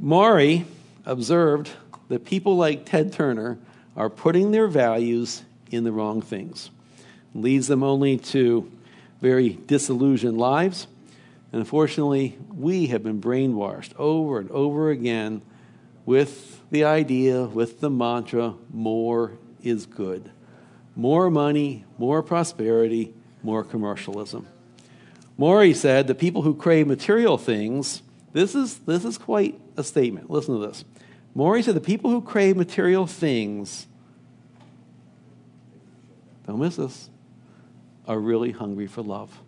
Morrie 0.01 0.66
observed 1.05 1.72
that 2.09 2.26
people 2.26 2.55
like 2.55 2.86
Ted 2.86 3.11
Turner 3.13 3.57
are 3.95 4.09
putting 4.09 4.51
their 4.51 4.68
values 4.68 5.43
in 5.72 5.84
the 5.84 5.91
wrong 5.91 6.22
things. 6.22 6.70
Leads 7.34 7.68
them 7.68 7.84
only 7.84 8.18
to 8.18 8.72
very 9.22 9.49
disillusioned 9.66 10.38
lives. 10.38 10.88
And 11.56 11.62
unfortunately, 11.62 12.38
we 12.53 12.88
have 12.88 13.01
been 13.01 13.22
brainwashed 13.22 13.93
over 13.97 14.39
and 14.39 14.51
over 14.51 14.89
again 14.89 15.41
with 16.06 16.62
the 16.70 16.84
idea, 16.84 17.45
with 17.45 17.80
the 17.80 17.89
mantra, 17.89 18.56
more 18.74 19.38
is 19.64 19.86
good. 19.86 20.30
More 20.97 21.32
money, 21.32 21.86
more 21.97 22.22
prosperity, 22.22 23.14
more 23.41 23.64
commercialism. 23.64 24.49
Morrie 25.39 25.74
said 25.74 26.08
that 26.08 26.16
people 26.16 26.41
who 26.41 26.53
crave 26.53 26.88
material 26.88 27.38
things, 27.38 28.01
this 28.34 28.53
is, 28.53 28.80
this 28.80 29.06
is 29.06 29.18
quite 29.18 29.58
a 29.78 29.84
statement. 29.86 30.30
Listen 30.30 30.60
to 30.60 30.68
this. 30.68 30.84
Morrie 31.34 31.64
said 31.64 31.74
the 31.74 31.80
people 31.80 32.12
who 32.12 32.22
crave 32.22 32.58
material 32.58 33.08
things, 33.08 33.88
don't 36.45 36.60
miss 36.60 36.76
this, 36.76 37.10
are 38.10 38.20
really 38.20 38.51
hungry 38.51 38.88
for 38.88 39.01
love. 39.01 39.39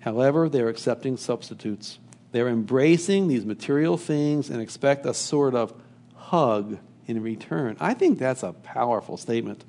However, 0.00 0.48
they're 0.48 0.68
accepting 0.68 1.16
substitutes. 1.16 1.98
They're 2.32 2.48
embracing 2.48 3.28
these 3.28 3.44
material 3.44 3.96
things 3.96 4.50
and 4.50 4.60
expect 4.60 5.06
a 5.06 5.14
sort 5.14 5.54
of 5.54 5.74
hug 6.14 6.78
in 7.06 7.22
return. 7.22 7.76
I 7.80 7.94
think 7.94 8.18
that's 8.18 8.42
a 8.42 8.52
powerful 8.52 9.16
statement. 9.16 9.64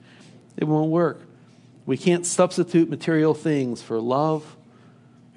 It 0.57 0.65
won't 0.65 0.91
work. 0.91 1.21
We 1.85 1.97
can't 1.97 2.25
substitute 2.25 2.89
material 2.89 3.33
things 3.33 3.81
for 3.81 3.99
love 3.99 4.57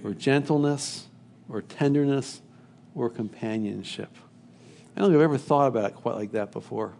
or 0.04 0.12
gentleness 0.12 1.06
or 1.48 1.62
tenderness 1.62 2.42
or 2.94 3.08
companionship. 3.08 4.10
I 4.96 5.00
don't 5.00 5.10
think 5.10 5.18
I've 5.18 5.24
ever 5.24 5.38
thought 5.38 5.68
about 5.68 5.90
it 5.90 5.94
quite 5.94 6.16
like 6.16 6.32
that 6.32 6.52
before. 6.52 6.92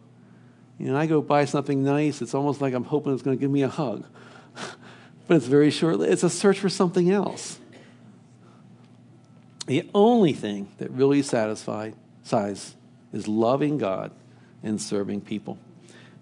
You 0.79 0.87
know, 0.87 0.97
I 0.97 1.07
go 1.07 1.21
buy 1.21 1.45
something 1.45 1.83
nice, 1.83 2.23
it's 2.23 2.35
almost 2.35 2.61
like 2.61 2.75
I'm 2.75 2.85
hoping 2.85 3.13
it's 3.13 3.23
going 3.23 3.37
to 3.37 3.41
give 3.41 3.51
me 3.51 3.63
a 3.63 3.69
hug. 3.69 4.05
but 5.27 5.37
it's 5.37 5.47
very 5.47 5.71
short, 5.71 6.01
it's 6.01 6.23
a 6.23 6.31
search 6.31 6.59
for 6.59 6.69
something 6.69 7.11
else. 7.11 7.59
The 9.67 9.89
only 9.95 10.33
thing 10.33 10.69
that 10.79 10.91
really 10.91 11.23
satisfies 11.23 11.95
is 13.13 13.29
loving 13.29 13.79
God 13.79 14.11
and 14.63 14.81
serving 14.81 15.23
people. 15.23 15.59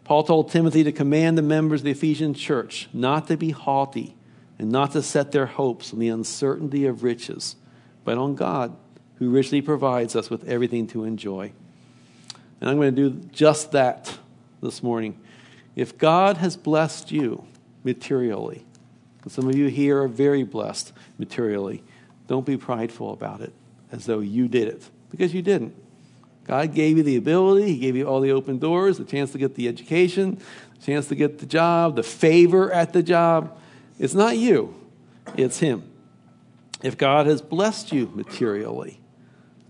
Paul 0.04 0.24
told 0.24 0.50
Timothy 0.50 0.84
to 0.84 0.92
command 0.92 1.38
the 1.38 1.42
members 1.42 1.80
of 1.80 1.84
the 1.84 1.92
Ephesian 1.92 2.34
church 2.34 2.88
not 2.92 3.28
to 3.28 3.36
be 3.36 3.50
haughty 3.50 4.16
and 4.58 4.70
not 4.70 4.92
to 4.92 5.02
set 5.02 5.32
their 5.32 5.46
hopes 5.46 5.92
on 5.92 6.00
the 6.00 6.08
uncertainty 6.08 6.84
of 6.86 7.02
riches, 7.02 7.56
but 8.04 8.18
on 8.18 8.34
God, 8.34 8.76
who 9.16 9.30
richly 9.30 9.62
provides 9.62 10.16
us 10.16 10.28
with 10.28 10.48
everything 10.48 10.86
to 10.88 11.04
enjoy. 11.04 11.52
And 12.60 12.68
I'm 12.68 12.76
going 12.76 12.94
to 12.94 13.10
do 13.10 13.28
just 13.32 13.72
that 13.72 14.18
this 14.62 14.82
morning. 14.82 15.18
If 15.76 15.96
God 15.96 16.38
has 16.38 16.56
blessed 16.56 17.10
you 17.12 17.44
materially, 17.84 18.66
and 19.22 19.32
some 19.32 19.48
of 19.48 19.56
you 19.56 19.68
here 19.68 20.02
are 20.02 20.08
very 20.08 20.42
blessed 20.42 20.92
materially, 21.18 21.82
don't 22.30 22.46
be 22.46 22.56
prideful 22.56 23.12
about 23.12 23.40
it 23.40 23.52
as 23.90 24.06
though 24.06 24.20
you 24.20 24.46
did 24.46 24.68
it, 24.68 24.88
because 25.10 25.34
you 25.34 25.42
didn't. 25.42 25.74
God 26.46 26.72
gave 26.72 26.96
you 26.96 27.02
the 27.02 27.16
ability, 27.16 27.72
He 27.72 27.78
gave 27.78 27.96
you 27.96 28.06
all 28.06 28.20
the 28.20 28.30
open 28.30 28.60
doors, 28.60 28.98
the 28.98 29.04
chance 29.04 29.32
to 29.32 29.38
get 29.38 29.56
the 29.56 29.66
education, 29.66 30.40
the 30.78 30.86
chance 30.86 31.08
to 31.08 31.16
get 31.16 31.40
the 31.40 31.46
job, 31.46 31.96
the 31.96 32.04
favor 32.04 32.72
at 32.72 32.92
the 32.92 33.02
job. 33.02 33.58
It's 33.98 34.14
not 34.14 34.38
you, 34.38 34.76
it's 35.36 35.58
Him. 35.58 35.82
If 36.84 36.96
God 36.96 37.26
has 37.26 37.42
blessed 37.42 37.90
you 37.90 38.08
materially, 38.14 39.00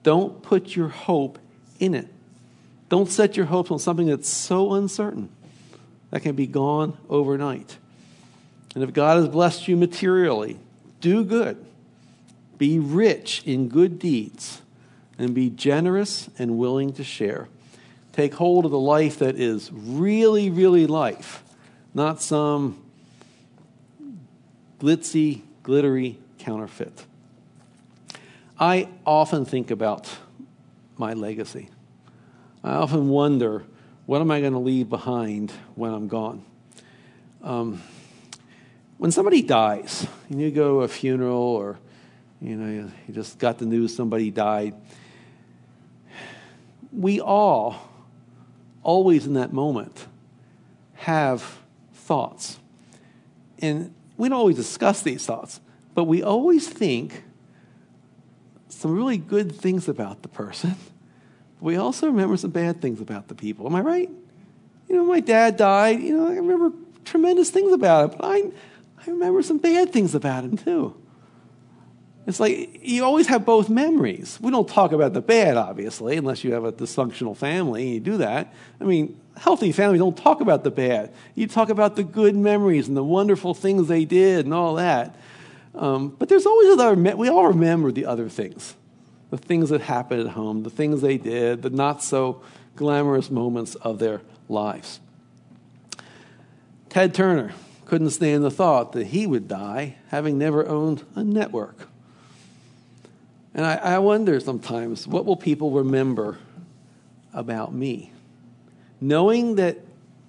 don't 0.03 0.43
put 0.43 0.77
your 0.77 0.89
hope 0.89 1.39
in 1.79 1.95
it. 1.95 2.09
Don't 2.91 3.09
set 3.09 3.39
your 3.39 3.47
hopes 3.47 3.71
on 3.71 3.79
something 3.79 4.09
that's 4.09 4.29
so 4.29 4.75
uncertain 4.75 5.31
that 6.11 6.21
can 6.21 6.37
be 6.37 6.47
gone 6.47 6.99
overnight. 7.09 7.79
And 8.75 8.85
if 8.85 8.93
God 8.93 9.17
has 9.17 9.31
blessed 9.31 9.67
you 9.67 9.79
materially, 9.79 10.59
do 11.01 11.25
good. 11.25 11.65
Be 12.61 12.79
rich 12.79 13.43
in 13.47 13.71
good 13.71 13.99
deeds 13.99 14.61
and 15.19 15.35
be 15.35 15.49
generous 15.49 16.29
and 16.39 16.59
willing 16.59 16.93
to 16.93 17.03
share. 17.03 17.49
Take 18.13 18.35
hold 18.35 18.67
of 18.67 18.71
the 18.71 18.79
life 18.79 19.21
that 19.21 19.37
is 19.37 19.71
really, 19.73 20.51
really 20.51 20.87
life, 20.87 21.43
not 21.95 22.21
some 22.21 22.79
glitzy, 24.79 25.41
glittery 25.63 26.19
counterfeit. 26.39 27.07
I 28.59 28.91
often 29.07 29.47
think 29.47 29.71
about 29.71 30.11
my 30.99 31.15
legacy. 31.15 31.71
I 32.63 32.73
often 32.73 33.09
wonder, 33.09 33.65
what 34.05 34.21
am 34.21 34.31
I 34.31 34.41
going 34.41 34.53
to 34.53 34.59
leave 34.59 34.91
behind 34.91 35.51
when 35.77 35.95
I'm 35.95 36.09
gone? 36.09 36.45
Um, 37.43 37.83
when 38.99 39.13
somebody 39.13 39.41
dies, 39.41 40.07
and 40.29 40.39
you 40.43 40.51
go 40.51 40.75
to 40.75 40.83
a 40.83 40.89
funeral 40.89 41.39
or 41.39 41.79
you 42.41 42.57
know 42.57 42.91
you, 43.07 43.13
just 43.13 43.39
got 43.39 43.59
the 43.59 43.67
news 43.67 43.95
somebody 43.95 44.31
died, 44.31 44.75
we 46.93 47.21
all, 47.21 47.77
always 48.83 49.27
in 49.27 49.35
that 49.35 49.53
moment, 49.53 50.07
have 50.95 51.59
thoughts. 51.95 52.59
And 53.61 53.95
we 54.17 54.29
don't 54.29 54.39
always 54.39 54.57
discuss 54.57 55.03
these 55.03 55.25
thoughts, 55.25 55.61
but 55.95 56.05
we 56.05 56.23
always 56.23 56.69
think 56.69 57.25
some 58.69 58.97
really 58.97 59.19
good 59.19 59.55
things 59.55 59.89
about 59.89 60.23
the 60.23 60.29
person. 60.29 60.77
We 61.61 61.77
also 61.77 62.07
remember 62.07 62.37
some 62.39 62.51
bad 62.51 62.81
things 62.81 63.01
about 63.01 63.29
the 63.29 63.35
people. 63.35 63.67
Am 63.67 63.75
I 63.75 63.83
right? 63.83 64.11
You 64.89 64.97
know, 64.97 65.05
my 65.05 65.21
dad 65.21 65.57
died. 65.57 66.01
You 66.01 66.17
know, 66.17 66.29
I 66.29 66.37
remember 66.37 66.73
tremendous 67.05 67.51
things 67.51 67.73
about 67.73 68.13
him, 68.13 68.19
but 68.19 68.27
I, 68.27 68.37
I 69.07 69.11
remember 69.11 69.43
some 69.43 69.59
bad 69.59 69.93
things 69.93 70.15
about 70.15 70.45
him 70.45 70.57
too. 70.57 71.00
It's 72.31 72.39
like 72.39 72.79
you 72.87 73.05
always 73.05 73.27
have 73.27 73.45
both 73.45 73.69
memories. 73.69 74.39
We 74.41 74.53
don't 74.53 74.69
talk 74.69 74.93
about 74.93 75.15
the 75.15 75.21
bad, 75.21 75.57
obviously, 75.57 76.17
unless 76.17 76.45
you 76.45 76.53
have 76.53 76.65
a 76.65 76.71
dysfunctional 76.71 77.37
family 77.37 77.83
and 77.83 77.95
you 77.95 77.99
do 77.99 78.17
that. 78.19 78.55
I 78.81 78.85
mean, 78.85 79.21
healthy 79.37 79.73
families 79.73 79.99
don't 79.99 80.17
talk 80.17 80.41
about 80.41 80.63
the 80.63 80.71
bad. 80.71 81.13
You 81.35 81.49
talk 81.49 81.71
about 81.71 81.97
the 81.97 82.05
good 82.05 82.37
memories 82.37 82.87
and 82.87 82.97
the 82.97 83.03
wonderful 83.03 83.53
things 83.53 83.89
they 83.89 84.05
did 84.05 84.45
and 84.45 84.55
all 84.55 84.77
that. 84.77 85.17
Um, 85.75 86.11
but 86.11 86.29
there's 86.29 86.47
always 86.47 86.79
other, 86.79 86.95
we 86.95 87.29
all 87.29 87.49
remember 87.49 87.91
the 87.91 88.07
other 88.07 88.29
things 88.29 88.77
the 89.31 89.37
things 89.37 89.71
that 89.71 89.81
happened 89.81 90.21
at 90.21 90.29
home, 90.29 90.63
the 90.65 90.71
things 90.71 91.01
they 91.01 91.17
did, 91.17 91.63
the 91.63 91.71
not 91.71 92.03
so 92.03 92.43
glamorous 92.75 93.31
moments 93.31 93.77
of 93.77 93.99
their 93.99 94.21
lives. 94.49 95.01
Ted 96.89 97.13
Turner 97.13 97.53
couldn't 97.87 98.11
stand 98.11 98.45
the 98.45 98.51
thought 98.51 98.93
that 98.93 99.09
he 99.09 99.27
would 99.27 99.47
die 99.47 99.97
having 100.09 100.39
never 100.39 100.67
owned 100.67 101.05
a 101.17 101.23
network. 101.23 101.90
And 103.61 103.67
I, 103.67 103.75
I 103.75 103.99
wonder 103.99 104.41
sometimes 104.41 105.07
what 105.07 105.27
will 105.27 105.37
people 105.37 105.71
remember 105.73 106.39
about 107.35 107.75
me? 107.75 108.11
Knowing 109.03 109.57
that 109.57 109.77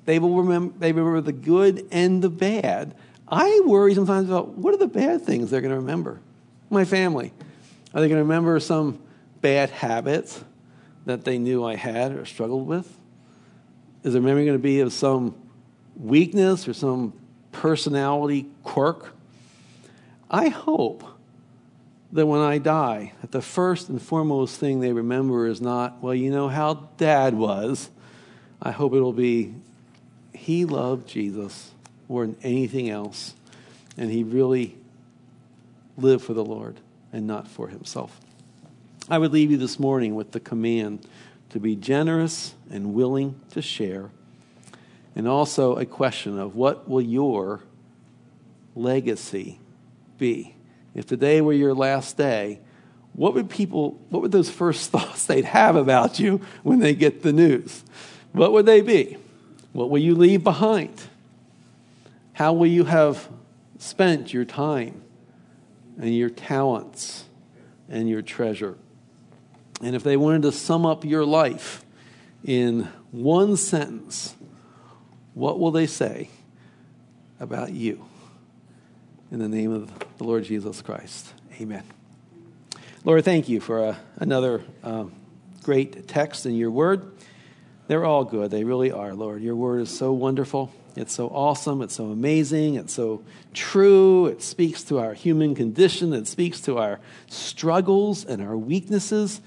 they 0.04 0.20
will 0.20 0.36
remember, 0.36 0.78
they 0.78 0.92
remember 0.92 1.22
the 1.22 1.32
good 1.32 1.88
and 1.94 2.22
the 2.22 2.30
bad, 2.30 2.94
I 3.30 3.62
worry 3.66 3.96
sometimes 3.96 4.28
about 4.28 4.50
what 4.58 4.74
are 4.74 4.78
the 4.78 4.86
bad 4.86 5.22
things 5.22 5.50
they're 5.50 5.62
going 5.62 5.72
to 5.72 5.80
remember? 5.80 6.20
My 6.70 6.84
family. 6.84 7.32
Are 7.94 8.02
they 8.02 8.10
going 8.10 8.20
to 8.20 8.24
remember 8.24 8.60
some 8.60 9.00
bad 9.40 9.70
habits 9.70 10.44
that 11.06 11.24
they 11.24 11.38
knew 11.38 11.64
I 11.64 11.78
had 11.78 12.12
or 12.12 12.26
struggled 12.26 12.68
with? 12.68 13.00
Is 14.04 14.12
their 14.12 14.22
memory 14.22 14.44
going 14.44 14.58
to 14.58 14.62
be 14.62 14.82
of 14.82 14.92
some 14.92 15.36
weakness 15.96 16.68
or 16.68 16.74
some 16.74 17.14
personality 17.54 18.48
quirk? 18.66 19.16
I 20.30 20.50
hope 20.50 21.06
that 22.12 22.26
when 22.26 22.42
I 22.42 22.58
die, 22.58 23.14
that 23.22 23.32
the 23.32 23.42
first 23.42 23.90
and 23.90 24.02
foremost 24.02 24.60
thing 24.60 24.80
they 24.80 24.92
remember 24.92 25.48
is 25.48 25.62
not, 25.62 26.02
well, 26.02 26.14
you 26.14 26.30
know 26.30 26.50
how 26.50 26.90
dad 26.98 27.34
was. 27.34 27.90
I 28.62 28.72
hope 28.72 28.94
it'll 28.94 29.14
be, 29.14 29.54
he 30.34 30.66
loved 30.66 31.08
Jesus 31.08 31.72
more 32.10 32.26
than 32.26 32.36
anything 32.44 32.90
else. 32.90 33.34
And 33.98 34.12
he 34.12 34.24
really 34.24 34.76
lived 35.98 36.24
for 36.24 36.34
the 36.34 36.44
Lord 36.44 36.80
and 37.14 37.28
not 37.28 37.48
for 37.48 37.68
himself. 37.68 38.20
I 39.10 39.18
would 39.18 39.32
leave 39.32 39.52
you 39.52 39.58
this 39.58 39.80
morning 39.80 40.16
with 40.16 40.32
the 40.32 40.40
command 40.40 41.06
to 41.50 41.60
be 41.60 41.76
generous 41.76 42.54
and 42.70 42.94
willing 42.94 43.40
to 43.52 43.62
share, 43.62 44.10
and 45.16 45.28
also 45.28 45.76
a 45.76 45.86
question 45.86 46.40
of 46.40 46.56
what 46.56 46.88
will 46.88 47.02
your 47.02 47.62
legacy 48.74 49.60
be? 50.18 50.56
If 50.94 51.06
today 51.06 51.42
were 51.42 51.54
your 51.54 51.74
last 51.74 52.18
day, 52.18 52.60
what 53.14 53.34
would 53.34 53.50
people, 53.50 54.00
what 54.10 54.22
would 54.22 54.32
those 54.32 54.50
first 54.50 54.90
thoughts 54.92 55.26
they'd 55.26 55.46
have 55.46 55.76
about 55.76 56.20
you 56.20 56.42
when 56.64 56.80
they 56.80 56.94
get 56.94 57.24
the 57.24 57.34
news? 57.34 57.84
What 58.32 58.54
would 58.54 58.66
they 58.66 58.82
be? 58.82 59.18
What 59.74 59.90
will 59.90 60.00
you 60.00 60.16
leave 60.16 60.44
behind? 60.44 61.02
How 62.34 62.54
will 62.54 62.68
you 62.68 62.86
have 62.86 63.30
spent 63.78 64.34
your 64.34 64.46
time 64.46 65.02
and 66.00 66.16
your 66.16 66.30
talents 66.30 67.26
and 67.90 68.10
your 68.10 68.22
treasure? 68.22 68.78
And 69.82 69.96
if 69.96 70.04
they 70.04 70.18
wanted 70.18 70.44
to 70.44 70.52
sum 70.52 70.86
up 70.86 71.04
your 71.04 71.26
life 71.26 71.84
in 72.44 72.88
one 73.12 73.58
sentence, 73.58 74.36
what 75.34 75.60
will 75.60 75.72
they 75.72 75.88
say 75.88 76.30
about 77.40 77.72
you? 77.74 78.06
In 79.32 79.40
the 79.40 79.48
name 79.48 79.72
of 79.72 79.90
the 80.18 80.26
Lord 80.26 80.44
Jesus 80.44 80.82
Christ, 80.82 81.32
amen. 81.62 81.84
Lord, 83.06 83.24
thank 83.24 83.48
you 83.48 83.62
for 83.62 83.82
uh, 83.82 83.96
another 84.18 84.62
um, 84.84 85.14
great 85.64 86.06
text 86.10 86.46
in 86.46 86.54
your 86.54 86.70
word. 86.70 87.14
They're 87.88 88.04
all 88.04 88.26
good. 88.26 88.52
They 88.52 88.66
really 88.66 88.92
are, 88.92 89.14
Lord. 89.14 89.42
Your 89.42 89.56
word 89.56 89.84
is 89.84 89.90
so 89.90 90.12
wonderful. 90.12 90.74
It's 90.98 91.14
so 91.14 91.30
awesome. 91.30 91.82
It's 91.82 91.96
so 91.96 92.08
amazing. 92.08 92.76
It's 92.76 92.92
so 92.92 93.24
true. 93.54 94.26
It 94.26 94.42
speaks 94.42 94.84
to 94.84 95.00
our 95.00 95.14
human 95.14 95.56
condition. 95.56 96.12
It 96.12 96.28
speaks 96.28 96.60
to 96.64 96.78
our 96.78 97.00
struggles 97.30 98.26
and 98.26 98.42
our 98.42 98.58
weaknesses. 98.58 99.40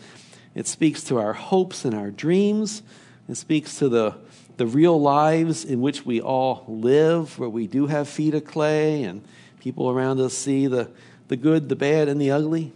It 0.54 0.66
speaks 0.66 1.04
to 1.04 1.18
our 1.18 1.34
hopes 1.34 1.84
and 1.84 1.94
our 1.94 2.10
dreams. 2.10 2.82
It 3.28 3.36
speaks 3.36 3.78
to 3.80 3.90
the, 3.90 4.14
the 4.56 4.66
real 4.66 4.98
lives 4.98 5.62
in 5.62 5.82
which 5.82 6.06
we 6.06 6.22
all 6.22 6.64
live, 6.68 7.38
where 7.38 7.50
we 7.50 7.66
do 7.66 7.88
have 7.88 8.08
feet 8.08 8.32
of 8.32 8.46
clay 8.46 9.02
and 9.02 9.22
people 9.64 9.90
around 9.90 10.20
us 10.20 10.34
see 10.34 10.68
the, 10.68 10.88
the 11.26 11.36
good, 11.36 11.68
the 11.68 11.74
bad, 11.74 12.06
and 12.06 12.20
the 12.20 12.30
ugly. 12.30 12.70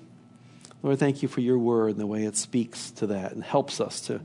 Lord, 0.82 0.98
thank 0.98 1.22
you 1.22 1.28
for 1.28 1.40
your 1.40 1.58
word 1.58 1.92
and 1.92 2.00
the 2.00 2.06
way 2.06 2.24
it 2.24 2.36
speaks 2.36 2.90
to 2.92 3.06
that 3.08 3.32
and 3.32 3.44
helps 3.44 3.80
us 3.80 4.00
to 4.02 4.20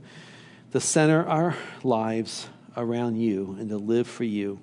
to 0.74 0.80
center 0.80 1.24
our 1.28 1.56
lives 1.84 2.50
around 2.76 3.16
you 3.16 3.56
and 3.60 3.70
to 3.70 3.78
live 3.78 4.08
for 4.08 4.24
you 4.24 4.60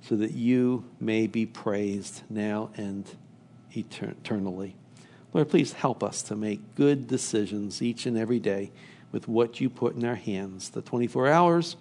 so 0.00 0.16
that 0.16 0.32
you 0.32 0.82
may 0.98 1.26
be 1.26 1.44
praised 1.44 2.22
now 2.30 2.70
and 2.78 3.04
eternally. 3.72 4.74
Lord, 5.34 5.50
please 5.50 5.74
help 5.74 6.02
us 6.02 6.22
to 6.22 6.34
make 6.34 6.76
good 6.76 7.06
decisions 7.06 7.82
each 7.82 8.06
and 8.06 8.16
every 8.16 8.38
day 8.38 8.72
with 9.12 9.28
what 9.28 9.60
you 9.60 9.68
put 9.68 9.96
in 9.96 10.04
our 10.06 10.14
hands 10.14 10.70
the 10.70 10.80
24 10.80 11.28
hours, 11.28 11.76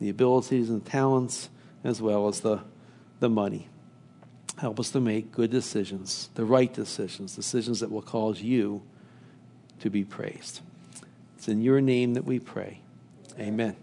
the 0.00 0.08
abilities 0.08 0.68
and 0.68 0.84
talents, 0.84 1.48
as 1.84 2.02
well 2.02 2.26
as 2.26 2.40
the, 2.40 2.58
the 3.20 3.28
money. 3.28 3.68
Help 4.58 4.78
us 4.78 4.90
to 4.90 5.00
make 5.00 5.32
good 5.32 5.50
decisions, 5.50 6.28
the 6.34 6.44
right 6.44 6.72
decisions, 6.72 7.34
decisions 7.34 7.80
that 7.80 7.90
will 7.90 8.02
cause 8.02 8.42
you 8.42 8.82
to 9.80 9.90
be 9.90 10.04
praised. 10.04 10.60
It's 11.36 11.48
in 11.48 11.62
your 11.62 11.80
name 11.80 12.14
that 12.14 12.24
we 12.24 12.38
pray. 12.38 12.80
Amen. 13.38 13.76